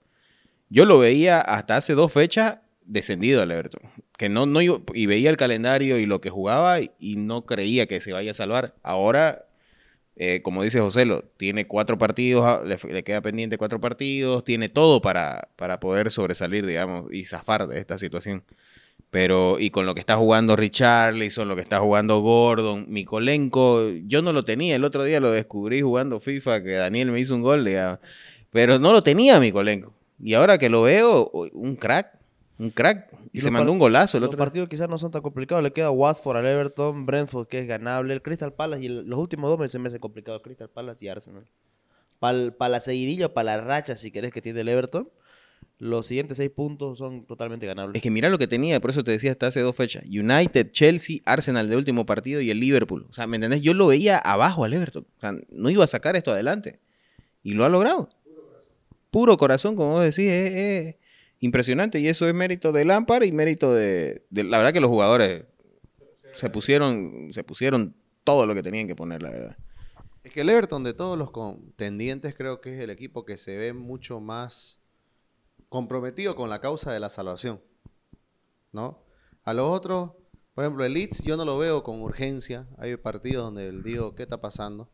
Yo 0.69 0.85
lo 0.85 0.99
veía 0.99 1.39
hasta 1.41 1.77
hace 1.77 1.93
dos 1.93 2.11
fechas 2.13 2.59
descendido 2.85 3.41
al 3.41 3.51
Everton. 3.51 3.81
Que 4.17 4.29
no, 4.29 4.45
no 4.45 4.61
y 4.61 5.05
veía 5.05 5.29
el 5.29 5.37
calendario 5.37 5.97
y 5.97 6.05
lo 6.05 6.21
que 6.21 6.29
jugaba 6.29 6.79
y 6.81 7.15
no 7.17 7.45
creía 7.45 7.87
que 7.87 7.99
se 7.99 8.13
vaya 8.13 8.31
a 8.31 8.35
salvar. 8.35 8.75
Ahora, 8.83 9.46
eh, 10.19 10.41
como 10.41 10.63
dice 10.63 10.79
José, 10.79 11.05
lo, 11.05 11.23
tiene 11.37 11.67
cuatro 11.67 11.97
partidos, 11.99 12.43
ah, 12.45 12.63
le, 12.65 12.77
le 12.91 13.03
queda 13.03 13.21
pendiente 13.21 13.57
cuatro 13.57 13.79
partidos, 13.79 14.43
tiene 14.43 14.67
todo 14.67 14.99
para, 15.01 15.49
para 15.55 15.79
poder 15.79 16.09
sobresalir, 16.09 16.65
digamos, 16.65 17.11
y 17.13 17.25
zafar 17.25 17.67
de 17.67 17.77
esta 17.79 17.99
situación. 17.99 18.43
Pero, 19.11 19.59
y 19.59 19.69
con 19.69 19.85
lo 19.85 19.93
que 19.93 19.99
está 20.01 20.17
jugando 20.17 20.55
Richarlison, 20.55 21.47
lo 21.47 21.55
que 21.55 21.61
está 21.61 21.79
jugando 21.79 22.19
Gordon, 22.21 22.87
Mikolenko, 22.89 23.91
yo 24.05 24.21
no 24.21 24.33
lo 24.33 24.43
tenía, 24.43 24.75
el 24.75 24.83
otro 24.83 25.03
día 25.03 25.19
lo 25.19 25.31
descubrí 25.31 25.81
jugando 25.81 26.19
FIFA, 26.19 26.63
que 26.63 26.71
Daniel 26.71 27.11
me 27.11 27.19
hizo 27.19 27.35
un 27.35 27.43
gol, 27.43 27.63
digamos. 27.63 27.99
pero 28.51 28.79
no 28.79 28.91
lo 28.93 29.03
tenía 29.03 29.39
Mikolenko. 29.39 29.93
Y 30.19 30.33
ahora 30.33 30.57
que 30.57 30.69
lo 30.69 30.81
veo, 30.81 31.29
un 31.53 31.75
crack, 31.75 32.16
un 32.59 32.69
crack, 32.71 33.11
y, 33.33 33.37
Y 33.37 33.41
se 33.41 33.47
los 33.47 33.53
mandó 33.53 33.71
un 33.71 33.79
golazo 33.79 34.17
el 34.17 34.21
Los 34.21 34.29
otro 34.29 34.37
día. 34.37 34.45
partidos 34.45 34.67
quizás 34.69 34.89
no 34.89 34.97
son 34.97 35.11
tan 35.11 35.21
complicados. 35.21 35.63
Le 35.63 35.71
queda 35.71 35.91
Watford 35.91 36.37
al 36.37 36.45
Everton, 36.45 37.05
Brentford 37.05 37.47
que 37.47 37.59
es 37.59 37.67
ganable, 37.67 38.13
el 38.13 38.21
Crystal 38.21 38.53
Palace 38.53 38.83
y 38.83 38.85
el- 38.87 39.05
los 39.07 39.19
últimos 39.19 39.49
dos 39.49 39.59
me- 39.59 39.67
se 39.67 39.77
me 39.79 39.87
hacen 39.89 39.99
complicados. 39.99 40.41
Crystal 40.41 40.69
Palace 40.69 41.05
y 41.05 41.09
Arsenal. 41.09 41.45
Para 42.19 42.69
la 42.69 42.79
seguidilla 42.79 43.33
para 43.33 43.57
la 43.57 43.61
racha, 43.61 43.95
si 43.95 44.09
querés, 44.11 44.33
que 44.33 44.41
tiene 44.41 44.61
el 44.61 44.69
Everton, 44.69 45.07
los 45.77 46.07
siguientes 46.07 46.37
seis 46.37 46.49
puntos 46.49 46.97
son 46.97 47.25
totalmente 47.27 47.67
ganables. 47.67 47.95
Es 47.95 48.01
que 48.01 48.09
mira 48.09 48.29
lo 48.29 48.39
que 48.39 48.47
tenía, 48.47 48.79
por 48.79 48.89
eso 48.89 49.03
te 49.03 49.11
decía 49.11 49.31
hasta 49.31 49.45
hace 49.47 49.59
dos 49.61 49.75
fechas. 49.75 50.03
United, 50.07 50.71
Chelsea, 50.71 51.19
Arsenal 51.25 51.69
de 51.69 51.75
último 51.75 52.07
partido 52.07 52.41
y 52.41 52.49
el 52.49 52.59
Liverpool. 52.59 53.05
O 53.07 53.13
sea, 53.13 53.27
¿me 53.27 53.35
entendés? 53.37 53.61
Yo 53.61 53.75
lo 53.75 53.85
veía 53.85 54.17
abajo 54.17 54.63
al 54.63 54.73
Everton. 54.73 55.05
O 55.17 55.19
sea, 55.19 55.35
no 55.51 55.69
iba 55.69 55.83
a 55.83 55.87
sacar 55.87 56.15
esto 56.15 56.31
adelante. 56.31 56.79
Y 57.43 57.53
lo 57.53 57.63
ha 57.65 57.69
logrado. 57.69 58.09
Puro 59.11 59.37
corazón, 59.37 59.75
como 59.75 59.91
vos 59.91 60.01
decís, 60.03 60.27
es, 60.29 60.53
es 60.53 60.95
impresionante. 61.39 61.99
Y 61.99 62.07
eso 62.07 62.27
es 62.27 62.33
mérito 62.33 62.71
de 62.71 62.85
Lampard 62.85 63.23
y 63.23 63.31
mérito 63.31 63.73
de, 63.73 64.25
La 64.31 64.57
verdad 64.57 64.73
que 64.73 64.79
los 64.81 64.89
jugadores 64.89 65.43
se 66.33 66.49
pusieron, 66.49 67.29
se 67.31 67.43
pusieron 67.43 67.95
todo 68.23 68.45
lo 68.45 68.53
que 68.53 68.63
tenían 68.63 68.87
que 68.87 68.95
poner, 68.95 69.21
la 69.21 69.29
verdad. 69.31 69.57
Es 70.23 70.33
que 70.33 70.41
el 70.41 70.49
Everton 70.49 70.83
de 70.83 70.93
todos 70.93 71.17
los 71.17 71.31
contendientes 71.31 72.35
creo 72.35 72.59
que 72.59 72.73
es 72.73 72.79
el 72.79 72.89
equipo 72.89 73.23
que 73.25 73.37
se 73.37 73.55
ve 73.55 73.73
mucho 73.73 74.19
más 74.19 74.79
comprometido 75.69 76.35
con 76.35 76.49
la 76.49 76.59
causa 76.59 76.91
de 76.91 76.99
la 76.99 77.09
salvación. 77.09 77.61
¿No? 78.73 78.99
A 79.43 79.53
los 79.53 79.65
otros 79.69 80.11
Por 80.53 80.63
ejemplo, 80.63 80.83
el 80.85 80.93
Leeds 80.93 81.21
yo 81.23 81.37
no 81.37 81.45
lo 81.45 81.57
veo 81.59 81.83
con 81.83 82.01
urgencia. 82.01 82.67
Hay 82.79 82.97
partidos 82.97 83.43
donde 83.43 83.71
digo, 83.83 84.15
¿qué 84.15 84.23
está 84.23 84.41
pasando? 84.41 84.89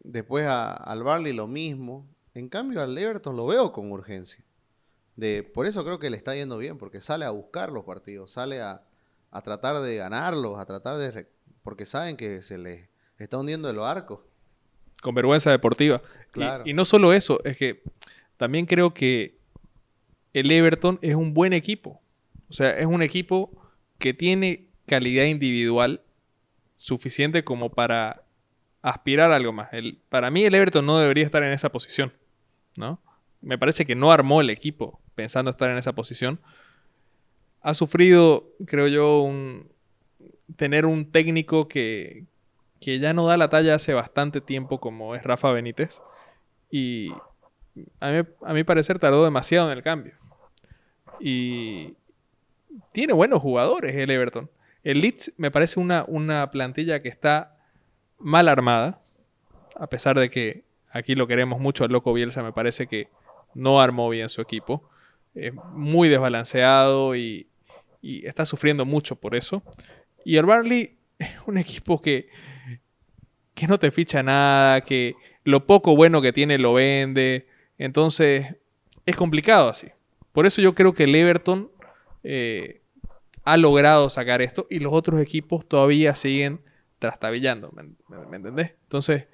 Después 0.00 0.46
a- 0.46 0.72
al 0.72 1.02
Barley 1.02 1.32
lo 1.34 1.46
mismo. 1.46 2.08
En 2.34 2.48
cambio, 2.48 2.80
al 2.80 2.96
Everton 2.96 3.36
lo 3.36 3.46
veo 3.46 3.72
con 3.72 3.92
urgencia. 3.92 4.42
De, 5.16 5.42
por 5.42 5.66
eso 5.66 5.84
creo 5.84 5.98
que 5.98 6.10
le 6.10 6.16
está 6.16 6.34
yendo 6.34 6.56
bien, 6.58 6.78
porque 6.78 7.00
sale 7.00 7.24
a 7.24 7.30
buscar 7.30 7.70
los 7.70 7.84
partidos, 7.84 8.30
sale 8.32 8.60
a, 8.62 8.82
a 9.30 9.42
tratar 9.42 9.80
de 9.80 9.96
ganarlos, 9.96 10.58
a 10.58 10.64
tratar 10.66 10.96
de... 10.96 11.10
re- 11.10 11.28
porque 11.62 11.86
saben 11.86 12.16
que 12.16 12.42
se 12.42 12.58
les 12.58 12.88
está 13.18 13.38
hundiendo 13.38 13.68
el 13.70 13.76
barco. 13.76 14.26
con 15.02 15.14
vergüenza 15.14 15.50
deportiva. 15.50 16.00
Y- 16.04 16.30
Claro. 16.32 16.64
Y, 16.66 16.72
no 16.72 16.84
solo 16.86 17.12
eso, 17.12 17.44
es 17.44 17.56
que 17.58 17.82
también 18.38 18.64
creo 18.66 18.94
que 18.94 19.36
el 20.32 20.50
Everton 20.50 20.98
es 21.02 21.14
un 21.14 21.34
buen 21.34 21.52
equipo. 21.52 22.00
O 22.48 22.52
sea, 22.54 22.76
es 22.78 22.86
un 22.86 23.02
equipo 23.02 23.50
que 23.98 24.14
tiene 24.14 24.68
calidad 24.86 25.24
individual 25.24 26.00
suficiente 26.78 27.44
como 27.44 27.70
para 27.70 28.22
aspirar 28.80 29.30
a 29.30 29.36
algo 29.36 29.52
más. 29.52 29.68
El, 29.72 30.00
para 30.08 30.30
mí 30.30 30.44
el 30.44 30.54
Everton 30.54 30.84
no 30.86 30.98
debería 30.98 31.24
estar 31.24 31.42
en 31.42 31.52
esa 31.52 31.70
posición, 31.70 32.12
¿no? 32.76 32.98
Me 33.42 33.58
parece 33.58 33.84
que 33.86 33.94
no 33.94 34.10
armó 34.10 34.40
el 34.40 34.50
equipo 34.50 35.00
pensando 35.14 35.50
estar 35.50 35.70
en 35.70 35.78
esa 35.78 35.92
posición. 35.92 36.40
Ha 37.60 37.74
sufrido, 37.74 38.48
creo 38.66 38.88
yo, 38.88 39.20
un, 39.20 39.70
tener 40.56 40.86
un 40.86 41.10
técnico 41.10 41.68
que, 41.68 42.24
que 42.80 42.98
ya 42.98 43.12
no 43.12 43.26
da 43.26 43.36
la 43.36 43.48
talla 43.48 43.74
hace 43.74 43.94
bastante 43.94 44.40
tiempo 44.40 44.80
como 44.80 45.14
es 45.14 45.22
Rafa 45.22 45.52
Benítez. 45.52 46.02
Y 46.70 47.10
a 48.00 48.24
a 48.44 48.54
mi 48.54 48.64
parecer 48.64 48.98
tardó 48.98 49.24
demasiado 49.24 49.70
en 49.70 49.76
el 49.78 49.84
cambio. 49.84 50.14
Y 51.20 51.94
tiene 52.92 53.12
buenos 53.12 53.40
jugadores 53.40 53.94
el 53.94 54.10
Everton. 54.10 54.50
El 54.82 55.00
Leeds 55.00 55.32
me 55.36 55.50
parece 55.50 55.78
una, 55.78 56.04
una 56.08 56.50
plantilla 56.50 57.02
que 57.02 57.08
está 57.08 57.56
mal 58.18 58.48
armada. 58.48 59.00
A 59.76 59.86
pesar 59.86 60.18
de 60.18 60.28
que 60.28 60.64
aquí 60.90 61.14
lo 61.14 61.26
queremos 61.26 61.60
mucho 61.60 61.84
al 61.84 61.92
loco 61.92 62.12
Bielsa, 62.12 62.42
me 62.42 62.52
parece 62.52 62.86
que 62.86 63.08
no 63.54 63.80
armó 63.80 64.08
bien 64.08 64.28
su 64.28 64.40
equipo. 64.40 64.88
Es 65.34 65.52
muy 65.72 66.08
desbalanceado 66.08 67.16
y, 67.16 67.46
y 68.02 68.26
está 68.26 68.44
sufriendo 68.44 68.84
mucho 68.84 69.16
por 69.16 69.34
eso. 69.34 69.62
Y 70.24 70.36
el 70.36 70.46
Barley 70.46 70.96
es 71.18 71.30
un 71.46 71.58
equipo 71.58 72.02
que, 72.02 72.28
que 73.54 73.66
no 73.66 73.78
te 73.78 73.90
ficha 73.90 74.22
nada, 74.22 74.82
que 74.82 75.14
lo 75.44 75.66
poco 75.66 75.96
bueno 75.96 76.20
que 76.20 76.32
tiene 76.32 76.58
lo 76.58 76.74
vende. 76.74 77.46
Entonces, 77.78 78.56
es 79.06 79.16
complicado 79.16 79.68
así. 79.68 79.88
Por 80.32 80.46
eso 80.46 80.60
yo 80.62 80.74
creo 80.74 80.94
que 80.94 81.04
el 81.04 81.14
Everton 81.14 81.70
eh, 82.24 82.82
ha 83.44 83.56
logrado 83.56 84.08
sacar 84.08 84.42
esto 84.42 84.66
y 84.70 84.78
los 84.78 84.92
otros 84.92 85.20
equipos 85.20 85.66
todavía 85.66 86.14
siguen 86.14 86.60
trastabillando. 86.98 87.72
¿Me, 87.72 88.36
entendés? 88.36 88.72
Entonces, 88.84 89.26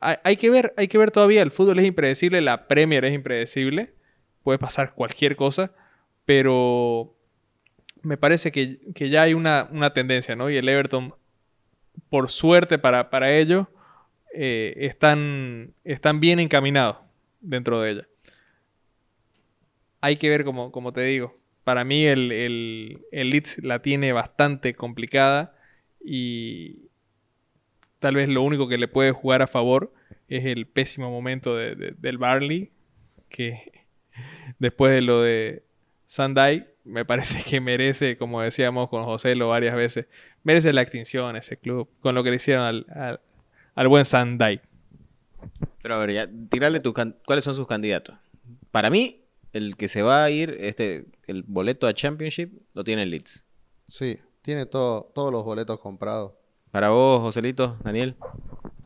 hay 0.00 0.36
que 0.36 0.50
ver, 0.50 0.74
hay 0.76 0.88
que 0.88 0.98
ver 0.98 1.10
todavía. 1.10 1.42
El 1.42 1.50
fútbol 1.50 1.78
es 1.78 1.86
impredecible, 1.86 2.42
la 2.42 2.68
Premier 2.68 3.04
es 3.06 3.14
impredecible. 3.14 3.94
Puede 4.44 4.58
pasar 4.60 4.94
cualquier 4.94 5.36
cosa, 5.36 5.72
pero 6.26 7.16
me 8.02 8.16
parece 8.18 8.52
que, 8.52 8.80
que 8.94 9.08
ya 9.10 9.22
hay 9.22 9.34
una, 9.34 9.68
una 9.72 9.92
tendencia, 9.94 10.36
¿no? 10.36 10.50
Y 10.50 10.56
el 10.58 10.68
Everton, 10.68 11.14
por 12.10 12.30
suerte 12.30 12.78
para, 12.78 13.10
para 13.10 13.32
ellos, 13.36 13.66
eh, 14.34 14.74
están, 14.78 15.74
están 15.84 16.20
bien 16.20 16.40
encaminados 16.40 16.98
dentro 17.40 17.80
de 17.80 17.92
ella. 17.92 18.08
Hay 20.00 20.16
que 20.16 20.28
ver, 20.28 20.44
como, 20.44 20.70
como 20.70 20.92
te 20.92 21.00
digo, 21.02 21.38
para 21.64 21.84
mí 21.84 22.04
el, 22.04 22.30
el, 22.30 23.00
el 23.10 23.30
Leeds 23.30 23.58
la 23.64 23.80
tiene 23.80 24.12
bastante 24.12 24.74
complicada 24.74 25.56
y 26.04 26.90
tal 27.98 28.16
vez 28.16 28.28
lo 28.28 28.42
único 28.42 28.68
que 28.68 28.78
le 28.78 28.88
puede 28.88 29.12
jugar 29.12 29.42
a 29.42 29.46
favor 29.46 29.92
es 30.28 30.44
el 30.44 30.66
pésimo 30.66 31.10
momento 31.10 31.56
de- 31.56 31.74
de- 31.74 31.94
del 31.96 32.18
Barley, 32.18 32.70
que 33.30 33.72
después 34.58 34.92
de 34.92 35.00
lo 35.00 35.22
de 35.22 35.64
Sandai, 36.06 36.68
me 36.84 37.04
parece 37.04 37.42
que 37.48 37.60
merece, 37.60 38.16
como 38.18 38.40
decíamos 38.42 38.88
con 38.88 39.04
José 39.04 39.34
lo 39.34 39.48
varias 39.48 39.74
veces, 39.74 40.06
merece 40.42 40.72
la 40.72 40.82
extinción 40.82 41.36
ese 41.36 41.56
club, 41.56 41.88
con 42.00 42.14
lo 42.14 42.22
que 42.22 42.30
le 42.30 42.36
hicieron 42.36 42.64
al, 42.64 42.86
al- 42.94 43.20
al 43.74 43.88
buen 43.88 44.04
Sandai. 44.04 44.60
Pero 45.82 45.94
a 45.96 45.98
ver, 45.98 46.12
ya, 46.12 46.28
tirarle 46.50 46.80
tu 46.80 46.92
can- 46.92 47.16
cuáles 47.26 47.44
son 47.44 47.54
sus 47.54 47.66
candidatos. 47.66 48.16
Para 48.70 48.90
mí, 48.90 49.22
el 49.52 49.76
que 49.76 49.88
se 49.88 50.02
va 50.02 50.24
a 50.24 50.30
ir, 50.30 50.56
este, 50.60 51.06
el 51.26 51.42
boleto 51.46 51.86
a 51.86 51.94
Championship, 51.94 52.52
lo 52.74 52.84
tiene 52.84 53.02
el 53.02 53.10
Leeds. 53.10 53.44
Sí, 53.86 54.18
tiene 54.42 54.66
todo, 54.66 55.10
todos 55.14 55.32
los 55.32 55.44
boletos 55.44 55.78
comprados. 55.80 56.34
Para 56.70 56.90
vos, 56.90 57.20
Joselito, 57.20 57.78
Daniel. 57.84 58.16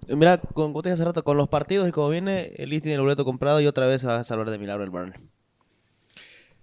Mira, 0.08 0.38
con, 0.38 0.72
como 0.72 0.82
te 0.82 0.90
hace 0.90 1.04
rato, 1.04 1.22
con 1.22 1.36
los 1.36 1.48
partidos 1.48 1.88
y 1.88 1.92
como 1.92 2.08
viene, 2.08 2.52
el 2.56 2.70
Leeds 2.70 2.82
tiene 2.82 2.94
el 2.96 3.02
boleto 3.02 3.24
comprado 3.24 3.60
y 3.60 3.66
otra 3.66 3.86
vez 3.86 4.00
se 4.00 4.06
va 4.06 4.16
a 4.18 4.24
salvar 4.24 4.50
de 4.50 4.58
milagro 4.58 4.82
el 4.84 4.90
Burnley. 4.90 5.20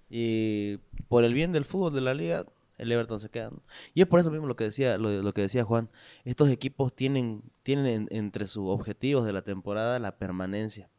Y 0.10 0.78
por 1.08 1.24
el 1.24 1.34
bien 1.34 1.52
del 1.52 1.66
fútbol 1.66 1.94
de 1.94 2.02
la 2.02 2.14
liga, 2.14 2.46
el 2.78 2.92
Everton 2.92 3.20
se 3.20 3.30
queda. 3.30 3.52
Y 3.94 4.02
es 4.02 4.08
por 4.08 4.20
eso 4.20 4.32
mismo 4.32 4.48
lo 4.48 4.56
que 4.56 4.66
decía, 4.66 4.98
lo, 4.98 5.34
que 5.34 5.42
decía 5.42 5.64
Juan. 5.64 5.90
Estos 6.26 6.50
equipos 6.50 6.94
tienen, 6.96 7.42
tienen 7.64 7.86
en- 7.86 8.08
entre 8.12 8.48
sus 8.48 8.66
objetivos 8.70 9.26
de 9.26 9.34
la 9.34 9.42
temporada 9.44 10.00
la 10.00 10.18
permanencia. 10.18 10.90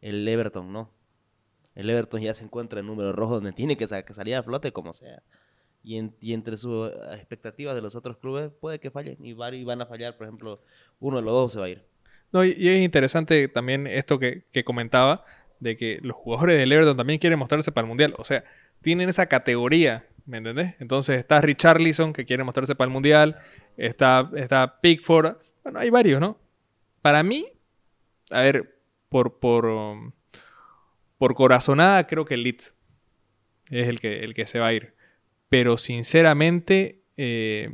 El 0.00 0.26
Everton 0.26 0.72
no. 0.72 0.90
El 1.74 1.90
Everton 1.90 2.20
ya 2.22 2.34
se 2.34 2.44
encuentra 2.44 2.80
en 2.80 2.86
número 2.86 3.12
rojo 3.12 3.34
donde 3.34 3.52
tiene 3.52 3.76
que, 3.76 3.86
sa- 3.86 4.02
que 4.04 4.14
salir 4.14 4.34
a 4.36 4.42
flote 4.42 4.72
como 4.72 4.92
sea. 4.92 5.22
Y, 5.84 6.00
y 6.20 6.32
entre 6.32 6.56
sus 6.56 6.90
eh, 6.90 6.94
expectativas 7.14 7.74
de 7.74 7.82
los 7.82 7.94
otros 7.94 8.16
clubes 8.16 8.50
puede 8.60 8.80
que 8.80 8.90
fallen. 8.90 9.16
Y, 9.24 9.34
van 9.34 9.80
a 9.82 9.86
fallar, 9.86 10.16
por 10.16 10.26
ejemplo, 10.26 10.60
uno 11.00 11.18
de 11.18 11.22
los 11.22 11.32
dos 11.32 11.52
se 11.52 11.60
va 11.60 11.66
a 11.66 11.68
ir. 11.70 11.84
No, 12.32 12.44
y, 12.44 12.50
es 12.50 12.84
interesante 12.84 13.48
también 13.48 13.86
esto 13.86 14.18
que, 14.18 14.44
que 14.52 14.64
comentaba, 14.64 15.24
de 15.60 15.76
que 15.76 15.98
los 16.02 16.16
jugadores 16.16 16.58
del 16.58 16.72
Everton 16.72 16.96
también 16.96 17.18
quieren 17.18 17.38
mostrarse 17.38 17.72
para 17.72 17.84
el 17.84 17.88
Mundial. 17.88 18.14
O 18.18 18.24
sea, 18.24 18.44
tienen 18.82 19.08
esa 19.08 19.26
categoría, 19.26 20.06
¿me 20.26 20.38
entendés? 20.38 20.74
Entonces 20.80 21.18
está 21.18 21.40
Richarlison, 21.40 22.12
que 22.12 22.24
quiere 22.24 22.44
mostrarse 22.44 22.74
para 22.74 22.86
el 22.86 22.92
Mundial, 22.92 23.38
está, 23.76 24.30
está 24.36 24.80
Pickford, 24.80 25.36
bueno, 25.62 25.80
hay 25.80 25.90
varios, 25.90 26.20
¿no? 26.20 26.38
Para 27.02 27.22
mí, 27.22 27.46
a 28.30 28.42
ver, 28.42 28.78
por, 29.08 29.38
por, 29.38 29.66
um, 29.66 30.12
por 31.18 31.34
corazonada 31.34 32.06
creo 32.06 32.24
que 32.24 32.34
el 32.34 32.42
Leeds 32.42 32.74
es 33.70 33.88
el 33.88 34.00
que, 34.00 34.20
el 34.20 34.34
que 34.34 34.46
se 34.46 34.58
va 34.58 34.68
a 34.68 34.72
ir. 34.72 34.94
Pero 35.48 35.76
sinceramente, 35.76 37.02
eh, 37.16 37.70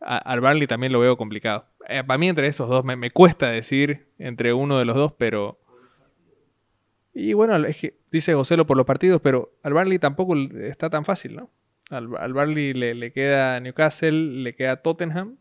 al 0.00 0.40
Barley 0.40 0.66
también 0.66 0.92
lo 0.92 1.00
veo 1.00 1.16
complicado. 1.16 1.66
Eh, 1.88 2.04
para 2.04 2.18
mí 2.18 2.28
entre 2.28 2.46
esos 2.46 2.68
dos 2.68 2.84
me, 2.84 3.10
cuesta 3.10 3.50
decir 3.50 4.06
entre 4.18 4.52
uno 4.52 4.78
de 4.78 4.84
los 4.84 4.96
dos, 4.96 5.12
pero... 5.16 5.58
Y 7.14 7.34
bueno, 7.34 7.56
es 7.66 7.76
que 7.76 7.94
dice 8.10 8.34
Joselo 8.34 8.66
por 8.66 8.76
los 8.76 8.86
partidos, 8.86 9.20
pero 9.20 9.52
al 9.62 9.74
Barley 9.74 9.98
tampoco 9.98 10.34
está 10.36 10.88
tan 10.88 11.04
fácil, 11.04 11.36
¿no? 11.36 11.50
Al, 11.90 12.08
al 12.16 12.32
Barley 12.32 12.72
le, 12.72 12.94
le 12.94 13.12
queda 13.12 13.60
Newcastle, 13.60 14.42
le 14.42 14.54
queda 14.54 14.76
Tottenham. 14.76 15.36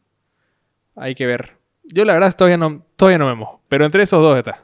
Hay 0.95 1.15
que 1.15 1.25
ver. 1.25 1.61
Yo 1.83 2.03
la 2.05 2.13
verdad 2.13 2.35
todavía 2.35 2.57
no, 2.57 2.85
todavía 2.95 3.17
no 3.17 3.61
pero 3.69 3.85
entre 3.85 4.03
esos 4.03 4.21
dos 4.21 4.37
está. 4.37 4.63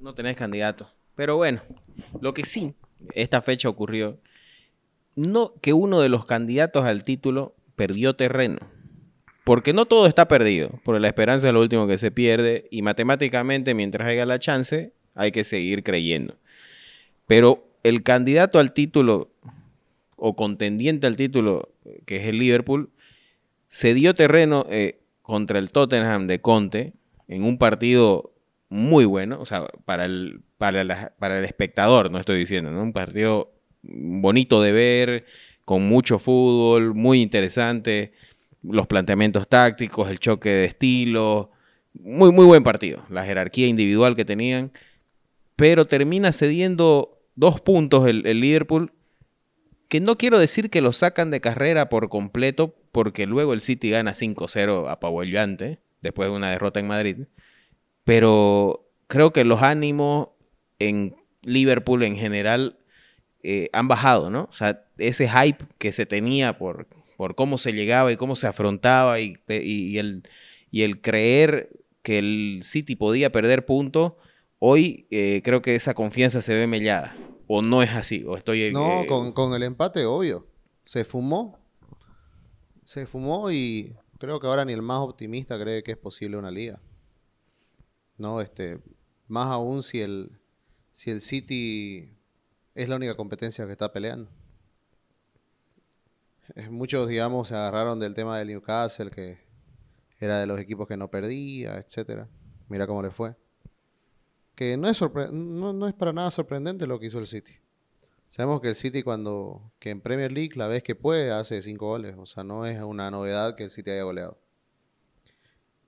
No 0.00 0.14
tenés 0.14 0.36
candidato. 0.36 0.88
Pero 1.14 1.36
bueno, 1.36 1.60
lo 2.20 2.34
que 2.34 2.44
sí, 2.44 2.74
esta 3.14 3.42
fecha 3.42 3.68
ocurrió, 3.68 4.18
no 5.14 5.54
que 5.60 5.72
uno 5.72 6.00
de 6.00 6.08
los 6.08 6.26
candidatos 6.26 6.84
al 6.84 7.04
título 7.04 7.54
perdió 7.74 8.16
terreno. 8.16 8.58
Porque 9.46 9.72
no 9.72 9.86
todo 9.86 10.08
está 10.08 10.26
perdido, 10.26 10.80
porque 10.82 10.98
la 10.98 11.06
esperanza 11.06 11.46
es 11.46 11.54
lo 11.54 11.60
último 11.60 11.86
que 11.86 11.98
se 11.98 12.10
pierde 12.10 12.66
y 12.68 12.82
matemáticamente 12.82 13.74
mientras 13.74 14.08
haya 14.08 14.26
la 14.26 14.40
chance 14.40 14.92
hay 15.14 15.30
que 15.30 15.44
seguir 15.44 15.84
creyendo. 15.84 16.34
Pero 17.28 17.64
el 17.84 18.02
candidato 18.02 18.58
al 18.58 18.72
título 18.72 19.30
o 20.16 20.34
contendiente 20.34 21.06
al 21.06 21.16
título, 21.16 21.68
que 22.06 22.16
es 22.16 22.24
el 22.24 22.40
Liverpool, 22.40 22.90
se 23.68 23.94
dio 23.94 24.16
terreno 24.16 24.66
eh, 24.68 24.98
contra 25.22 25.60
el 25.60 25.70
Tottenham 25.70 26.26
de 26.26 26.40
Conte 26.40 26.94
en 27.28 27.44
un 27.44 27.56
partido 27.56 28.32
muy 28.68 29.04
bueno, 29.04 29.40
o 29.40 29.46
sea, 29.46 29.68
para 29.84 30.06
el, 30.06 30.40
para 30.58 31.14
para 31.20 31.38
el 31.38 31.44
espectador, 31.44 32.10
no 32.10 32.18
estoy 32.18 32.40
diciendo, 32.40 32.72
¿no? 32.72 32.82
Un 32.82 32.92
partido 32.92 33.52
bonito 33.84 34.60
de 34.60 34.72
ver, 34.72 35.24
con 35.64 35.86
mucho 35.86 36.18
fútbol, 36.18 36.94
muy 36.94 37.22
interesante, 37.22 38.12
los 38.68 38.86
planteamientos 38.86 39.48
tácticos, 39.48 40.10
el 40.10 40.18
choque 40.18 40.50
de 40.50 40.64
estilo, 40.64 41.50
muy, 41.94 42.32
muy 42.32 42.44
buen 42.44 42.62
partido, 42.62 43.04
la 43.08 43.24
jerarquía 43.24 43.66
individual 43.66 44.16
que 44.16 44.24
tenían, 44.24 44.72
pero 45.56 45.86
termina 45.86 46.32
cediendo 46.32 47.18
dos 47.34 47.60
puntos 47.60 48.06
el, 48.06 48.26
el 48.26 48.40
Liverpool, 48.40 48.92
que 49.88 50.00
no 50.00 50.18
quiero 50.18 50.38
decir 50.38 50.70
que 50.70 50.80
lo 50.80 50.92
sacan 50.92 51.30
de 51.30 51.40
carrera 51.40 51.88
por 51.88 52.08
completo, 52.08 52.74
porque 52.92 53.26
luego 53.26 53.52
el 53.52 53.60
City 53.60 53.90
gana 53.90 54.12
5-0 54.12 54.90
apabullante, 54.90 55.78
después 56.00 56.28
de 56.28 56.36
una 56.36 56.50
derrota 56.50 56.80
en 56.80 56.86
Madrid, 56.86 57.16
pero 58.04 58.88
creo 59.06 59.32
que 59.32 59.44
los 59.44 59.62
ánimos 59.62 60.28
en 60.78 61.16
Liverpool 61.42 62.02
en 62.02 62.16
general 62.16 62.78
eh, 63.42 63.70
han 63.72 63.88
bajado, 63.88 64.30
¿no? 64.30 64.48
O 64.50 64.52
sea, 64.52 64.84
ese 64.98 65.28
hype 65.28 65.64
que 65.78 65.92
se 65.92 66.06
tenía 66.06 66.58
por, 66.58 66.88
por 67.16 67.34
cómo 67.34 67.58
se 67.58 67.72
llegaba 67.72 68.12
y 68.12 68.16
cómo 68.16 68.36
se 68.36 68.46
afrontaba 68.46 69.20
y, 69.20 69.36
y 69.48 69.98
el, 69.98 70.22
y 70.70 70.82
el 70.82 71.00
creer 71.00 71.70
que 72.02 72.18
el 72.18 72.60
City 72.62 72.94
podía 72.94 73.32
perder 73.32 73.66
puntos, 73.66 74.12
hoy 74.58 75.06
eh, 75.10 75.40
creo 75.44 75.62
que 75.62 75.74
esa 75.74 75.94
confianza 75.94 76.40
se 76.40 76.54
ve 76.54 76.66
mellada. 76.66 77.16
¿O 77.48 77.62
no 77.62 77.82
es 77.82 77.90
así? 77.90 78.24
¿O 78.26 78.36
estoy, 78.36 78.72
No, 78.72 79.02
eh, 79.02 79.06
con, 79.06 79.32
con 79.32 79.54
el 79.54 79.62
empate, 79.62 80.04
obvio. 80.04 80.46
Se 80.84 81.04
fumó. 81.04 81.58
Se 82.84 83.06
fumó 83.06 83.50
y 83.50 83.94
creo 84.18 84.40
que 84.40 84.46
ahora 84.46 84.64
ni 84.64 84.72
el 84.72 84.82
más 84.82 85.00
optimista 85.00 85.58
cree 85.60 85.82
que 85.82 85.92
es 85.92 85.96
posible 85.96 86.36
una 86.36 86.50
liga. 86.50 86.80
No, 88.18 88.40
este, 88.40 88.78
más 89.28 89.48
aún 89.48 89.82
si 89.82 90.00
el, 90.00 90.30
si 90.90 91.10
el 91.10 91.20
City 91.20 92.16
es 92.74 92.88
la 92.88 92.96
única 92.96 93.16
competencia 93.16 93.66
que 93.66 93.72
está 93.72 93.92
peleando. 93.92 94.30
Muchos, 96.70 97.06
digamos, 97.06 97.48
se 97.48 97.54
agarraron 97.54 98.00
del 98.00 98.14
tema 98.14 98.38
del 98.38 98.48
Newcastle, 98.48 99.10
que 99.10 99.38
era 100.18 100.40
de 100.40 100.46
los 100.46 100.58
equipos 100.58 100.88
que 100.88 100.96
no 100.96 101.10
perdía, 101.10 101.76
etcétera. 101.76 102.28
Mira 102.68 102.86
cómo 102.86 103.02
le 103.02 103.10
fue. 103.10 103.34
Que 104.54 104.78
no 104.78 104.88
es, 104.88 104.98
no, 105.32 105.74
no 105.74 105.86
es 105.86 105.92
para 105.92 106.14
nada 106.14 106.30
sorprendente 106.30 106.86
lo 106.86 106.98
que 106.98 107.06
hizo 107.06 107.18
el 107.18 107.26
City. 107.26 107.52
Sabemos 108.26 108.62
que 108.62 108.70
el 108.70 108.74
City 108.74 109.02
cuando, 109.02 109.70
que 109.78 109.90
en 109.90 110.00
Premier 110.00 110.32
League 110.32 110.56
la 110.56 110.66
vez 110.66 110.82
que 110.82 110.94
puede 110.94 111.30
hace 111.30 111.60
cinco 111.60 111.88
goles. 111.88 112.16
O 112.18 112.24
sea, 112.24 112.42
no 112.42 112.64
es 112.64 112.80
una 112.80 113.10
novedad 113.10 113.54
que 113.54 113.64
el 113.64 113.70
City 113.70 113.90
haya 113.90 114.04
goleado. 114.04 114.38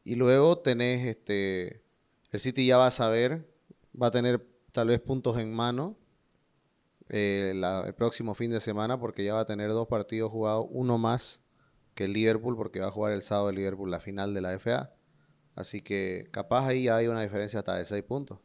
Y 0.04 0.16
luego 0.16 0.58
tenés 0.58 1.06
este, 1.06 1.82
el 2.30 2.40
City 2.40 2.66
ya 2.66 2.76
va 2.76 2.88
a 2.88 2.90
saber, 2.90 3.50
va 4.00 4.08
a 4.08 4.10
tener 4.10 4.46
tal 4.72 4.88
vez 4.88 5.00
puntos 5.00 5.38
en 5.38 5.52
mano 5.52 5.96
eh, 7.08 7.52
la- 7.56 7.84
el 7.86 7.94
próximo 7.94 8.34
fin 8.34 8.50
de 8.50 8.60
semana 8.60 8.98
porque 9.00 9.24
ya 9.24 9.34
va 9.34 9.40
a 9.40 9.46
tener 9.46 9.70
dos 9.70 9.88
partidos 9.88 10.30
jugados, 10.30 10.66
uno 10.70 10.98
más 10.98 11.40
que 11.94 12.04
el 12.04 12.12
Liverpool 12.12 12.56
porque 12.56 12.80
va 12.80 12.88
a 12.88 12.90
jugar 12.90 13.12
el 13.12 13.22
sábado 13.22 13.48
el 13.50 13.56
Liverpool 13.56 13.90
la 13.90 14.00
final 14.00 14.34
de 14.34 14.40
la 14.40 14.52
FA. 14.58 14.92
Así 15.56 15.82
que 15.82 16.28
capaz 16.30 16.66
ahí 16.68 16.86
hay 16.88 17.08
una 17.08 17.22
diferencia 17.22 17.58
hasta 17.60 17.74
de 17.76 17.84
seis 17.84 18.04
puntos. 18.04 18.38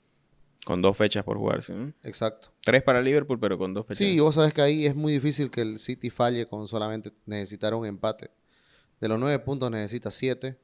Con 0.66 0.82
dos 0.82 0.96
fechas 0.98 1.24
por 1.26 1.38
jugarse. 1.38 1.74
¿no? 1.74 1.94
Exacto. 2.04 2.52
Tres 2.62 2.82
para 2.84 3.02
Liverpool, 3.02 3.38
pero 3.40 3.58
con 3.58 3.74
dos 3.74 3.86
fechas. 3.86 3.98
Sí, 3.98 4.20
vos 4.20 4.36
sabes 4.36 4.54
que 4.54 4.62
ahí 4.62 4.86
es 4.86 4.96
muy 4.96 5.14
difícil 5.14 5.52
que 5.52 5.62
el 5.62 5.78
City 5.78 6.10
falle 6.10 6.48
con 6.48 6.68
solamente 6.68 7.12
necesitar 7.26 7.74
un 7.76 7.86
empate. 7.86 8.32
De 9.02 9.10
los 9.10 9.20
nueve 9.20 9.38
puntos 9.40 9.70
necesita 9.70 10.10
siete. 10.10 10.58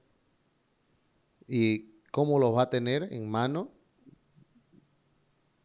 ¿Y 1.47 1.99
cómo 2.11 2.39
los 2.39 2.55
va 2.55 2.63
a 2.63 2.69
tener 2.69 3.09
en 3.11 3.29
mano? 3.29 3.71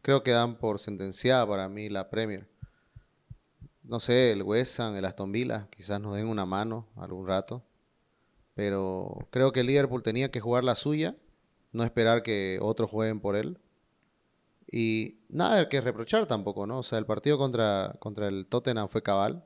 Creo 0.04 0.22
que 0.22 0.32
dan 0.32 0.56
por 0.56 0.78
sentenciada 0.78 1.48
para 1.48 1.66
mí 1.70 1.88
la 1.88 2.10
Premier. 2.10 2.46
No 3.84 4.00
sé, 4.00 4.32
el 4.32 4.42
West 4.42 4.78
el 4.78 5.02
Aston 5.02 5.32
Villa, 5.32 5.66
quizás 5.74 5.98
nos 5.98 6.14
den 6.14 6.26
una 6.26 6.44
mano 6.44 6.86
algún 6.94 7.26
rato. 7.26 7.64
Pero 8.52 9.26
creo 9.30 9.50
que 9.50 9.64
Liverpool 9.64 10.02
tenía 10.02 10.30
que 10.30 10.40
jugar 10.40 10.62
la 10.62 10.74
suya, 10.74 11.16
no 11.72 11.84
esperar 11.84 12.22
que 12.22 12.58
otros 12.60 12.90
jueguen 12.90 13.18
por 13.18 13.34
él. 13.34 13.58
Y 14.70 15.20
nada 15.30 15.70
que 15.70 15.80
reprochar 15.80 16.26
tampoco, 16.26 16.66
¿no? 16.66 16.80
O 16.80 16.82
sea, 16.82 16.98
el 16.98 17.06
partido 17.06 17.38
contra, 17.38 17.96
contra 17.98 18.28
el 18.28 18.46
Tottenham 18.46 18.90
fue 18.90 19.02
cabal. 19.02 19.42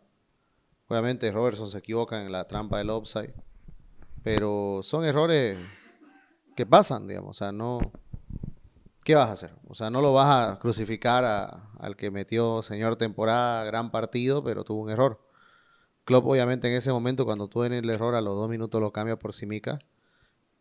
Obviamente 0.89 1.31
Robertson 1.31 1.69
se 1.69 1.79
equivoca 1.79 2.21
en 2.21 2.33
la 2.33 2.49
trampa 2.49 2.79
del 2.79 2.91
offside. 2.91 3.33
Pero 4.25 4.81
son 4.83 5.05
errores 5.05 5.57
que 6.57 6.67
pasan, 6.67 7.07
digamos. 7.07 7.31
O 7.31 7.39
sea, 7.39 7.53
no... 7.53 7.79
¿Qué 9.09 9.15
vas 9.15 9.31
a 9.31 9.33
hacer? 9.33 9.53
O 9.67 9.75
sea, 9.75 9.89
no 9.89 10.03
lo 10.03 10.13
vas 10.13 10.51
a 10.51 10.59
crucificar 10.59 11.25
a- 11.25 11.71
al 11.79 11.97
que 11.97 12.11
metió 12.11 12.63
señor 12.63 12.97
temporada, 12.97 13.65
gran 13.65 13.91
partido, 13.91 14.45
pero 14.45 14.65
tuvo 14.65 14.83
un 14.83 14.91
error. 14.91 15.19
Klopp 16.05 16.27
obviamente 16.27 16.69
en 16.69 16.75
ese 16.75 16.93
momento 16.93 17.25
cuando 17.25 17.49
tuvo 17.49 17.65
el 17.65 17.89
error 17.91 18.15
a 18.15 18.21
los 18.21 18.37
dos 18.37 18.51
minutos 18.51 18.83
lo 18.83 18.93
cambia 18.93 19.19
por 19.19 19.33
Simica 19.33 19.79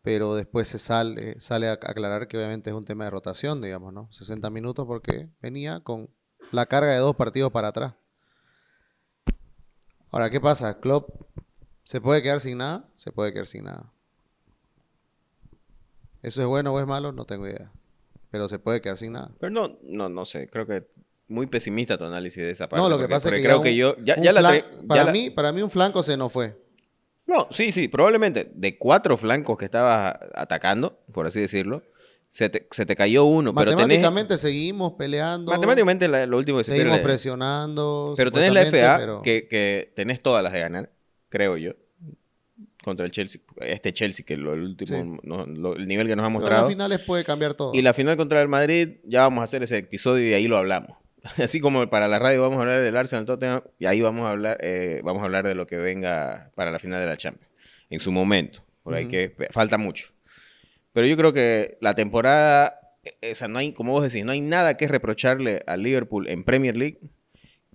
pero 0.02 0.34
después 0.34 0.68
se 0.68 0.78
sale, 0.78 1.40
sale 1.40 1.68
a 1.68 1.72
aclarar 1.74 2.28
que 2.28 2.38
obviamente 2.38 2.70
es 2.70 2.76
un 2.76 2.84
tema 2.84 3.04
de 3.04 3.10
rotación, 3.10 3.60
digamos, 3.60 3.92
¿no? 3.92 4.08
60 4.12 4.50
minutos 4.50 4.86
porque 4.86 5.28
venía 5.42 5.80
con 5.80 6.10
la 6.52 6.66
carga 6.66 6.92
de 6.92 6.98
dos 7.00 7.16
partidos 7.16 7.52
para 7.52 7.68
atrás. 7.68 7.94
Ahora, 10.10 10.30
¿qué 10.30 10.40
pasa? 10.40 10.80
Klopp 10.80 11.10
se 11.84 12.00
puede 12.00 12.22
quedar 12.22 12.40
sin 12.40 12.58
nada, 12.58 12.88
se 12.96 13.12
puede 13.12 13.32
quedar 13.32 13.46
sin 13.46 13.64
nada. 13.64 13.92
¿Eso 16.22 16.40
es 16.40 16.46
bueno 16.46 16.72
o 16.72 16.80
es 16.80 16.86
malo? 16.86 17.12
No 17.12 17.26
tengo 17.26 17.46
idea. 17.46 17.72
Pero 18.30 18.48
se 18.48 18.58
puede 18.58 18.80
quedar 18.80 18.96
sin 18.98 19.12
nada. 19.12 19.30
Pero 19.40 19.50
no, 19.50 19.78
no, 19.82 20.08
no 20.08 20.24
sé. 20.24 20.48
Creo 20.48 20.66
que 20.66 20.86
muy 21.28 21.46
pesimista 21.46 21.96
tu 21.98 22.04
análisis 22.04 22.42
de 22.42 22.50
esa 22.50 22.68
parte. 22.68 22.82
No, 22.82 22.88
lo 22.88 22.96
que 22.96 23.02
porque- 23.04 23.14
pasa 23.14 23.28
es 23.30 23.34
que 23.36 23.42
creo 23.42 23.62
que 23.62 23.74
yo 23.76 23.96
ya, 24.04 24.20
ya 24.20 24.32
la 24.32 24.64
para 24.86 25.04
la- 25.04 25.12
mí, 25.12 25.30
para 25.30 25.52
mí 25.52 25.62
un 25.62 25.70
flanco 25.70 26.02
se 26.02 26.16
nos 26.16 26.32
fue. 26.32 26.56
No, 27.26 27.46
sí, 27.50 27.72
sí, 27.72 27.88
probablemente 27.88 28.50
de 28.54 28.78
cuatro 28.78 29.16
flancos 29.18 29.58
que 29.58 29.66
estabas 29.66 30.16
atacando, 30.34 30.98
por 31.12 31.26
así 31.26 31.40
decirlo, 31.40 31.82
se 32.30 32.48
te, 32.48 32.66
se 32.70 32.86
te 32.86 32.96
cayó 32.96 33.24
uno, 33.24 33.54
pero 33.54 33.70
tenés 33.72 33.82
Matemáticamente 33.84 34.38
seguimos 34.38 34.92
peleando, 34.94 35.50
matemáticamente 35.52 36.08
la- 36.08 36.26
lo 36.26 36.38
último 36.38 36.58
que 36.58 36.64
se 36.64 36.72
seguimos 36.72 36.92
pierde. 36.98 37.04
presionando. 37.04 38.14
Pero 38.16 38.30
tenés 38.32 38.52
la 38.52 38.62
FA 38.62 38.96
pero- 38.98 39.22
que, 39.22 39.46
que 39.48 39.92
tenés 39.94 40.22
todas 40.22 40.42
las 40.42 40.52
de 40.52 40.60
ganar, 40.60 40.90
creo 41.28 41.56
yo. 41.58 41.72
Contra 42.84 43.04
el 43.06 43.10
Chelsea, 43.12 43.40
este 43.60 43.92
Chelsea 43.92 44.24
que 44.24 44.36
lo, 44.36 44.54
el 44.54 44.60
último 44.60 44.96
Sí. 44.96 45.20
no- 45.24 45.46
lo- 45.46 45.74
el 45.76 45.88
nivel 45.88 46.06
que 46.06 46.14
nos 46.16 46.24
ha 46.24 46.28
pero 46.28 46.38
mostrado. 46.40 46.62
las 46.62 46.70
finales 46.72 47.00
puede 47.00 47.24
cambiar 47.24 47.54
todo. 47.54 47.72
Y 47.74 47.82
la 47.82 47.92
final 47.92 48.16
contra 48.16 48.40
el 48.40 48.48
Madrid, 48.48 48.98
ya 49.04 49.22
vamos 49.22 49.40
a 49.40 49.44
hacer 49.44 49.62
ese 49.64 49.78
episodio 49.78 50.28
y 50.28 50.32
ahí 50.34 50.46
lo 50.46 50.56
hablamos. 50.56 50.96
Así 51.42 51.58
como 51.60 51.88
para 51.90 52.06
la 52.08 52.18
radio 52.20 52.40
vamos 52.42 52.58
a 52.58 52.62
hablar 52.62 52.80
del 52.82 52.96
Arsenal 52.96 53.26
Tottenham, 53.26 53.62
y 53.80 53.86
ahí 53.86 54.00
vamos 54.00 54.26
a 54.26 54.30
hablar, 54.30 54.58
eh, 54.60 55.00
vamos 55.02 55.22
a 55.22 55.26
hablar 55.26 55.46
de 55.46 55.54
lo 55.56 55.66
que 55.66 55.76
venga 55.76 56.52
para 56.54 56.70
la 56.70 56.78
final 56.78 57.00
de 57.00 57.06
la 57.06 57.16
Champions. 57.16 57.50
En 57.90 57.98
su 58.00 58.12
momento. 58.12 58.62
Por 58.84 58.94
ahí 58.94 59.06
que 59.06 59.34
falta 59.50 59.76
mucho. 59.76 60.06
Pero 60.92 61.06
yo 61.06 61.16
creo 61.16 61.32
que 61.32 61.76
la 61.82 61.94
temporada, 61.94 62.80
o 63.30 63.34
sea, 63.34 63.48
no 63.48 63.58
hay, 63.58 63.72
como 63.72 63.92
vos 63.92 64.02
decís, 64.02 64.24
no 64.24 64.32
hay 64.32 64.40
nada 64.40 64.76
que 64.76 64.88
reprocharle 64.88 65.62
al 65.66 65.82
Liverpool 65.82 66.28
en 66.28 66.42
Premier 66.44 66.76
League. 66.76 66.98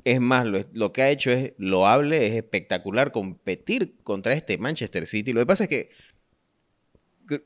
Es 0.05 0.19
más, 0.19 0.45
lo, 0.45 0.65
lo 0.73 0.91
que 0.91 1.01
ha 1.01 1.09
hecho 1.09 1.31
es 1.31 1.53
loable, 1.57 2.27
es 2.27 2.33
espectacular 2.33 3.11
competir 3.11 3.95
contra 4.03 4.33
este 4.33 4.57
Manchester 4.57 5.07
City. 5.07 5.31
Lo 5.31 5.39
que 5.39 5.45
pasa 5.45 5.63
es 5.63 5.69
que 5.69 5.89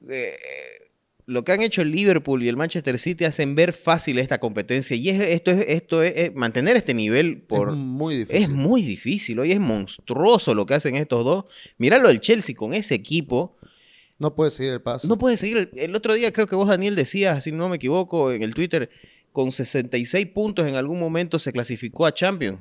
eh, 0.10 0.36
lo 1.28 1.44
que 1.44 1.52
han 1.52 1.62
hecho 1.62 1.82
el 1.82 1.92
Liverpool 1.92 2.42
y 2.42 2.48
el 2.48 2.56
Manchester 2.56 2.98
City 2.98 3.26
hacen 3.26 3.54
ver 3.54 3.74
fácil 3.74 4.18
esta 4.18 4.40
competencia. 4.40 4.96
Y 4.96 5.10
es, 5.10 5.20
esto 5.20 5.52
es, 5.52 5.66
esto 5.68 6.02
es, 6.02 6.14
es 6.16 6.36
mantener 6.36 6.78
este 6.78 6.94
nivel 6.94 7.42
por. 7.42 7.70
es 7.70 7.76
muy 7.76 8.16
difícil. 8.16 8.44
Es 8.44 8.50
muy 8.50 8.82
difícil, 8.82 9.40
hoy 9.40 9.52
es 9.52 9.60
monstruoso 9.60 10.56
lo 10.56 10.66
que 10.66 10.74
hacen 10.74 10.96
estos 10.96 11.26
dos. 11.26 11.46
Míralo 11.78 12.10
el 12.10 12.22
Chelsea 12.22 12.56
con 12.56 12.74
ese 12.74 12.96
equipo. 12.96 13.58
No 14.20 14.34
puede 14.36 14.52
seguir 14.52 14.72
el 14.72 14.82
paso. 14.82 15.08
No 15.08 15.18
puede 15.18 15.38
seguir. 15.38 15.58
El, 15.58 15.80
el 15.80 15.96
otro 15.96 16.14
día 16.14 16.32
creo 16.32 16.48
que 16.48 16.56
vos, 16.56 16.70
Daniel, 16.70 16.96
decías, 16.96 17.44
si 17.44 17.52
no 17.52 17.70
me 17.70 17.76
equivoco, 17.76 18.32
en 18.32 18.42
el 18.42 18.56
Twitter, 18.56 18.90
con 19.38 19.52
66 19.52 20.26
puntos 20.34 20.68
en 20.68 20.74
algún 20.74 21.00
momento 21.00 21.38
se 21.38 21.52
clasificó 21.54 22.08
a 22.08 22.12
Champions. 22.12 22.58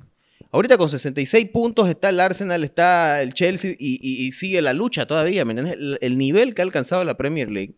Ahorita 0.52 0.76
con 0.76 0.90
66 0.90 1.46
puntos 1.46 1.88
está 1.88 2.10
el 2.10 2.20
Arsenal, 2.20 2.62
está 2.64 3.22
el 3.22 3.32
Chelsea 3.32 3.70
y, 3.78 3.98
y- 4.00 4.26
y 4.26 4.32
sigue 4.32 4.60
la 4.60 4.74
lucha 4.74 5.06
todavía. 5.06 5.46
¿me 5.46 5.52
entendés? 5.52 5.72
El, 5.78 5.96
el 6.02 6.18
nivel 6.18 6.52
que 6.52 6.60
ha 6.60 6.64
alcanzado 6.66 7.02
la 7.04 7.16
Premier 7.16 7.50
League. 7.50 7.76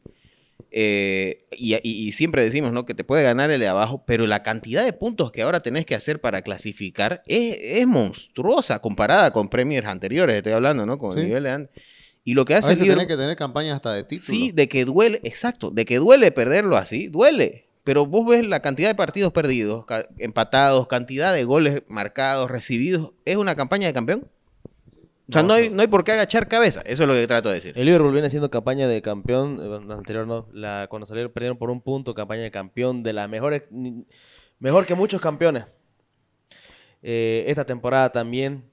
eh, 0.73 1.45
y, 1.57 2.11
siempre 2.13 2.43
decimos 2.43 2.73
¿no? 2.73 2.85
que 2.85 2.93
te 2.95 3.05
puede 3.05 3.23
ganar 3.23 3.53
el 3.53 3.61
de 3.61 3.69
abajo, 3.69 4.03
pero 4.05 4.27
la 4.27 4.43
cantidad 4.43 4.85
de 4.85 4.93
puntos 4.93 5.31
que 5.31 5.43
ahora 5.43 5.61
tenés 5.61 5.87
que 5.87 5.95
hacer 5.95 6.21
para 6.21 6.43
clasificar 6.43 7.23
es, 7.27 7.57
es 7.61 7.87
monstruosa 7.87 8.81
comparada 8.81 9.33
con 9.33 9.49
Premiers 9.49 9.87
anteriores, 9.87 10.35
estoy 10.37 10.53
hablando, 10.55 10.85
¿no? 10.87 10.99
Con 10.99 11.13
el 11.13 11.19
Sí. 11.21 11.25
nivel 11.27 11.45
de 11.45 11.51
antes. 11.51 11.83
Y 12.25 12.35
lo 12.35 12.45
que 12.45 12.55
a 12.55 12.59
hace 12.59 12.71
veces 12.71 12.87
tenés 12.89 13.07
que 13.07 13.17
tener 13.17 13.37
campañas 13.37 13.75
hasta 13.75 13.95
de 13.95 14.03
título. 14.03 14.27
Sí, 14.39 14.51
de 14.53 14.69
que 14.69 14.85
duele, 14.85 15.21
exacto, 15.23 15.71
de 15.71 15.85
que 15.85 15.99
duele 15.99 16.33
perderlo 16.33 16.77
así, 16.77 17.07
duele. 17.07 17.68
Pero 17.89 18.05
vos 18.05 18.27
ves 18.27 18.47
la 18.47 18.61
cantidad 18.61 18.91
de 18.91 18.95
partidos 18.95 19.33
perdidos, 19.33 19.87
empatados, 20.19 20.87
cantidad 20.89 21.33
de 21.33 21.45
goles 21.45 21.85
marcados, 21.89 22.51
recibidos. 22.51 23.15
¿Es 23.25 23.37
una 23.37 23.55
campaña 23.57 23.87
de 23.87 23.95
campeón? 23.95 24.29
O 25.27 25.33
sea, 25.33 25.41
No, 25.41 25.49
no, 25.49 25.55
hay, 25.55 25.71
no. 25.71 25.81
hay 25.81 25.87
por 25.87 26.05
qué 26.05 26.13
agachar 26.13 26.49
cabeza. 26.49 26.83
Eso 26.83 27.05
es 27.05 27.09
lo 27.09 27.15
que 27.15 27.27
trato 27.27 27.49
de 27.49 27.55
decir. 27.55 27.73
El 27.75 27.87
Liverpool 27.87 28.13
viene 28.13 28.29
siendo 28.29 28.51
campaña 28.51 28.87
de 28.87 29.01
campeón, 29.01 29.59
eh, 29.63 29.87
la 29.87 29.95
anterior 29.95 30.27
no, 30.27 30.49
la, 30.53 30.87
cuando 30.91 31.07
salieron 31.07 31.33
perdieron 31.33 31.57
por 31.57 31.71
un 31.71 31.81
punto, 31.81 32.13
campaña 32.15 32.43
de 32.43 32.51
campeón, 32.51 33.03
de 33.03 33.15
las 33.15 33.27
mejores, 33.27 33.63
mejor 34.59 34.85
que 34.85 34.95
muchos 34.95 35.23
campeones. 35.23 35.65
Eh, 37.03 37.45
esta 37.47 37.65
temporada 37.65 38.13
también, 38.13 38.65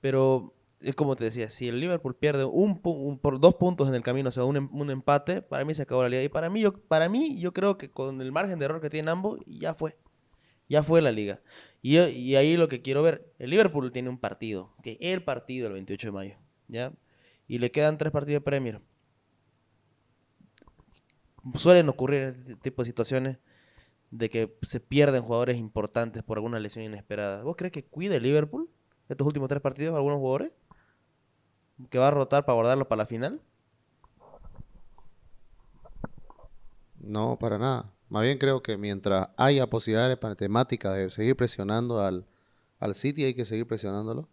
pero 0.00 0.54
como 0.96 1.16
te 1.16 1.24
decía, 1.24 1.50
si 1.50 1.68
el 1.68 1.80
Liverpool 1.80 2.16
pierde 2.16 2.44
un, 2.44 2.80
un- 2.84 3.18
por 3.18 3.40
dos 3.40 3.54
puntos 3.56 3.88
en 3.88 3.94
el 3.94 4.02
camino, 4.02 4.28
o 4.30 4.32
sea, 4.32 4.44
un, 4.44 4.56
em- 4.56 4.68
un 4.72 4.90
empate, 4.90 5.42
para 5.42 5.64
mí 5.64 5.74
se 5.74 5.82
acabó 5.82 6.02
la 6.02 6.08
liga. 6.08 6.22
Y 6.22 6.28
para 6.28 6.48
mí, 6.50 6.60
yo, 6.60 6.72
para 6.88 7.08
mí, 7.08 7.38
yo 7.38 7.52
creo 7.52 7.76
que 7.78 7.90
con 7.90 8.20
el 8.22 8.32
margen 8.32 8.58
de 8.58 8.64
error 8.66 8.80
que 8.80 8.90
tienen 8.90 9.08
ambos, 9.10 9.40
ya 9.46 9.74
fue. 9.74 9.96
Ya 10.68 10.82
fue 10.82 11.02
la 11.02 11.12
liga. 11.12 11.40
Y, 11.82 11.98
y 12.00 12.36
ahí 12.36 12.56
lo 12.56 12.68
que 12.68 12.82
quiero 12.82 13.02
ver, 13.02 13.32
el 13.38 13.50
Liverpool 13.50 13.92
tiene 13.92 14.08
un 14.10 14.18
partido, 14.18 14.74
que 14.82 14.98
el 15.00 15.22
partido 15.24 15.66
el 15.68 15.74
28 15.74 16.08
de 16.08 16.12
mayo, 16.12 16.36
¿ya? 16.68 16.92
Y 17.48 17.58
le 17.58 17.70
quedan 17.72 17.98
tres 17.98 18.12
partidos 18.12 18.40
de 18.40 18.44
Premier. 18.44 18.80
Suelen 21.54 21.88
ocurrir 21.88 22.22
este 22.22 22.56
tipo 22.56 22.82
de 22.82 22.86
situaciones. 22.86 23.38
de 24.12 24.30
que 24.30 24.56
se 24.62 24.80
pierden 24.80 25.22
jugadores 25.24 25.58
importantes 25.58 26.22
por 26.22 26.38
alguna 26.38 26.60
lesión 26.60 26.84
inesperada. 26.84 27.42
¿Vos 27.44 27.56
crees 27.58 27.72
que 27.72 27.84
cuide 27.84 28.16
el 28.16 28.24
Liverpool 28.24 28.70
estos 29.08 29.26
últimos 29.26 29.48
tres 29.48 29.62
partidos 29.62 29.96
algunos 29.96 30.18
jugadores? 30.20 30.52
¿Que 31.88 31.98
va 31.98 32.08
a 32.08 32.10
rotar 32.10 32.44
para 32.44 32.54
guardarlos 32.54 32.86
para 32.86 33.02
la 33.02 33.06
final? 33.06 33.40
No, 36.98 37.38
para 37.38 37.58
nada. 37.58 37.92
Más 38.08 38.24
bien 38.24 38.38
creo 38.38 38.62
que 38.62 38.76
mientras 38.76 39.28
haya 39.36 39.68
posibilidades 39.68 40.18
matemáticas 40.20 40.94
de 40.96 41.10
seguir 41.10 41.36
presionando 41.36 42.04
al, 42.04 42.26
al 42.78 42.94
City, 42.94 43.24
hay 43.24 43.34
que 43.34 43.44
seguir 43.44 43.66
presionándolo. 43.66 44.28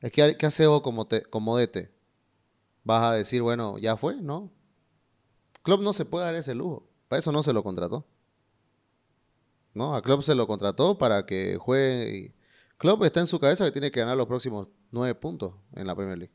Es 0.00 0.10
que, 0.10 0.36
¿qué 0.36 0.46
hace 0.46 0.66
vos 0.66 0.80
como, 0.80 1.06
te, 1.06 1.22
como 1.22 1.56
DT? 1.58 1.90
Vas 2.84 3.04
a 3.04 3.12
decir, 3.12 3.42
bueno, 3.42 3.78
ya 3.78 3.96
fue, 3.96 4.16
¿no? 4.16 4.50
Klopp 5.62 5.82
no 5.82 5.92
se 5.92 6.04
puede 6.04 6.24
dar 6.24 6.34
ese 6.34 6.54
lujo. 6.54 6.88
Para 7.08 7.20
eso 7.20 7.30
no 7.30 7.42
se 7.42 7.52
lo 7.52 7.62
contrató. 7.62 8.06
¿No? 9.74 9.94
A 9.94 10.02
Klopp 10.02 10.22
se 10.22 10.34
lo 10.34 10.46
contrató 10.46 10.98
para 10.98 11.24
que 11.24 11.56
juegue. 11.56 12.16
Y... 12.16 12.34
Klopp 12.78 13.04
está 13.04 13.20
en 13.20 13.26
su 13.26 13.38
cabeza 13.38 13.64
que 13.64 13.72
tiene 13.72 13.90
que 13.90 14.00
ganar 14.00 14.16
los 14.16 14.26
próximos 14.26 14.68
nueve 14.92 15.14
puntos 15.14 15.54
en 15.74 15.86
la 15.86 15.96
Premier 15.96 16.18
League. 16.18 16.34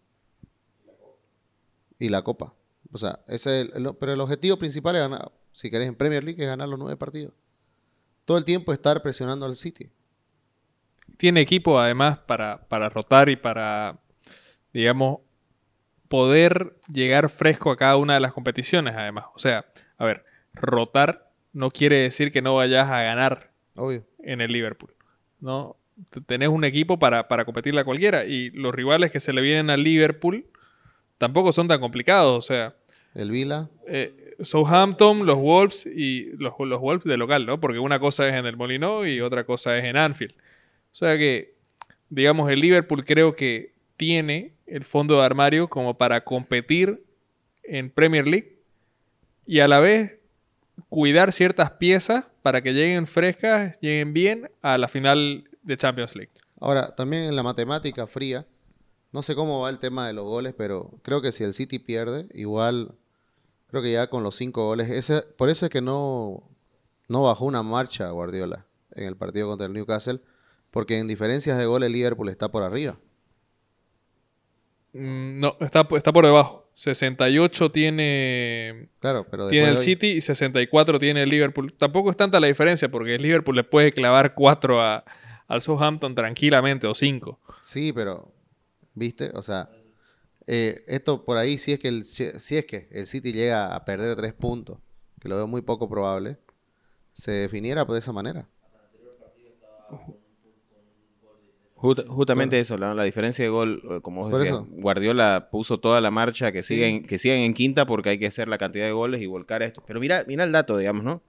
Y 2.00 2.10
la 2.10 2.22
Copa. 2.22 2.54
O 2.92 2.98
sea, 2.98 3.20
ese 3.28 3.62
es 3.62 3.72
el, 3.74 3.96
pero 4.00 4.14
el 4.14 4.22
objetivo 4.22 4.58
principal 4.58 4.96
es 4.96 5.02
ganar, 5.02 5.32
si 5.52 5.70
querés 5.70 5.88
en 5.88 5.96
Premier 5.96 6.24
League, 6.24 6.42
es 6.42 6.48
ganar 6.48 6.68
los 6.68 6.78
nueve 6.78 6.98
partidos. 6.98 7.34
Todo 8.26 8.38
el 8.38 8.46
tiempo 8.46 8.74
estar 8.74 9.02
presionando 9.02 9.46
al 9.46 9.56
City. 9.56 9.90
Tiene 11.18 11.42
equipo 11.42 11.80
además 11.80 12.20
para, 12.20 12.68
para 12.68 12.90
rotar 12.90 13.30
y 13.30 13.36
para, 13.36 14.00
digamos, 14.74 15.22
poder 16.08 16.78
llegar 16.92 17.30
fresco 17.30 17.72
a 17.72 17.78
cada 17.78 17.98
una 17.98 18.16
de 18.16 18.20
las 18.20 18.34
competiciones, 18.34 18.94
además. 18.96 19.26
O 19.34 19.40
sea, 19.40 19.66
a 19.98 20.06
ver, 20.06 20.26
rotar 20.54 21.32
no 21.54 21.72
quiere 21.72 21.98
decir 21.98 22.32
que 22.32 22.42
no 22.42 22.56
vayas 22.56 22.90
a 22.90 23.02
ganar 23.02 23.52
Obvio. 23.76 24.06
en 24.20 24.42
el 24.42 24.52
Liverpool. 24.52 24.94
¿no? 25.40 25.78
Tenés 26.26 26.50
un 26.50 26.64
equipo 26.64 27.00
para, 27.00 27.28
para 27.28 27.46
competirle 27.46 27.82
a 27.82 27.86
cualquiera. 27.86 28.26
Y 28.26 28.50
los 28.52 28.74
rivales 28.74 29.12
que 29.12 29.20
se 29.20 29.34
le 29.34 29.42
vienen 29.42 29.70
al 29.70 29.84
Liverpool 29.84 30.46
tampoco 31.18 31.52
son 31.52 31.68
tan 31.68 31.80
complicados. 31.80 32.38
O 32.38 32.42
sea, 32.42 32.76
El 33.16 33.32
Vila. 33.32 33.70
eh, 33.88 34.36
Southampton, 34.42 35.26
los 35.26 35.38
Wolves 35.38 35.86
y 35.88 36.32
los, 36.38 36.54
los 36.60 36.80
Wolves 36.80 37.06
de 37.06 37.18
local, 37.18 37.46
¿no? 37.46 37.60
Porque 37.60 37.80
una 37.80 38.00
cosa 38.00 38.28
es 38.28 38.36
en 38.36 38.46
el 38.46 38.56
Molino 38.56 39.06
y 39.08 39.22
otra 39.22 39.44
cosa 39.44 39.78
es 39.78 39.84
en 39.84 39.98
Anfield. 39.98 40.34
O 40.34 40.96
sea 40.96 41.18
que, 41.18 41.56
digamos, 42.10 42.50
el 42.52 42.60
Liverpool 42.60 43.04
creo 43.04 43.36
que 43.36 43.74
tiene 43.98 44.54
el 44.68 44.86
fondo 44.86 45.18
de 45.20 45.26
armario 45.26 45.68
como 45.68 45.98
para 45.98 46.24
competir 46.24 47.04
en 47.64 47.90
Premier 47.90 48.28
League 48.28 48.58
y 49.46 49.60
a 49.60 49.68
la 49.68 49.80
vez 49.80 50.18
cuidar 50.90 51.32
ciertas 51.32 51.72
piezas 51.72 52.26
para 52.44 52.62
que 52.62 52.74
lleguen 52.74 53.08
frescas, 53.08 53.80
lleguen 53.82 54.14
bien 54.14 54.50
a 54.62 54.78
la 54.78 54.88
final 54.88 55.47
de 55.68 55.78
Champions 55.78 56.16
League. 56.16 56.32
Ahora, 56.60 56.96
también 56.96 57.24
en 57.24 57.36
la 57.36 57.44
matemática 57.44 58.08
fría, 58.08 58.46
no 59.12 59.22
sé 59.22 59.36
cómo 59.36 59.62
va 59.62 59.70
el 59.70 59.80
tema 59.80 60.08
de 60.08 60.14
los 60.14 60.24
goles, 60.26 60.54
pero 60.58 60.92
creo 61.04 61.22
que 61.22 61.32
si 61.32 61.44
el 61.44 61.54
City 61.54 61.78
pierde, 61.80 62.26
igual, 62.34 62.94
creo 63.68 63.82
que 63.84 63.92
ya 63.92 64.08
con 64.10 64.24
los 64.24 64.36
cinco 64.36 64.66
goles, 64.66 64.90
ese, 64.90 65.22
por 65.22 65.50
eso 65.50 65.66
es 65.66 65.72
que 65.72 65.82
no, 65.82 66.44
no 67.08 67.24
bajó 67.24 67.46
una 67.46 67.64
marcha 67.64 68.10
Guardiola 68.10 68.66
en 68.96 69.06
el 69.06 69.16
partido 69.16 69.48
contra 69.48 69.68
el 69.68 69.74
Newcastle, 69.74 70.20
porque 70.72 70.98
en 71.00 71.08
diferencias 71.08 71.58
de 71.58 71.66
goles 71.66 71.92
Liverpool 71.92 72.30
está 72.30 72.50
por 72.50 72.64
arriba. 72.64 72.98
Mm, 74.94 75.40
No, 75.40 75.58
está, 75.60 75.88
está 75.96 76.12
por 76.14 76.26
debajo. 76.26 76.66
68 76.76 77.72
tiene, 77.72 78.90
Claro, 79.00 79.26
pero 79.32 79.50
tiene 79.50 79.70
el 79.70 79.78
hoy- 79.78 79.84
City 79.84 80.08
y 80.12 80.22
64 80.22 81.00
tiene 81.00 81.24
el 81.24 81.30
Liverpool. 81.30 81.74
Tampoco 81.74 82.12
es 82.12 82.18
tanta 82.18 82.40
la 82.40 82.46
diferencia 82.48 82.90
porque 82.90 83.16
el 83.16 83.22
Liverpool 83.24 83.56
le 83.56 83.64
puede 83.64 83.92
clavar 83.92 84.36
4 84.36 84.80
a, 84.82 85.04
al 85.48 85.62
Southampton 85.62 86.14
tranquilamente 86.16 86.88
o 86.88 86.94
5. 86.94 87.40
Sí, 87.62 87.94
pero, 87.94 88.32
¿viste? 88.94 89.32
O 89.34 89.42
sea, 89.42 89.70
eh, 90.46 90.84
esto 90.88 91.24
por 91.26 91.38
ahí, 91.38 91.58
si 91.58 91.74
es, 91.74 91.80
que 91.80 91.88
el, 91.88 92.06
si, 92.06 92.30
si 92.40 92.58
es 92.58 92.66
que 92.66 92.88
el 92.92 93.08
City 93.08 93.32
llega 93.34 93.76
a 93.76 93.86
perder 93.86 94.16
tres 94.16 94.34
puntos, 94.34 94.78
que 95.20 95.30
lo 95.30 95.36
veo 95.38 95.48
muy 95.48 95.62
poco 95.62 95.90
probable, 95.90 96.38
se 97.12 97.32
definiera 97.32 97.86
de 97.86 97.98
esa 98.00 98.12
manera. 98.14 98.48
Justamente 101.76 102.60
eso, 102.60 102.76
la, 102.76 102.96
la 102.96 103.04
diferencia 103.04 103.46
de 103.46 103.50
gol, 103.50 103.82
eh, 103.88 104.00
como 104.02 104.24
vos 104.28 104.40
decías. 104.40 104.60
Guardiola 104.68 105.50
puso 105.52 105.80
toda 105.80 106.02
la 106.02 106.10
marcha 106.10 106.52
que 106.52 106.64
Sí. 106.64 106.74
siguen, 106.74 107.04
que 107.06 107.20
sigan 107.20 107.38
en 107.38 107.54
quinta 107.54 107.86
porque 107.86 108.10
hay 108.10 108.18
que 108.20 108.26
hacer 108.26 108.48
la 108.48 108.58
cantidad 108.58 108.86
de 108.86 108.92
goles 108.94 109.22
y 109.22 109.28
volcar 109.28 109.62
esto. 109.62 109.84
Pero 109.86 110.00
mira, 110.00 110.24
mira 110.28 110.44
el 110.44 110.52
dato, 110.52 110.76
digamos, 110.78 111.04
¿no? 111.04 111.22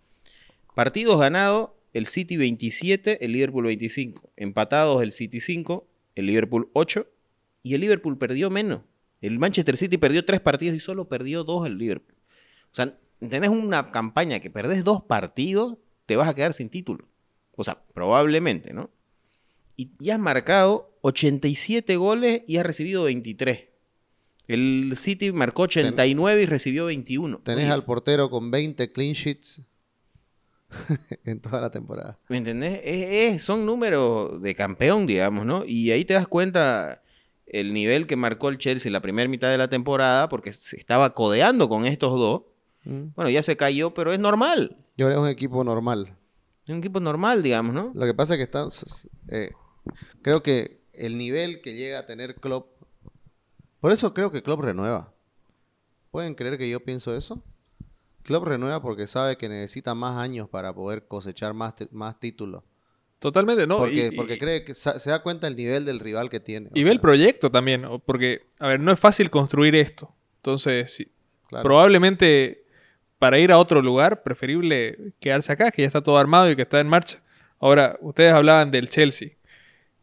Partidos 0.74 1.20
ganados, 1.20 1.70
el 1.92 2.06
City 2.06 2.36
27, 2.36 3.24
el 3.24 3.32
Liverpool 3.32 3.66
25. 3.66 4.30
Empatados, 4.36 5.02
el 5.02 5.12
City 5.12 5.40
5, 5.40 5.86
el 6.14 6.26
Liverpool 6.26 6.70
8 6.74 7.06
y 7.62 7.74
el 7.74 7.80
Liverpool 7.80 8.18
perdió 8.18 8.50
menos. 8.50 8.82
El 9.20 9.38
Manchester 9.38 9.76
City 9.76 9.98
perdió 9.98 10.24
tres 10.24 10.40
partidos 10.40 10.76
y 10.76 10.80
solo 10.80 11.08
perdió 11.08 11.44
dos 11.44 11.66
el 11.66 11.78
Liverpool. 11.78 12.16
O 12.70 12.74
sea, 12.74 12.96
tenés 13.18 13.50
una 13.50 13.90
campaña 13.90 14.40
que 14.40 14.50
perdés 14.50 14.84
dos 14.84 15.02
partidos, 15.02 15.78
te 16.06 16.16
vas 16.16 16.28
a 16.28 16.34
quedar 16.34 16.52
sin 16.52 16.68
título. 16.68 17.08
O 17.56 17.64
sea, 17.64 17.82
probablemente, 17.94 18.72
¿no? 18.72 18.90
Y, 19.76 19.90
y 19.98 20.10
has 20.10 20.18
marcado 20.18 20.96
87 21.02 21.96
goles 21.96 22.42
y 22.46 22.58
has 22.58 22.66
recibido 22.66 23.04
23. 23.04 23.68
El 24.46 24.92
City 24.96 25.32
marcó 25.32 25.62
89 25.62 26.42
y 26.42 26.46
recibió 26.46 26.86
21. 26.86 27.38
Tenés 27.40 27.64
Oye, 27.64 27.72
al 27.72 27.84
portero 27.84 28.30
con 28.30 28.50
20 28.50 28.92
clean 28.92 29.12
sheets 29.12 29.67
en 31.24 31.40
toda 31.40 31.60
la 31.60 31.70
temporada. 31.70 32.18
¿Me 32.28 32.36
entendés? 32.38 32.80
Es- 32.84 33.34
es- 33.34 33.42
son 33.42 33.64
números 33.66 34.40
de 34.42 34.54
campeón, 34.54 35.06
digamos, 35.06 35.44
¿no? 35.46 35.64
Y 35.64 35.90
ahí 35.90 36.04
te 36.04 36.14
das 36.14 36.26
cuenta 36.28 37.02
el 37.46 37.72
nivel 37.72 38.06
que 38.06 38.16
marcó 38.16 38.48
el 38.50 38.58
Chelsea 38.58 38.88
en 38.90 38.92
la 38.92 39.00
primera 39.00 39.28
mitad 39.28 39.50
de 39.50 39.56
la 39.58 39.68
temporada, 39.68 40.28
porque 40.28 40.52
se 40.52 40.76
estaba 40.76 41.14
codeando 41.14 41.68
con 41.68 41.86
estos 41.86 42.12
dos. 42.18 42.42
Mm. 42.84 43.14
Bueno, 43.16 43.30
ya 43.30 43.42
se 43.42 43.56
cayó, 43.56 43.94
pero 43.94 44.12
es 44.12 44.18
normal. 44.20 44.76
Yo 44.96 45.06
creo 45.06 45.08
que 45.08 45.14
es 45.14 45.20
un 45.22 45.28
equipo 45.28 45.64
normal. 45.64 46.16
Es 46.64 46.70
un 46.70 46.78
equipo 46.78 47.00
normal, 47.00 47.42
digamos, 47.42 47.72
¿no? 47.74 47.92
Lo 47.94 48.04
que 48.04 48.12
pasa 48.12 48.34
es 48.34 48.38
que 48.38 48.42
están, 48.44 48.68
eh, 49.30 49.50
creo 50.20 50.42
que 50.42 50.82
el 50.92 51.16
nivel 51.16 51.62
que 51.62 51.74
llega 51.74 52.00
a 52.00 52.06
tener 52.06 52.34
Klopp, 52.34 52.66
por 53.80 53.92
eso 53.92 54.12
creo 54.12 54.30
que 54.30 54.42
Klopp 54.42 54.60
renueva. 54.60 55.12
¿Pueden 56.10 56.34
creer 56.34 56.58
que 56.58 56.68
yo 56.68 56.80
pienso 56.80 57.16
eso? 57.16 57.42
Klopp 58.28 58.44
renueva 58.46 58.80
porque 58.82 59.06
sabe 59.06 59.36
que 59.36 59.48
necesita 59.48 59.94
más 59.94 60.18
años 60.18 60.48
para 60.48 60.72
poder 60.74 61.06
cosechar 61.08 61.54
más, 61.54 61.74
más 61.90 62.20
títulos. 62.20 62.62
Totalmente, 63.18 63.66
¿no? 63.66 63.78
porque 63.78 64.10
Y- 64.12 64.16
porque 64.16 64.38
cree 64.38 64.64
que 64.64 64.74
se 64.74 65.10
da 65.10 65.22
cuenta 65.22 65.48
el 65.48 65.56
nivel 65.56 65.84
del 65.84 65.98
rival 65.98 66.28
que 66.30 66.38
tiene. 66.38 66.70
Y 66.74 66.84
ve 66.84 66.90
el 66.92 67.00
proyecto 67.00 67.50
también, 67.50 67.82
¿no? 67.82 67.98
porque, 67.98 68.42
a 68.60 68.68
ver, 68.68 68.78
no 68.80 68.92
es 68.92 69.00
fácil 69.00 69.28
construir 69.30 69.74
esto. 69.74 70.14
Entonces, 70.36 70.92
sí, 70.94 71.10
claro. 71.48 71.64
probablemente 71.64 72.64
para 73.18 73.38
ir 73.40 73.50
a 73.50 73.58
otro 73.58 73.82
lugar, 73.82 74.22
preferible 74.22 75.12
quedarse 75.18 75.52
acá, 75.52 75.72
que 75.72 75.82
ya 75.82 75.86
está 75.88 76.00
todo 76.02 76.16
armado 76.18 76.48
y 76.50 76.54
que 76.54 76.62
está 76.62 76.78
en 76.78 76.86
marcha. 76.88 77.20
Ahora, 77.58 77.96
ustedes 78.00 78.32
hablaban 78.32 78.70
del 78.70 78.88
Chelsea. 78.88 79.30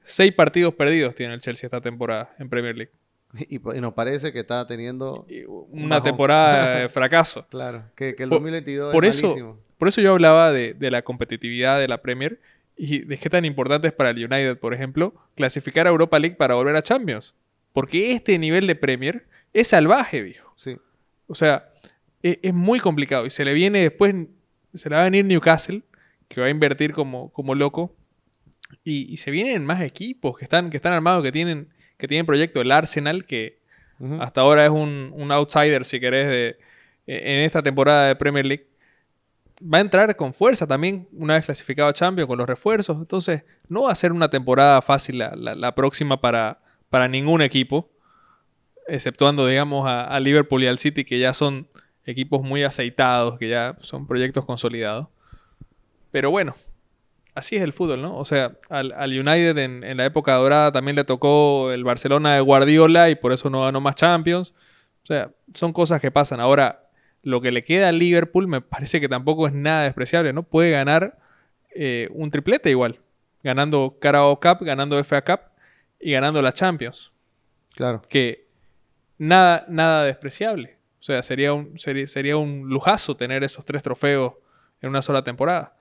Seis 0.03 0.33
partidos 0.33 0.73
perdidos 0.73 1.15
tiene 1.15 1.33
el 1.35 1.39
Chelsea 1.39 1.67
esta 1.67 1.79
temporada 1.79 2.35
en 2.37 2.49
Premier 2.49 2.75
League. 2.75 2.91
Y, 3.49 3.55
y 3.55 3.81
nos 3.81 3.93
parece 3.93 4.31
que 4.31 4.39
está 4.39 4.65
teniendo... 4.65 5.25
Una 5.69 6.01
temporada 6.01 6.79
de 6.79 6.89
fracaso. 6.89 7.45
Claro, 7.49 7.83
que, 7.95 8.15
que 8.15 8.23
el 8.23 8.29
Por- 8.29 8.39
2022 8.39 8.93
Por 8.93 9.05
es 9.05 9.17
eso, 9.17 9.27
malísimo. 9.27 9.59
por 9.77 9.87
eso 9.89 10.01
yo 10.01 10.11
hablaba 10.11 10.51
de, 10.51 10.73
de 10.73 10.91
la 10.91 11.01
competitividad 11.01 11.79
de 11.79 11.87
la 11.87 12.01
Premier 12.01 12.39
y 12.77 12.99
de 12.99 13.17
qué 13.17 13.29
tan 13.29 13.45
importante 13.45 13.87
es 13.87 13.93
para 13.93 14.09
el 14.09 14.17
United, 14.17 14.57
por 14.57 14.73
ejemplo, 14.73 15.13
clasificar 15.35 15.87
a 15.87 15.89
Europa 15.89 16.19
League 16.19 16.35
para 16.35 16.55
volver 16.55 16.75
a 16.75 16.81
Champions. 16.81 17.33
Porque 17.73 18.13
este 18.13 18.37
nivel 18.37 18.67
de 18.67 18.75
Premier 18.75 19.25
es 19.53 19.67
salvaje, 19.69 20.21
viejo. 20.21 20.53
Sí. 20.57 20.77
O 21.27 21.35
sea, 21.35 21.69
e- 22.23 22.39
es, 22.41 22.53
muy 22.53 22.79
complicado. 22.79 23.25
Y 23.25 23.31
se 23.31 23.43
le 23.45 23.53
viene 23.53 23.79
después, 23.79 24.13
se 24.73 24.89
le 24.89 24.95
va 24.95 25.01
a 25.01 25.05
venir 25.05 25.25
Newcastle, 25.25 25.83
que 26.27 26.39
va 26.41 26.47
a 26.47 26.49
invertir 26.49 26.93
como, 26.93 27.31
como 27.31 27.53
loco. 27.55 27.95
Y, 28.83 29.11
y 29.13 29.17
se 29.17 29.31
vienen 29.31 29.65
más 29.65 29.81
equipos 29.81 30.37
que 30.37 30.43
están, 30.45 30.69
que 30.69 30.77
están 30.77 30.93
armados, 30.93 31.23
que 31.23 31.31
tienen, 31.31 31.69
que 31.97 32.07
tienen 32.07 32.25
proyecto. 32.25 32.61
El 32.61 32.71
Arsenal, 32.71 33.25
que 33.25 33.59
hasta 34.19 34.41
ahora 34.41 34.65
es 34.65 34.71
un, 34.71 35.11
un 35.13 35.31
outsider, 35.31 35.85
si 35.85 35.99
querés, 35.99 36.27
de, 36.27 36.57
e, 37.07 37.15
en 37.39 37.39
esta 37.45 37.61
temporada 37.63 38.07
de 38.07 38.15
Premier 38.15 38.45
League. 38.45 38.67
Va 39.61 39.77
a 39.77 39.81
entrar 39.81 40.15
con 40.17 40.33
fuerza 40.33 40.67
también 40.67 41.07
una 41.13 41.35
vez 41.35 41.45
clasificado 41.45 41.87
a 41.87 41.93
Champions 41.93 42.27
con 42.27 42.37
los 42.37 42.47
refuerzos. 42.47 42.97
Entonces, 42.97 43.43
no 43.69 43.83
va 43.83 43.91
a 43.91 43.95
ser 43.95 44.11
una 44.11 44.29
temporada 44.29 44.81
fácil 44.81 45.19
la, 45.19 45.33
la- 45.35 45.55
la 45.55 45.73
próxima 45.73 46.19
para, 46.19 46.59
para 46.89 47.07
ningún 47.07 47.41
equipo. 47.41 47.89
Exceptuando, 48.87 49.47
digamos, 49.47 49.87
a, 49.87 50.03
a 50.03 50.19
Liverpool 50.19 50.63
y 50.63 50.67
al 50.67 50.77
City, 50.77 51.05
que 51.05 51.17
ya 51.19 51.33
son 51.33 51.67
equipos 52.05 52.43
muy 52.43 52.63
aceitados, 52.63 53.39
que 53.39 53.49
ya 53.49 53.77
son 53.79 54.05
proyectos 54.05 54.45
consolidados. 54.45 55.07
Pero 56.11 56.29
bueno, 56.29 56.53
así 57.35 57.55
es 57.57 57.61
el 57.61 57.73
fútbol, 57.73 58.01
¿no? 58.01 58.17
O 58.17 58.25
sea, 58.25 58.53
al, 58.69 58.91
al 58.93 59.11
United 59.11 59.57
en, 59.59 59.83
en 59.83 59.97
la 59.97 60.05
época 60.05 60.33
dorada 60.35 60.71
también 60.71 60.95
le 60.95 61.03
tocó 61.03 61.71
el 61.71 61.83
Barcelona 61.83 62.33
de 62.33 62.41
Guardiola 62.41 63.09
y 63.09 63.15
por 63.15 63.31
eso 63.33 63.49
no 63.49 63.61
ganó 63.63 63.79
más 63.81 63.95
Champions. 63.95 64.55
O 65.03 65.05
sea, 65.05 65.29
son 65.53 65.71
cosas 65.73 66.01
que 66.01 66.09
pasan. 66.09 66.39
Ahora, 66.39 66.89
lo 67.21 67.41
que 67.41 67.51
le 67.51 67.63
queda 67.63 67.89
al 67.89 67.99
Liverpool 67.99 68.47
me 68.47 68.61
parece 68.61 68.99
que 68.99 69.07
tampoco 69.09 69.47
es 69.47 69.53
nada 69.53 69.83
despreciable, 69.83 70.33
¿no? 70.33 70.43
Puede 70.43 70.71
ganar 70.71 71.17
eh, 71.75 72.07
un 72.11 72.31
triplete 72.31 72.69
igual, 72.71 72.99
ganando 73.43 73.97
Carabao 73.99 74.39
Cup, 74.39 74.59
ganando 74.61 74.97
FA 75.03 75.21
Cup 75.23 75.39
y 75.99 76.11
ganando 76.13 76.41
la 76.41 76.53
Champions, 76.53 77.11
Claro. 77.75 78.01
que 78.09 78.47
nada, 79.17 79.65
nada 79.67 80.05
despreciable. 80.05 80.77
O 80.99 81.03
sea, 81.03 81.21
sería 81.21 81.53
un, 81.53 81.77
sería, 81.77 82.07
sería 82.07 82.37
un 82.37 82.67
lujazo 82.69 83.15
tener 83.15 83.43
esos 83.43 83.63
tres 83.65 83.83
trofeos 83.83 84.33
en 84.81 84.89
una 84.89 85.01
sola 85.01 85.23
temporada. 85.23 85.74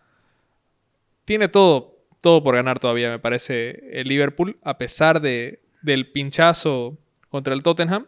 Tiene 1.25 1.49
todo, 1.49 1.97
todo 2.21 2.43
por 2.43 2.55
ganar 2.55 2.79
todavía, 2.79 3.11
me 3.11 3.19
parece, 3.19 4.01
el 4.01 4.09
Liverpool, 4.09 4.59
a 4.63 4.79
pesar 4.79 5.21
de, 5.21 5.61
del 5.83 6.11
pinchazo 6.11 6.99
contra 7.29 7.55
el 7.55 7.63
Tottenham. 7.63 8.07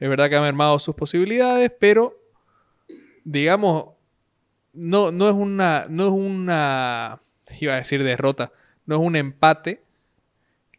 Es 0.00 0.08
verdad 0.08 0.28
que 0.28 0.36
ha 0.36 0.40
mermado 0.40 0.78
sus 0.78 0.94
posibilidades, 0.94 1.70
pero 1.78 2.18
digamos, 3.24 3.90
no, 4.72 5.12
no 5.12 5.28
es 5.28 5.34
una, 5.34 5.86
no 5.88 6.06
es 6.06 6.12
una, 6.12 7.20
iba 7.60 7.74
a 7.74 7.76
decir 7.76 8.02
derrota, 8.02 8.52
no 8.86 8.96
es 8.96 9.00
un 9.02 9.16
empate 9.16 9.82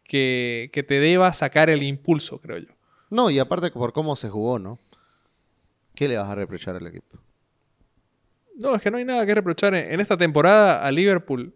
que, 0.04 0.70
que 0.72 0.82
te 0.82 1.00
deba 1.00 1.32
sacar 1.32 1.70
el 1.70 1.82
impulso, 1.82 2.38
creo 2.40 2.58
yo. 2.58 2.74
No, 3.10 3.30
y 3.30 3.38
aparte 3.38 3.70
por 3.70 3.92
cómo 3.92 4.16
se 4.16 4.28
jugó, 4.28 4.58
¿no? 4.58 4.78
¿Qué 5.94 6.08
le 6.08 6.16
vas 6.16 6.28
a 6.28 6.34
reprochar 6.34 6.76
al 6.76 6.86
equipo? 6.86 7.18
No, 8.60 8.74
es 8.74 8.82
que 8.82 8.90
no 8.90 8.98
hay 8.98 9.04
nada 9.04 9.24
que 9.24 9.34
reprochar. 9.34 9.74
En 9.74 9.92
en 9.92 10.00
esta 10.00 10.16
temporada 10.16 10.84
a 10.84 10.90
Liverpool 10.90 11.54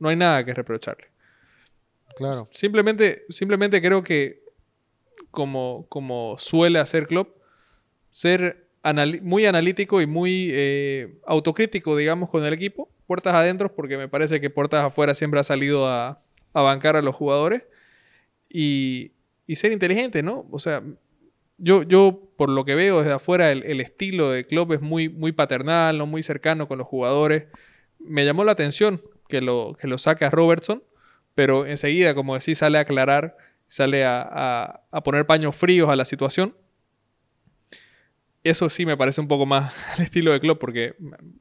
no 0.00 0.08
hay 0.08 0.16
nada 0.16 0.44
que 0.44 0.52
reprocharle. 0.52 1.06
Claro. 2.16 2.48
Simplemente, 2.50 3.24
simplemente 3.28 3.80
creo 3.80 4.02
que, 4.02 4.42
como, 5.30 5.86
como 5.88 6.36
suele 6.38 6.80
hacer 6.80 7.06
Klopp, 7.06 7.36
ser 8.10 8.66
muy 9.22 9.46
analítico 9.46 10.00
y 10.00 10.06
muy 10.06 10.48
eh, 10.50 11.14
autocrítico, 11.26 11.96
digamos, 11.96 12.30
con 12.30 12.44
el 12.44 12.52
equipo. 12.52 12.88
Puertas 13.06 13.34
adentro, 13.34 13.72
porque 13.74 13.96
me 13.96 14.08
parece 14.08 14.40
que 14.40 14.50
puertas 14.50 14.84
afuera 14.84 15.14
siempre 15.14 15.38
ha 15.38 15.44
salido 15.44 15.86
a, 15.86 16.22
a 16.52 16.62
bancar 16.62 16.96
a 16.96 17.02
los 17.02 17.14
jugadores. 17.14 17.66
Y, 18.48 19.12
y 19.46 19.56
ser 19.56 19.70
inteligente, 19.72 20.22
¿no? 20.22 20.46
O 20.50 20.58
sea, 20.58 20.82
yo, 21.58 21.82
yo 21.82 22.22
por 22.36 22.48
lo 22.48 22.64
que 22.64 22.74
veo 22.74 23.00
desde 23.00 23.12
afuera, 23.12 23.52
el, 23.52 23.62
el 23.64 23.80
estilo 23.80 24.30
de 24.30 24.46
Klopp 24.46 24.72
es 24.72 24.80
muy, 24.80 25.08
muy 25.08 25.32
paternal, 25.32 25.98
¿no? 25.98 26.06
muy 26.06 26.22
cercano 26.22 26.66
con 26.66 26.78
los 26.78 26.86
jugadores. 26.86 27.44
Me 27.98 28.24
llamó 28.24 28.44
la 28.44 28.52
atención 28.52 29.00
que 29.30 29.40
lo, 29.40 29.74
que 29.80 29.88
lo 29.88 29.96
saque 29.96 30.26
a 30.26 30.30
Robertson, 30.30 30.82
pero 31.34 31.64
enseguida, 31.66 32.14
como 32.14 32.34
decís, 32.34 32.58
sale 32.58 32.76
a 32.76 32.82
aclarar, 32.82 33.36
sale 33.68 34.04
a, 34.04 34.20
a- 34.20 34.82
a 34.90 35.02
poner 35.02 35.24
paños 35.26 35.56
fríos 35.56 35.88
a 35.88 35.96
la 35.96 36.04
situación. 36.04 36.54
Eso 38.42 38.68
sí 38.70 38.86
me 38.86 38.96
parece 38.96 39.20
un 39.20 39.28
poco 39.28 39.46
más 39.46 39.74
al 39.98 40.04
estilo 40.04 40.32
de 40.32 40.40
Klopp, 40.40 40.60
porque, 40.60 40.94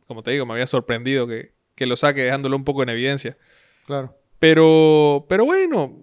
como 0.07 0.23
te 0.23 0.31
digo, 0.31 0.45
me 0.45 0.53
había 0.53 0.67
sorprendido 0.67 1.27
que, 1.27 1.53
que 1.75 1.85
lo 1.85 1.95
saque 1.95 2.23
dejándolo 2.23 2.55
un 2.55 2.63
poco 2.65 2.83
en 2.83 2.89
evidencia. 2.89 3.37
Claro. 3.85 4.15
Pero, 4.37 5.25
pero 5.27 5.45
bueno, 5.45 5.97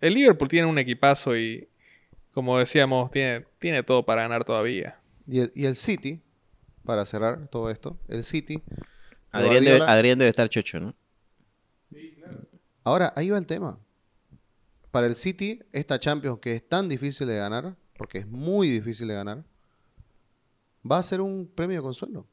el 0.00 0.14
Liverpool 0.14 0.48
tiene 0.48 0.66
un 0.66 0.78
equipazo 0.78 1.36
y, 1.36 1.68
como 2.32 2.58
decíamos, 2.58 3.10
tiene, 3.10 3.44
tiene 3.58 3.82
todo 3.82 4.04
para 4.04 4.22
ganar 4.22 4.44
todavía. 4.44 4.98
Y 5.26 5.40
el, 5.40 5.50
y 5.54 5.66
el 5.66 5.76
City, 5.76 6.22
para 6.84 7.04
cerrar 7.04 7.48
todo 7.48 7.70
esto, 7.70 7.98
el 8.08 8.24
City. 8.24 8.62
debe, 9.32 9.80
Adrián 9.86 10.18
debe 10.18 10.30
estar 10.30 10.48
chocho, 10.48 10.80
¿no? 10.80 10.94
Ahora, 12.84 13.12
ahí 13.16 13.30
va 13.30 13.38
el 13.38 13.46
tema. 13.46 13.78
Para 14.90 15.06
el 15.06 15.14
City, 15.14 15.60
esta 15.72 15.98
Champions 15.98 16.38
que 16.40 16.54
es 16.54 16.68
tan 16.68 16.88
difícil 16.88 17.26
de 17.26 17.36
ganar, 17.36 17.76
porque 17.96 18.18
es 18.18 18.26
muy 18.26 18.68
difícil 18.68 19.08
de 19.08 19.14
ganar, 19.14 19.44
va 20.90 20.98
a 20.98 21.02
ser 21.02 21.20
un 21.20 21.50
premio 21.54 21.78
de 21.78 21.82
consuelo. 21.82 22.26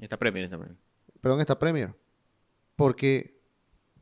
Está 0.00 0.16
premio, 0.16 0.42
está 0.44 0.58
premio. 0.58 0.76
Perdón, 1.20 1.40
esta 1.40 1.58
Premier. 1.58 1.94
Porque 2.74 3.40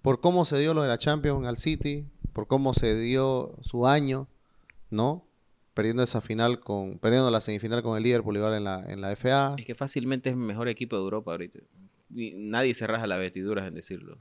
por 0.00 0.20
cómo 0.20 0.44
se 0.44 0.58
dio 0.58 0.72
lo 0.72 0.82
de 0.82 0.88
la 0.88 0.98
Champions 0.98 1.46
al 1.46 1.58
City, 1.58 2.06
por 2.32 2.46
cómo 2.46 2.72
se 2.72 2.98
dio 2.98 3.56
su 3.60 3.86
año, 3.86 4.28
¿no? 4.88 5.26
Perdiendo 5.74 6.02
esa 6.02 6.20
final 6.20 6.60
con, 6.60 6.98
perdiendo 6.98 7.30
la 7.30 7.40
semifinal 7.40 7.82
con 7.82 7.96
el 7.96 8.02
Liverpool 8.02 8.36
igual 8.36 8.54
en 8.54 8.64
la, 8.64 8.84
en 8.90 9.00
la 9.00 9.14
FA. 9.16 9.56
Es 9.58 9.66
que 9.66 9.74
fácilmente 9.74 10.30
es 10.30 10.34
el 10.34 10.40
mejor 10.40 10.68
equipo 10.68 10.96
de 10.96 11.02
Europa 11.02 11.32
ahorita. 11.32 11.58
Y 12.14 12.32
nadie 12.34 12.74
se 12.74 12.86
raja 12.86 13.06
las 13.06 13.18
vestiduras 13.18 13.68
en 13.68 13.74
decirlo. 13.74 14.18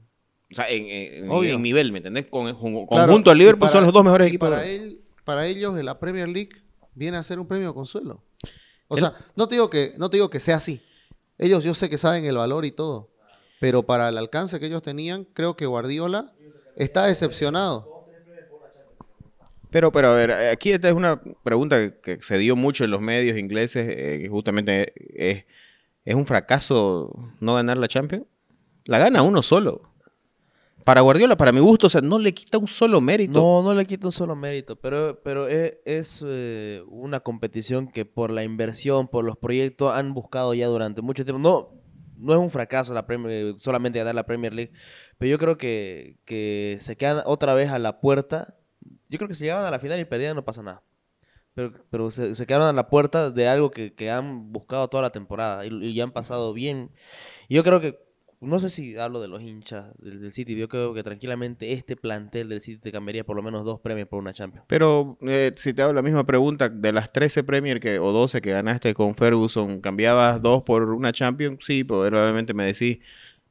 O 0.52 0.54
sea, 0.54 0.68
en, 0.68 1.62
nivel, 1.62 1.92
¿me 1.92 1.98
entendés? 1.98 2.26
Con, 2.30 2.52
con- 2.54 2.86
Claro, 2.86 3.06
conjunto 3.06 3.30
al 3.30 3.38
Liverpool 3.38 3.60
para- 3.60 3.72
son 3.72 3.84
los 3.84 3.92
dos 3.92 4.02
mejores 4.04 4.28
equipos. 4.28 4.50
Para, 4.50 4.66
él, 4.66 5.00
para 5.24 5.46
ellos, 5.46 5.74
la 5.84 5.98
Premier 6.00 6.28
League 6.28 6.50
viene 6.94 7.16
a 7.16 7.22
ser 7.22 7.38
un 7.38 7.46
premio 7.46 7.68
de 7.68 7.74
consuelo. 7.74 8.22
O 8.88 8.96
El- 8.96 9.00
sea, 9.02 9.12
no 9.36 9.46
te, 9.46 9.54
digo 9.54 9.70
que, 9.70 9.92
no 9.98 10.10
te 10.10 10.16
digo 10.16 10.28
que 10.28 10.40
sea 10.40 10.56
así. 10.56 10.82
Ellos 11.38 11.62
yo 11.62 11.72
sé 11.74 11.88
que 11.88 11.98
saben 11.98 12.24
el 12.24 12.36
valor 12.36 12.64
y 12.64 12.72
todo. 12.72 13.10
Pero 13.60 13.84
para 13.84 14.08
el 14.08 14.18
alcance 14.18 14.58
que 14.58 14.66
ellos 14.66 14.82
tenían, 14.82 15.24
creo 15.32 15.56
que 15.56 15.66
Guardiola 15.66 16.32
está 16.76 17.06
decepcionado. 17.06 18.06
Pero, 19.70 19.92
pero 19.92 20.08
a 20.08 20.14
ver, 20.14 20.32
aquí 20.32 20.72
esta 20.72 20.88
es 20.88 20.94
una 20.94 21.22
pregunta 21.44 21.78
que, 21.80 22.16
que 22.16 22.22
se 22.22 22.38
dio 22.38 22.56
mucho 22.56 22.82
en 22.84 22.90
los 22.90 23.00
medios 23.00 23.38
ingleses, 23.38 23.88
eh, 23.88 24.18
que 24.22 24.28
justamente 24.28 24.92
es, 25.14 25.44
¿es 26.04 26.14
un 26.16 26.26
fracaso 26.26 27.14
no 27.38 27.54
ganar 27.54 27.76
la 27.78 27.86
Champions? 27.86 28.24
La 28.86 28.98
gana 28.98 29.22
uno 29.22 29.42
solo. 29.42 29.89
Para 30.84 31.02
Guardiola, 31.02 31.36
para 31.36 31.52
mi 31.52 31.60
gusto, 31.60 31.86
o 31.86 31.90
sea, 31.90 32.00
no 32.00 32.18
le 32.18 32.32
quita 32.32 32.58
un 32.58 32.66
solo 32.66 33.00
mérito. 33.00 33.38
No, 33.38 33.62
no 33.62 33.74
le 33.74 33.84
quita 33.86 34.06
un 34.06 34.12
solo 34.12 34.34
mérito, 34.34 34.76
pero, 34.76 35.20
pero 35.22 35.46
es, 35.46 35.78
es, 35.84 36.24
eh, 36.26 36.82
una 36.88 37.20
competición 37.20 37.88
que 37.88 38.04
por 38.04 38.30
la 38.30 38.44
inversión, 38.44 39.08
por 39.08 39.24
los 39.24 39.36
proyectos, 39.36 39.92
han 39.92 40.14
buscado 40.14 40.54
ya 40.54 40.66
durante 40.66 41.02
mucho 41.02 41.24
tiempo. 41.24 41.40
No, 41.40 41.80
no 42.16 42.32
es 42.32 42.38
un 42.38 42.50
fracaso 42.50 42.94
la 42.94 43.06
Premier, 43.06 43.54
solamente 43.58 43.98
ganar 43.98 44.14
la 44.14 44.26
Premier 44.26 44.54
League, 44.54 44.72
pero 45.18 45.30
yo 45.30 45.38
creo 45.38 45.58
que, 45.58 46.18
que 46.24 46.78
se 46.80 46.96
quedan 46.96 47.22
otra 47.26 47.54
vez 47.54 47.70
a 47.70 47.78
la 47.78 48.00
puerta. 48.00 48.56
Yo 49.08 49.18
creo 49.18 49.28
que 49.28 49.34
si 49.34 49.44
llegaban 49.44 49.66
a 49.66 49.70
la 49.70 49.80
final 49.80 49.98
y 50.00 50.04
perdían 50.04 50.36
no 50.36 50.44
pasa 50.44 50.62
nada. 50.62 50.82
Pero, 51.54 51.72
pero 51.90 52.10
se, 52.10 52.46
quedaron 52.46 52.68
a 52.68 52.72
la 52.72 52.88
puerta 52.88 53.30
de 53.30 53.48
algo 53.48 53.70
que, 53.70 53.92
que 53.94 54.10
han 54.10 54.52
buscado 54.52 54.88
toda 54.88 55.02
la 55.02 55.10
temporada 55.10 55.66
y, 55.66 56.00
han 56.00 56.12
pasado 56.12 56.52
bien. 56.52 56.92
Yo 57.48 57.64
creo 57.64 57.80
que 57.80 57.98
no 58.40 58.58
sé 58.58 58.70
si 58.70 58.96
hablo 58.96 59.20
de 59.20 59.28
los 59.28 59.42
hinchas 59.42 59.86
del, 59.98 60.20
del 60.20 60.32
City, 60.32 60.56
yo 60.56 60.68
creo 60.68 60.94
que 60.94 61.02
tranquilamente 61.02 61.72
este 61.72 61.96
plantel 61.96 62.48
del 62.48 62.60
City 62.60 62.78
te 62.80 62.92
cambiaría 62.92 63.24
por 63.24 63.36
lo 63.36 63.42
menos 63.42 63.64
dos 63.64 63.80
premios 63.80 64.08
por 64.08 64.18
una 64.18 64.32
Champions. 64.32 64.64
Pero 64.68 65.18
eh, 65.22 65.52
si 65.56 65.74
te 65.74 65.82
hago 65.82 65.92
la 65.92 66.02
misma 66.02 66.24
pregunta, 66.24 66.68
de 66.68 66.92
las 66.92 67.12
13 67.12 67.44
Premier 67.44 67.80
que, 67.80 67.98
o 67.98 68.12
12 68.12 68.40
que 68.40 68.50
ganaste 68.52 68.94
con 68.94 69.14
Ferguson, 69.14 69.80
¿cambiabas 69.80 70.40
dos 70.42 70.62
por 70.62 70.84
una 70.90 71.12
Champions? 71.12 71.58
Sí, 71.64 71.84
probablemente 71.84 72.54
me 72.54 72.64
decís 72.64 72.98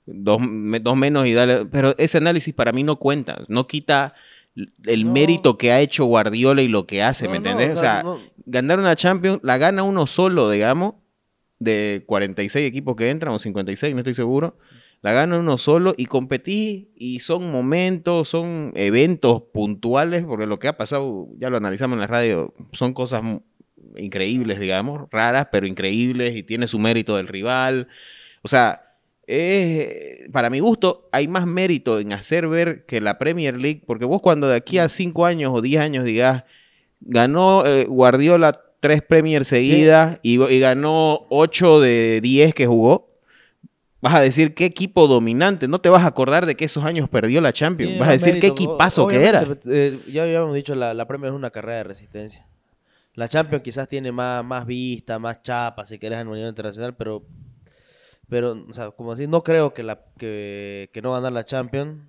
dos, 0.06 0.40
me- 0.42 0.80
dos 0.80 0.98
menos 0.98 1.28
y 1.28 1.34
dale. 1.34 1.66
Pero 1.68 1.96
ese 1.98 2.18
análisis 2.18 2.54
para 2.54 2.72
mí 2.72 2.84
no 2.84 2.96
cuenta, 2.98 3.44
no 3.48 3.68
quita 3.68 4.16
el 4.86 5.06
No. 5.06 5.12
mérito 5.12 5.58
que 5.58 5.72
ha 5.72 5.80
hecho 5.82 6.06
Guardiola 6.06 6.62
y 6.64 6.68
lo 6.68 6.88
que 6.88 7.04
hace, 7.04 7.28
¿me 7.28 7.40
No, 7.40 7.50
entendés? 7.52 7.78
o 7.78 7.80
sea, 7.80 8.04
ganar 8.46 8.80
una 8.80 8.96
Champions, 8.96 9.40
la 9.44 9.58
gana 9.60 9.84
uno 9.84 10.08
solo, 10.08 10.50
digamos, 10.50 10.96
de 11.60 12.04
46 12.08 12.68
equipos 12.68 12.96
que 12.96 13.10
entran, 13.10 13.34
o 13.34 13.40
56, 13.40 13.94
no 13.94 14.00
estoy 14.00 14.16
seguro. 14.16 14.58
La 15.02 15.14
gana 15.14 15.40
uno 15.40 15.58
solo 15.58 15.94
y 15.98 16.06
competí 16.08 16.90
y 16.96 17.20
son 17.22 17.52
momentos, 17.52 18.28
son 18.28 18.72
eventos 18.76 19.44
puntuales, 19.54 20.26
porque 20.26 20.46
lo 20.46 20.60
que 20.60 20.68
ha 20.68 20.78
pasado, 20.78 21.28
ya 21.38 21.50
lo 21.50 21.58
analizamos 21.58 21.96
en 21.96 22.02
la 22.02 22.08
radio, 22.08 22.54
son 22.74 22.94
cosas 22.94 23.22
increíbles, 23.96 24.60
digamos, 24.60 25.08
raras, 25.12 25.48
pero 25.52 25.68
increíbles 25.68 26.36
y 26.36 26.44
tiene 26.44 26.68
su 26.68 26.80
mérito 26.80 27.16
del 27.16 27.28
rival. 27.28 27.88
O 28.42 28.48
sea, 28.50 28.82
es- 29.26 30.30
para 30.32 30.50
mi 30.50 30.60
gusto, 30.60 31.08
hay 31.12 31.28
más 31.28 31.46
mérito 31.46 32.00
en 32.00 32.14
hacer 32.14 32.48
ver 32.48 32.86
que 32.86 33.00
la 33.02 33.18
Premier 33.18 33.58
League, 33.58 33.82
porque 33.88 34.06
vos 34.06 34.22
cuando 34.22 34.48
de 34.48 34.56
aquí 34.56 34.78
a 34.80 34.90
5 34.90 35.26
años 35.26 35.52
o 35.54 35.62
10 35.62 35.82
años 35.82 36.04
digas, 36.04 36.44
ganó 37.02 37.66
eh, 37.66 37.86
Guardiola 37.86 38.60
tres 38.82 39.02
Premier 39.02 39.44
seguidas 39.46 40.20
y, 40.24 40.42
y 40.42 40.60
ganó 40.60 41.26
8 41.30 41.80
de 41.80 42.20
10 42.22 42.54
que 42.54 42.66
jugó, 42.66 43.09
vas 44.02 44.16
a 44.16 44.22
decir 44.22 44.54
qué 44.54 44.66
equipo 44.66 45.08
dominante, 45.08 45.68
no 45.68 45.80
te 45.80 45.90
vas 45.90 46.04
a 46.04 46.08
acordar 46.08 46.46
de 46.46 46.56
que 46.56 46.66
esos 46.66 46.86
años 46.86 47.10
perdió 47.10 47.42
la 47.42 47.52
Champions, 47.54 47.90
Tiene 47.92 48.00
vas 48.00 48.10
a 48.10 48.14
decir 48.14 48.34
qué 48.36 48.48
mérito, 48.50 48.54
equipazo 48.54 49.08
que 49.08 49.26
era. 49.26 49.46
eh, 49.70 50.00
ya 50.12 50.24
habíamos 50.24 50.56
dicho, 50.56 50.76
la, 50.76 50.94
la 50.94 51.06
Premier 51.08 51.32
es 51.32 51.36
una 51.36 51.50
carrera 51.52 51.78
de 51.80 51.84
resistencia. 51.84 52.46
La 53.16 53.28
Champions 53.28 53.64
quizás 53.64 53.88
tiene 53.88 54.12
más, 54.12 54.46
más 54.46 54.66
vista, 54.66 55.20
más 55.20 55.42
chapa, 55.42 55.86
si 55.86 56.00
querés, 56.00 56.20
a 56.20 56.24
nivel 56.24 56.48
internacional, 56.48 56.96
pero, 56.96 57.26
pero 58.30 58.66
o 58.70 58.74
sea, 58.74 58.92
como 58.92 59.14
decir, 59.16 59.28
no 59.28 59.44
creo 59.44 59.74
que, 59.74 59.84
la, 59.84 60.00
que, 60.18 60.90
que 60.94 61.02
no 61.02 61.12
ganar 61.12 61.32
la 61.34 61.44
Champions 61.44 62.00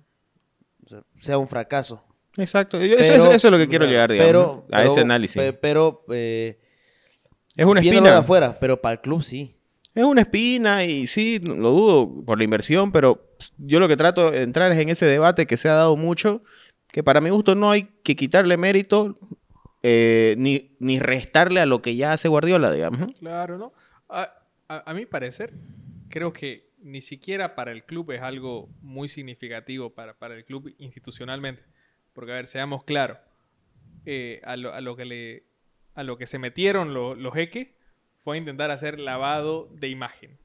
o 0.85 0.89
sea, 0.89 1.03
sea 1.17 1.37
un 1.37 1.47
fracaso. 1.47 2.03
Exacto, 2.37 2.79
eso, 2.79 2.95
Pero- 2.97 3.13
eso- 3.13 3.31
eso 3.33 3.47
es 3.47 3.51
lo 3.51 3.57
que 3.57 3.67
quiero 3.67 3.85
llegar, 3.85 4.09
digamos, 4.11 4.29
pero- 4.29 4.65
¿no? 4.69 4.75
a 4.75 4.79
pero- 4.79 4.89
ese 4.89 4.99
análisis. 5.01 5.41
pe- 5.41 5.51
Pero, 5.53 6.05
eh, 6.11 6.57
es 7.57 7.65
una 7.65 7.81
viéndolo 7.81 8.05
de 8.05 8.09
espina. 8.11 8.17
afuera, 8.19 8.57
pero 8.59 8.79
para 8.81 8.93
el 8.93 9.01
club 9.01 9.21
sí. 9.21 9.57
Es 9.93 10.03
una 10.05 10.21
espina 10.21 10.83
y 10.85 11.05
sí, 11.07 11.39
lo 11.39 11.69
dudo 11.71 12.23
por 12.25 12.37
la 12.37 12.43
inversión, 12.45 12.91
pero 12.91 13.27
yo 13.57 13.79
lo 13.79 13.87
que 13.87 13.97
trato 13.97 14.31
de 14.31 14.41
entrar 14.43 14.71
es 14.71 14.79
en 14.79 14.89
ese 14.89 15.05
debate 15.05 15.45
que 15.45 15.57
se 15.57 15.67
ha 15.69 15.73
dado 15.73 15.97
mucho, 15.97 16.43
que 16.87 17.03
para 17.03 17.19
mi 17.21 17.29
gusto 17.29 17.55
no 17.55 17.71
hay 17.71 17.89
que 18.03 18.15
quitarle 18.15 18.55
mérito 18.57 19.19
eh, 19.83 20.35
ni, 20.37 20.75
ni 20.79 20.99
restarle 20.99 21.59
a 21.59 21.65
lo 21.65 21.81
que 21.81 21.95
ya 21.95 22.13
hace 22.13 22.29
Guardiola, 22.29 22.71
digamos. 22.71 23.11
Claro, 23.19 23.57
¿no? 23.57 23.73
A, 24.07 24.31
a, 24.69 24.89
a 24.91 24.93
mi 24.93 25.05
parecer, 25.05 25.53
creo 26.09 26.31
que 26.31 26.69
ni 26.81 27.01
siquiera 27.01 27.53
para 27.55 27.71
el 27.71 27.83
club 27.83 28.11
es 28.11 28.21
algo 28.21 28.69
muy 28.81 29.09
significativo 29.09 29.89
para, 29.89 30.13
para 30.17 30.35
el 30.35 30.45
club 30.45 30.73
institucionalmente. 30.77 31.63
Porque, 32.13 32.31
a 32.31 32.35
ver, 32.35 32.47
seamos 32.47 32.83
claros, 32.83 33.17
eh, 34.05 34.41
a, 34.43 34.55
lo, 34.57 34.73
a 34.73 34.81
lo 34.81 34.95
que 34.95 35.05
le, 35.05 35.43
a 35.95 36.03
lo 36.03 36.17
que 36.17 36.27
se 36.27 36.39
metieron 36.39 36.93
lo- 36.93 37.15
los 37.15 37.33
jeques 37.33 37.69
fue 38.23 38.35
a 38.35 38.39
intentar 38.39 38.71
hacer 38.71 38.99
lavado 38.99 39.69
de 39.73 39.87
imagen. 39.89 40.37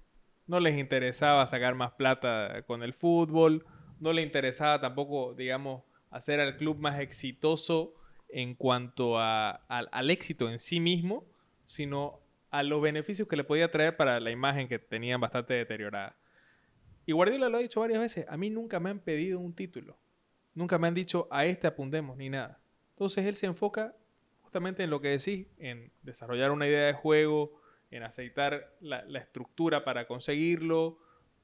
No 0.47 0.61
les 0.61 0.77
interesaba 0.79 1.47
sacar 1.47 1.75
más 1.75 1.93
plata 1.93 2.63
con 2.67 2.83
el 2.83 2.93
fútbol, 2.93 3.65
no 4.01 4.13
les 4.13 4.25
interesaba 4.25 4.81
tampoco, 4.81 5.35
digamos, 5.35 5.83
hacer 6.11 6.41
al 6.41 6.57
club 6.57 6.79
más 6.79 7.01
exitoso 7.01 7.95
en 8.29 8.55
cuanto 8.55 9.19
a- 9.19 9.51
al- 9.69 9.89
al 9.93 10.11
éxito 10.11 10.49
en 10.51 10.59
sí 10.59 10.81
mismo, 10.81 11.25
sino 11.65 12.21
a 12.51 12.63
los 12.63 12.81
beneficios 12.81 13.29
que 13.29 13.37
le 13.37 13.45
podía 13.45 13.71
traer 13.71 13.97
para 13.97 14.21
la 14.21 14.31
imagen 14.31 14.69
que 14.69 14.79
tenían 14.79 15.21
bastante 15.21 15.55
deteriorada. 15.55 16.17
Y 17.05 17.13
Guardiola 17.13 17.49
lo 17.49 17.59
ha 17.59 17.61
dicho 17.61 17.81
varias 17.81 18.01
veces, 18.01 18.27
a 18.29 18.37
mí 18.37 18.51
nunca 18.51 18.81
me 18.81 18.91
han 18.91 19.01
pedido 19.01 19.39
un 19.39 19.55
título, 19.55 19.99
nunca 20.55 20.79
me 20.79 20.89
han 20.89 20.95
dicho 20.95 21.29
a 21.31 21.45
este 21.45 21.67
apuntemos 21.67 22.17
ni 22.17 22.31
nada. 22.31 22.61
Entonces 22.91 23.27
él 23.27 23.35
se 23.35 23.47
enfoca 23.47 23.95
justamente 24.43 24.83
en 24.83 24.91
lo 24.91 25.01
que 25.01 25.09
decís, 25.09 25.47
en 25.59 25.93
desarrollar 26.03 26.51
una 26.51 26.67
idea 26.67 26.87
de 26.87 26.93
juego, 26.95 27.61
en 27.91 28.03
aceitar 28.03 28.75
la, 28.81 28.99
estructura 29.19 29.85
para 29.85 30.07
conseguirlo, 30.07 30.99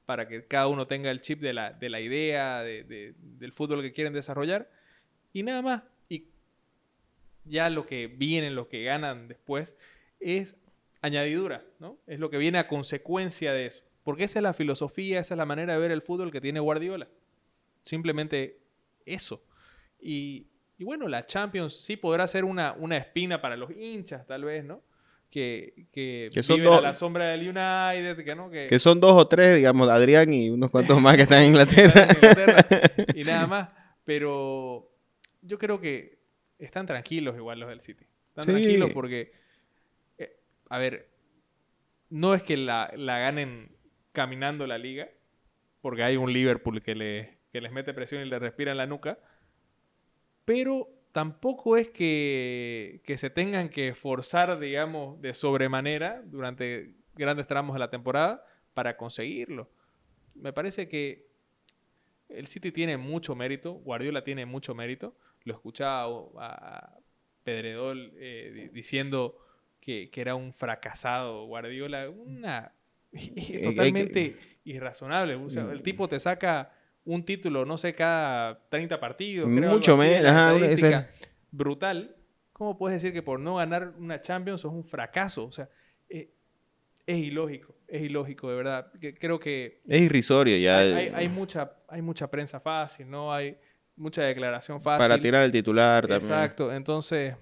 para 0.05 0.27
que 0.27 0.45
cada 0.47 0.67
uno 0.67 0.85
tenga 0.85 1.09
el 1.11 1.21
chip 1.21 1.39
de 1.41 1.53
la, 1.53 1.71
de 1.73 1.89
la 1.89 1.99
idea, 2.01 2.61
de- 2.61 2.83
de- 2.83 3.13
del 3.17 3.53
fútbol 3.53 3.81
que 3.81 3.91
quieren 3.93 4.13
desarrollar, 4.13 4.69
y 5.31 5.43
nada 5.43 5.61
más. 5.61 5.83
Y 6.09 6.27
ya 7.45 7.69
lo 7.69 7.85
que 7.85 8.07
viene, 8.07 8.49
lo 8.51 8.67
que 8.67 8.83
ganan 8.83 9.27
después, 9.27 9.75
es 10.19 10.55
añadidura, 11.01 11.63
¿no? 11.79 11.97
Es 12.07 12.19
lo 12.19 12.29
que 12.29 12.37
viene 12.37 12.57
a 12.59 12.67
consecuencia 12.67 13.53
de 13.53 13.65
eso. 13.67 13.83
Porque 14.03 14.25
esa 14.25 14.39
es 14.39 14.43
la 14.43 14.53
filosofía, 14.53 15.19
esa 15.19 15.33
es 15.33 15.37
la 15.37 15.45
manera 15.45 15.73
de 15.73 15.79
ver 15.79 15.91
el 15.91 16.01
fútbol 16.01 16.31
que 16.31 16.41
tiene 16.41 16.59
Guardiola. 16.59 17.07
Simplemente 17.83 18.59
eso. 19.05 19.43
Y, 19.99 20.47
y 20.77 20.83
bueno, 20.83 21.07
la 21.07 21.23
Champions 21.23 21.75
sí 21.77 21.97
podrá 21.97 22.27
ser 22.27 22.45
una, 22.45 22.73
una 22.73 22.97
espina 22.97 23.41
para 23.41 23.57
los 23.57 23.71
hinchas, 23.71 24.25
tal 24.25 24.43
vez, 24.45 24.63
¿no? 24.63 24.81
Que, 25.33 25.87
que, 25.91 26.29
Que 26.31 26.43
son 26.43 26.57
viven 26.57 26.69
dos- 26.69 26.77
a 26.77 26.81
la 26.81 26.93
sombra 26.93 27.25
del 27.29 27.41
United, 27.41 28.23
que 28.23 28.35
no, 28.35 28.51
que, 28.51 28.67
Que 28.67 28.77
son 28.77 28.99
dos 28.99 29.13
o 29.13 29.27
tres, 29.27 29.55
digamos, 29.55 29.89
Adrián 29.89 30.31
y 30.31 30.51
unos 30.51 30.69
cuantos 30.69 31.01
más 31.01 31.15
que 31.15 31.23
están 31.23 31.41
en 31.41 31.47
Inglaterra. 31.53 32.07
y 33.15 33.23
nada 33.23 33.47
más. 33.47 33.69
Pero 34.05 34.91
yo 35.41 35.57
creo 35.57 35.81
que 35.81 36.19
están 36.59 36.85
tranquilos 36.85 37.35
igual 37.35 37.59
los 37.59 37.69
del 37.69 37.81
City. 37.81 38.05
Están 38.29 38.43
Sí. 38.43 38.51
tranquilos 38.61 38.91
porque, 38.93 39.31
eh, 40.19 40.37
a 40.69 40.77
ver, 40.77 41.09
no 42.11 42.35
es 42.35 42.43
que 42.43 42.55
la, 42.55 42.91
la 42.95 43.17
ganen 43.17 43.75
caminando 44.11 44.67
la 44.67 44.77
liga, 44.77 45.09
porque 45.81 46.03
hay 46.03 46.15
un 46.15 46.31
Liverpool 46.31 46.83
que, 46.83 46.93
le, 46.93 47.39
que 47.51 47.59
les 47.59 47.71
mete 47.71 47.91
presión 47.95 48.21
y 48.21 48.29
les 48.29 48.39
respira 48.39 48.71
en 48.71 48.77
la 48.77 48.85
nuca, 48.85 49.17
pero 50.45 50.87
tampoco 51.13 51.77
es 51.77 51.87
que, 51.89 53.01
que 53.05 53.17
se 53.17 53.29
tengan 53.29 53.69
que 53.69 53.93
forzar, 53.95 54.59
digamos, 54.59 55.21
de 55.21 55.33
sobremanera 55.33 56.21
durante 56.25 56.95
grandes 57.15 57.47
tramos 57.47 57.73
de 57.75 57.79
la 57.79 57.89
temporada 57.89 58.43
para 58.73 58.97
conseguirlo. 58.97 59.69
Me 60.35 60.51
parece 60.51 60.89
que 60.89 61.27
el 62.29 62.47
City 62.47 62.71
tiene 62.71 62.97
mucho 62.97 63.35
mérito, 63.35 63.73
Guardiola 63.73 64.23
tiene 64.23 64.45
mucho 64.45 64.73
mérito. 64.75 65.15
Lo 65.43 65.53
escuchaba 65.53 66.07
a 66.39 66.97
Pedredol 67.43 68.11
eh, 68.17 68.51
di- 68.53 68.67
diciendo 68.69 69.37
que, 69.79 70.09
que 70.09 70.21
era 70.21 70.33
un 70.35 70.53
fracasado 70.53 71.45
Guardiola, 71.45 72.09
una 72.09 72.73
que- 73.11 73.59
totalmente 73.59 74.35
irrazonable. 74.63 75.35
O 75.35 75.49
sea, 75.49 75.71
el 75.71 75.83
tipo 75.83 76.07
te 76.07 76.19
saca 76.19 76.71
un 77.05 77.25
título, 77.25 77.65
no 77.65 77.77
sé, 77.77 77.93
cada 77.95 78.59
30 78.69 78.99
partidos. 78.99 79.49
creo, 79.53 79.71
Mucho 79.71 79.97
menos, 79.97 80.31
ajá, 80.31 80.55
ese-. 80.65 81.05
Brutal. 81.51 82.15
¿Cómo 82.53 82.77
puedes 82.77 83.01
decir 83.01 83.13
que 83.13 83.21
por 83.23 83.39
no 83.39 83.55
ganar 83.55 83.93
una 83.97 84.21
Champions 84.21 84.61
sos 84.61 84.71
un 84.71 84.83
fracaso? 84.83 85.45
O 85.45 85.51
sea, 85.51 85.67
eh, 86.07 86.29
es 87.05 87.17
ilógico, 87.17 87.75
es 87.87 88.03
ilógico, 88.03 88.49
de 88.49 88.55
verdad. 88.55 88.91
Que- 89.01 89.13
creo 89.13 89.39
que 89.39 89.81
Es 89.87 90.01
irrisorio 90.01 90.57
ya. 90.57 90.79
hay, 90.79 90.93
hay- 90.93 91.11
hay 91.13 91.29
mucha, 91.29 91.73
hay 91.89 92.01
mucha 92.01 92.29
prensa 92.29 92.59
fácil, 92.59 93.09
¿no? 93.09 93.33
Hay 93.33 93.57
mucha 93.95 94.23
declaración 94.23 94.81
fácil. 94.81 95.07
para 95.07 95.19
tirar 95.21 95.43
el 95.43 95.51
titular 95.51 96.07
también. 96.07 96.31
Exacto. 96.31 96.71
Entonces, 96.71 97.35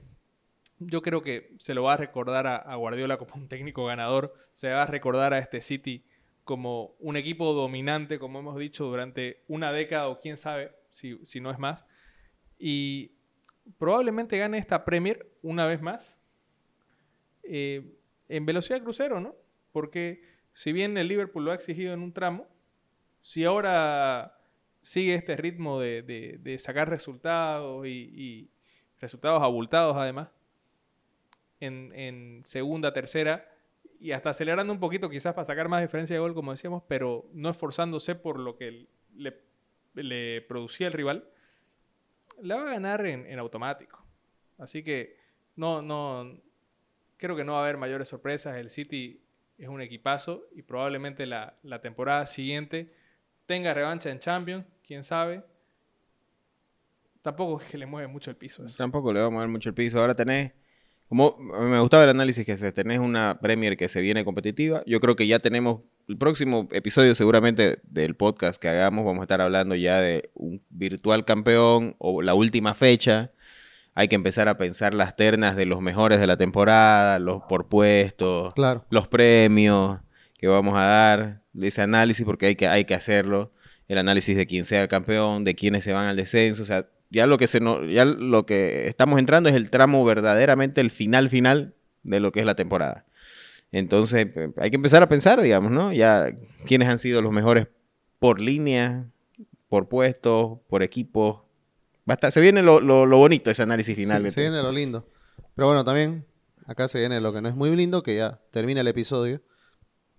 yo 0.79 1.01
creo 1.01 1.21
que 1.21 1.53
se 1.59 1.73
lo 1.73 1.83
va 1.83 1.93
a 1.93 1.97
recordar 1.97 2.47
a, 2.47 2.55
a 2.55 2.75
Guardiola 2.75 3.17
como 3.17 3.35
un 3.35 3.47
técnico 3.47 3.85
ganador. 3.85 4.33
Se 4.53 4.69
va 4.71 4.83
a 4.83 4.87
recordar 4.87 5.33
a 5.33 5.39
este 5.39 5.61
City 5.61 6.03
como 6.43 6.95
un 6.99 7.17
equipo 7.17 7.53
dominante, 7.53 8.19
como 8.19 8.39
hemos 8.39 8.57
dicho, 8.57 8.85
durante 8.85 9.43
una 9.47 9.71
década 9.71 10.07
o 10.09 10.19
quién 10.19 10.37
sabe 10.37 10.71
si, 10.89 11.17
si 11.23 11.39
no 11.39 11.51
es 11.51 11.59
más. 11.59 11.85
Y 12.59 13.11
probablemente 13.77 14.37
gane 14.37 14.57
esta 14.57 14.83
Premier 14.85 15.27
una 15.41 15.65
vez 15.65 15.81
más. 15.81 16.17
eh, 17.43 17.97
en 18.29 18.45
velocidad 18.45 18.81
crucero, 18.81 19.19
¿no? 19.19 19.35
Porque 19.71 20.23
si 20.53 20.71
bien 20.71 20.97
el 20.97 21.07
Liverpool 21.07 21.43
lo 21.45 21.51
ha 21.51 21.55
exigido 21.55 21.93
en 21.93 22.01
un 22.01 22.13
tramo, 22.13 22.47
si 23.21 23.43
ahora 23.45 24.37
sigue 24.81 25.13
este 25.15 25.35
ritmo 25.35 25.79
de, 25.79 26.01
de- 26.01 26.37
de 26.39 26.57
sacar 26.57 26.89
resultados 26.89 27.85
y, 27.85 27.89
y 28.15 28.49
resultados 28.99 29.41
abultados 29.43 29.97
además, 29.97 30.29
en, 31.59 31.91
en 31.93 32.41
segunda, 32.45 32.93
tercera, 32.93 33.47
y 34.01 34.13
hasta 34.13 34.31
acelerando 34.31 34.73
un 34.73 34.79
poquito 34.79 35.09
quizás 35.11 35.35
para 35.35 35.45
sacar 35.45 35.69
más 35.69 35.81
diferencia 35.81 36.15
de 36.15 36.19
gol, 36.19 36.33
como 36.33 36.49
decíamos, 36.49 36.81
pero 36.87 37.29
no 37.33 37.51
esforzándose 37.51 38.15
por 38.15 38.39
lo 38.39 38.57
que 38.57 38.87
le, 39.15 39.39
le 39.93 40.41
producía 40.41 40.87
el 40.87 40.93
rival, 40.93 41.29
la 42.41 42.55
va 42.55 42.63
a 42.63 42.73
ganar 42.73 43.05
en, 43.05 43.27
en 43.27 43.37
automático. 43.37 44.03
Así 44.57 44.83
que 44.83 45.17
no, 45.55 45.83
no, 45.83 46.41
creo 47.17 47.35
que 47.35 47.43
no 47.43 47.53
va 47.53 47.59
a 47.59 47.61
haber 47.61 47.77
mayores 47.77 48.07
sorpresas. 48.07 48.57
El 48.57 48.71
City 48.71 49.21
es 49.59 49.67
un 49.67 49.81
equipazo 49.81 50.47
y 50.51 50.63
probablemente 50.63 51.27
la, 51.27 51.55
la 51.61 51.79
temporada 51.79 52.25
siguiente 52.25 52.91
tenga 53.45 53.71
revancha 53.71 54.09
en 54.09 54.17
Champions, 54.17 54.65
quién 54.83 55.03
sabe. 55.03 55.43
Tampoco 57.21 57.61
es 57.61 57.69
que 57.69 57.77
le 57.77 57.85
mueve 57.85 58.07
mucho 58.07 58.31
el 58.31 58.37
piso. 58.37 58.65
Tampoco 58.75 59.13
le 59.13 59.19
va 59.19 59.27
a 59.27 59.29
mover 59.29 59.47
mucho 59.47 59.69
el 59.69 59.75
piso. 59.75 59.99
Ahora 59.99 60.15
tenés, 60.15 60.53
como 61.11 61.35
me 61.37 61.77
gustaba 61.81 62.05
el 62.05 62.09
análisis 62.11 62.45
que 62.45 62.55
se 62.55 62.71
tenés 62.71 62.99
una 62.99 63.37
Premier 63.41 63.75
que 63.75 63.89
se 63.89 63.99
viene 63.99 64.23
competitiva. 64.23 64.81
Yo 64.85 65.01
creo 65.01 65.17
que 65.17 65.27
ya 65.27 65.39
tenemos 65.39 65.81
el 66.07 66.17
próximo 66.17 66.69
episodio 66.71 67.15
seguramente 67.15 67.79
del 67.83 68.15
podcast 68.15 68.61
que 68.61 68.69
hagamos. 68.69 69.03
Vamos 69.03 69.19
a 69.19 69.23
estar 69.23 69.41
hablando 69.41 69.75
ya 69.75 69.99
de 69.99 70.29
un 70.35 70.63
virtual 70.69 71.25
campeón 71.25 71.97
o 71.97 72.21
la 72.21 72.33
última 72.33 72.75
fecha. 72.75 73.31
Hay 73.93 74.07
que 74.07 74.15
empezar 74.15 74.47
a 74.47 74.57
pensar 74.57 74.93
las 74.93 75.17
ternas 75.17 75.57
de 75.57 75.65
los 75.65 75.81
mejores 75.81 76.17
de 76.21 76.27
la 76.27 76.37
temporada, 76.37 77.19
los 77.19 77.41
por 77.43 77.67
puestos, 77.67 78.53
Claro. 78.53 78.85
los 78.89 79.09
premios 79.09 79.99
que 80.37 80.47
vamos 80.47 80.75
a 80.77 80.85
dar, 80.85 81.41
ese 81.61 81.81
análisis, 81.81 82.25
porque 82.25 82.45
hay 82.45 82.55
que, 82.55 82.69
hay 82.69 82.85
que 82.85 82.93
hacerlo, 82.95 83.51
el 83.89 83.97
análisis 83.97 84.37
de 84.37 84.47
quién 84.47 84.63
sea 84.63 84.81
el 84.81 84.87
campeón, 84.87 85.43
de 85.43 85.55
quiénes 85.55 85.83
se 85.83 85.91
van 85.91 86.07
al 86.07 86.15
descenso, 86.15 86.63
o 86.63 86.65
sea, 86.65 86.87
ya 87.11 87.27
lo 87.27 87.37
que 87.37 87.45
se 87.47 87.59
no, 87.59 87.85
ya 87.85 88.05
lo 88.05 88.45
que 88.47 88.87
estamos 88.87 89.19
entrando 89.19 89.49
es 89.49 89.55
el 89.55 89.69
tramo 89.69 90.03
verdaderamente 90.03 90.81
el 90.81 90.89
final 90.89 91.29
final 91.29 91.75
de 92.03 92.19
lo 92.19 92.31
que 92.31 92.39
es 92.39 92.45
la 92.47 92.55
temporada. 92.55 93.05
Entonces, 93.71 94.25
pe- 94.25 94.51
hay 94.57 94.69
que 94.69 94.75
empezar 94.77 95.03
a 95.03 95.07
pensar, 95.09 95.39
digamos, 95.41 95.71
¿no? 95.71 95.93
Ya 95.93 96.27
quiénes 96.65 96.87
han 96.89 96.99
sido 96.99 97.21
los 97.21 97.31
mejores 97.31 97.67
por 98.19 98.39
línea, 98.41 99.05
por 99.69 99.87
puestos, 99.87 100.59
por 100.67 100.83
equipos. 100.83 101.41
Va 102.09 102.13
a 102.13 102.15
estar- 102.15 102.31
se 102.31 102.41
viene 102.41 102.61
lo, 102.63 102.79
lo- 102.81 103.05
lo 103.05 103.17
bonito 103.17 103.51
ese 103.51 103.61
análisis 103.63 103.95
final. 103.95 104.23
Sí, 104.23 104.31
se 104.31 104.41
viene 104.41 104.61
lo 104.61 104.71
lindo. 104.71 105.07
Pero 105.55 105.67
bueno, 105.67 105.85
también 105.85 106.25
acá 106.65 106.87
se 106.87 106.99
viene 106.99 107.21
lo 107.21 107.31
que 107.33 107.41
no 107.41 107.49
es 107.49 107.55
muy 107.55 107.73
lindo, 107.75 108.03
que 108.03 108.15
ya 108.15 108.39
termina 108.51 108.81
el 108.81 108.87
episodio. 108.87 109.41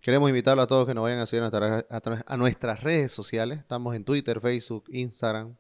Queremos 0.01 0.28
invitarlos 0.30 0.64
a 0.64 0.66
todos 0.66 0.86
que 0.86 0.95
nos 0.95 1.03
vayan 1.05 1.20
a 1.20 1.26
seguir 1.26 1.45
a, 1.45 1.51
nuestra- 1.51 1.86
a 1.97 2.03
tra- 2.03 2.24
a 2.26 2.36
nuestras 2.36 2.82
redes 2.82 3.12
sociales. 3.12 3.59
Estamos 3.59 3.95
en 3.95 4.05
Twitter, 4.05 4.40
Facebook, 4.40 4.84
Instagram. 4.90 5.55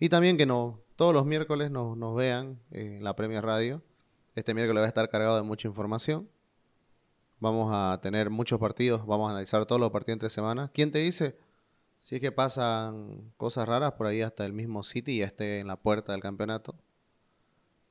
Y 0.00 0.08
también 0.08 0.38
que 0.38 0.46
nos, 0.46 0.76
todos 0.96 1.12
los 1.12 1.26
miércoles 1.26 1.70
nos, 1.70 1.96
nos 1.96 2.16
vean 2.16 2.58
en 2.70 3.04
la 3.04 3.14
Premia 3.14 3.42
Radio. 3.42 3.82
Este 4.34 4.54
miércoles 4.54 4.80
va 4.80 4.86
a 4.86 4.88
estar 4.88 5.08
cargado 5.10 5.36
de 5.36 5.42
mucha 5.42 5.68
información. 5.68 6.26
Vamos 7.38 7.70
a 7.72 8.00
tener 8.00 8.30
muchos 8.30 8.58
partidos. 8.58 9.06
Vamos 9.06 9.28
a 9.28 9.32
analizar 9.32 9.66
todos 9.66 9.80
los 9.80 9.90
partidos 9.90 10.14
entre 10.14 10.30
semanas. 10.30 10.70
¿Quién 10.72 10.90
te 10.90 11.00
dice? 11.00 11.36
Si 11.98 12.14
es 12.14 12.20
que 12.22 12.32
pasan 12.32 13.30
cosas 13.36 13.68
raras, 13.68 13.92
por 13.92 14.06
ahí 14.06 14.22
hasta 14.22 14.46
el 14.46 14.54
mismo 14.54 14.82
City 14.82 15.18
ya 15.18 15.26
esté 15.26 15.58
en 15.58 15.66
la 15.66 15.76
puerta 15.76 16.12
del 16.12 16.22
campeonato. 16.22 16.74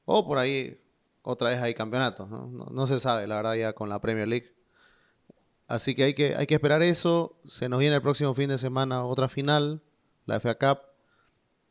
O 0.06 0.28
por 0.28 0.40
ahí 0.40 0.82
otra 1.22 1.50
vez 1.50 1.62
hay 1.62 1.76
campeonatos, 1.76 2.28
¿no? 2.28 2.48
No, 2.48 2.66
no 2.72 2.88
se 2.88 3.00
sabe, 3.00 3.28
la 3.28 3.36
verdad, 3.36 3.54
ya 3.54 3.74
con 3.74 3.88
la 3.88 4.02
Premier 4.02 4.28
League. 4.28 4.52
Así 5.68 5.94
que 5.94 6.06
hay, 6.06 6.16
que 6.16 6.36
hay 6.36 6.48
que 6.48 6.56
esperar 6.56 6.82
eso. 6.82 7.38
Se 7.46 7.70
nos 7.70 7.80
viene 7.80 7.98
el 7.98 8.02
próximo 8.02 8.34
fin 8.34 8.50
de 8.50 8.58
semana 8.58 9.06
otra 9.06 9.28
final, 9.28 9.84
la 10.26 10.40
FA 10.40 10.56
Cup. 10.56 10.89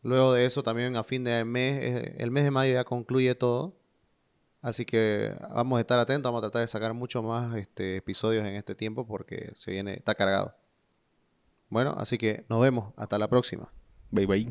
Luego 0.02 0.32
de 0.32 0.46
eso 0.46 0.62
también 0.62 0.96
a 0.96 1.02
fin 1.02 1.24
de 1.24 1.44
mes, 1.44 1.82
eh, 1.82 2.14
el 2.18 2.30
mes 2.30 2.44
de 2.44 2.50
mayo 2.50 2.72
ya 2.72 2.84
concluye 2.84 3.34
todo. 3.34 3.76
Así 4.60 4.84
que 4.84 5.34
vamos 5.54 5.78
a 5.78 5.80
estar 5.80 5.98
atentos, 5.98 6.30
vamos 6.30 6.40
a 6.40 6.50
tratar 6.50 6.62
de 6.62 6.68
sacar 6.68 6.92
muchos 6.94 7.22
más 7.24 7.56
este, 7.56 7.96
episodios 7.96 8.44
en 8.44 8.54
este 8.54 8.74
tiempo 8.74 9.06
porque 9.06 9.52
se 9.54 9.70
viene, 9.70 9.94
está 9.94 10.14
cargado. 10.14 10.54
Bueno, 11.68 11.94
así 11.98 12.18
que 12.18 12.44
nos 12.48 12.60
vemos, 12.60 12.92
hasta 12.96 13.18
la 13.18 13.28
próxima. 13.28 13.70
Bye 14.10 14.26
bye. 14.26 14.48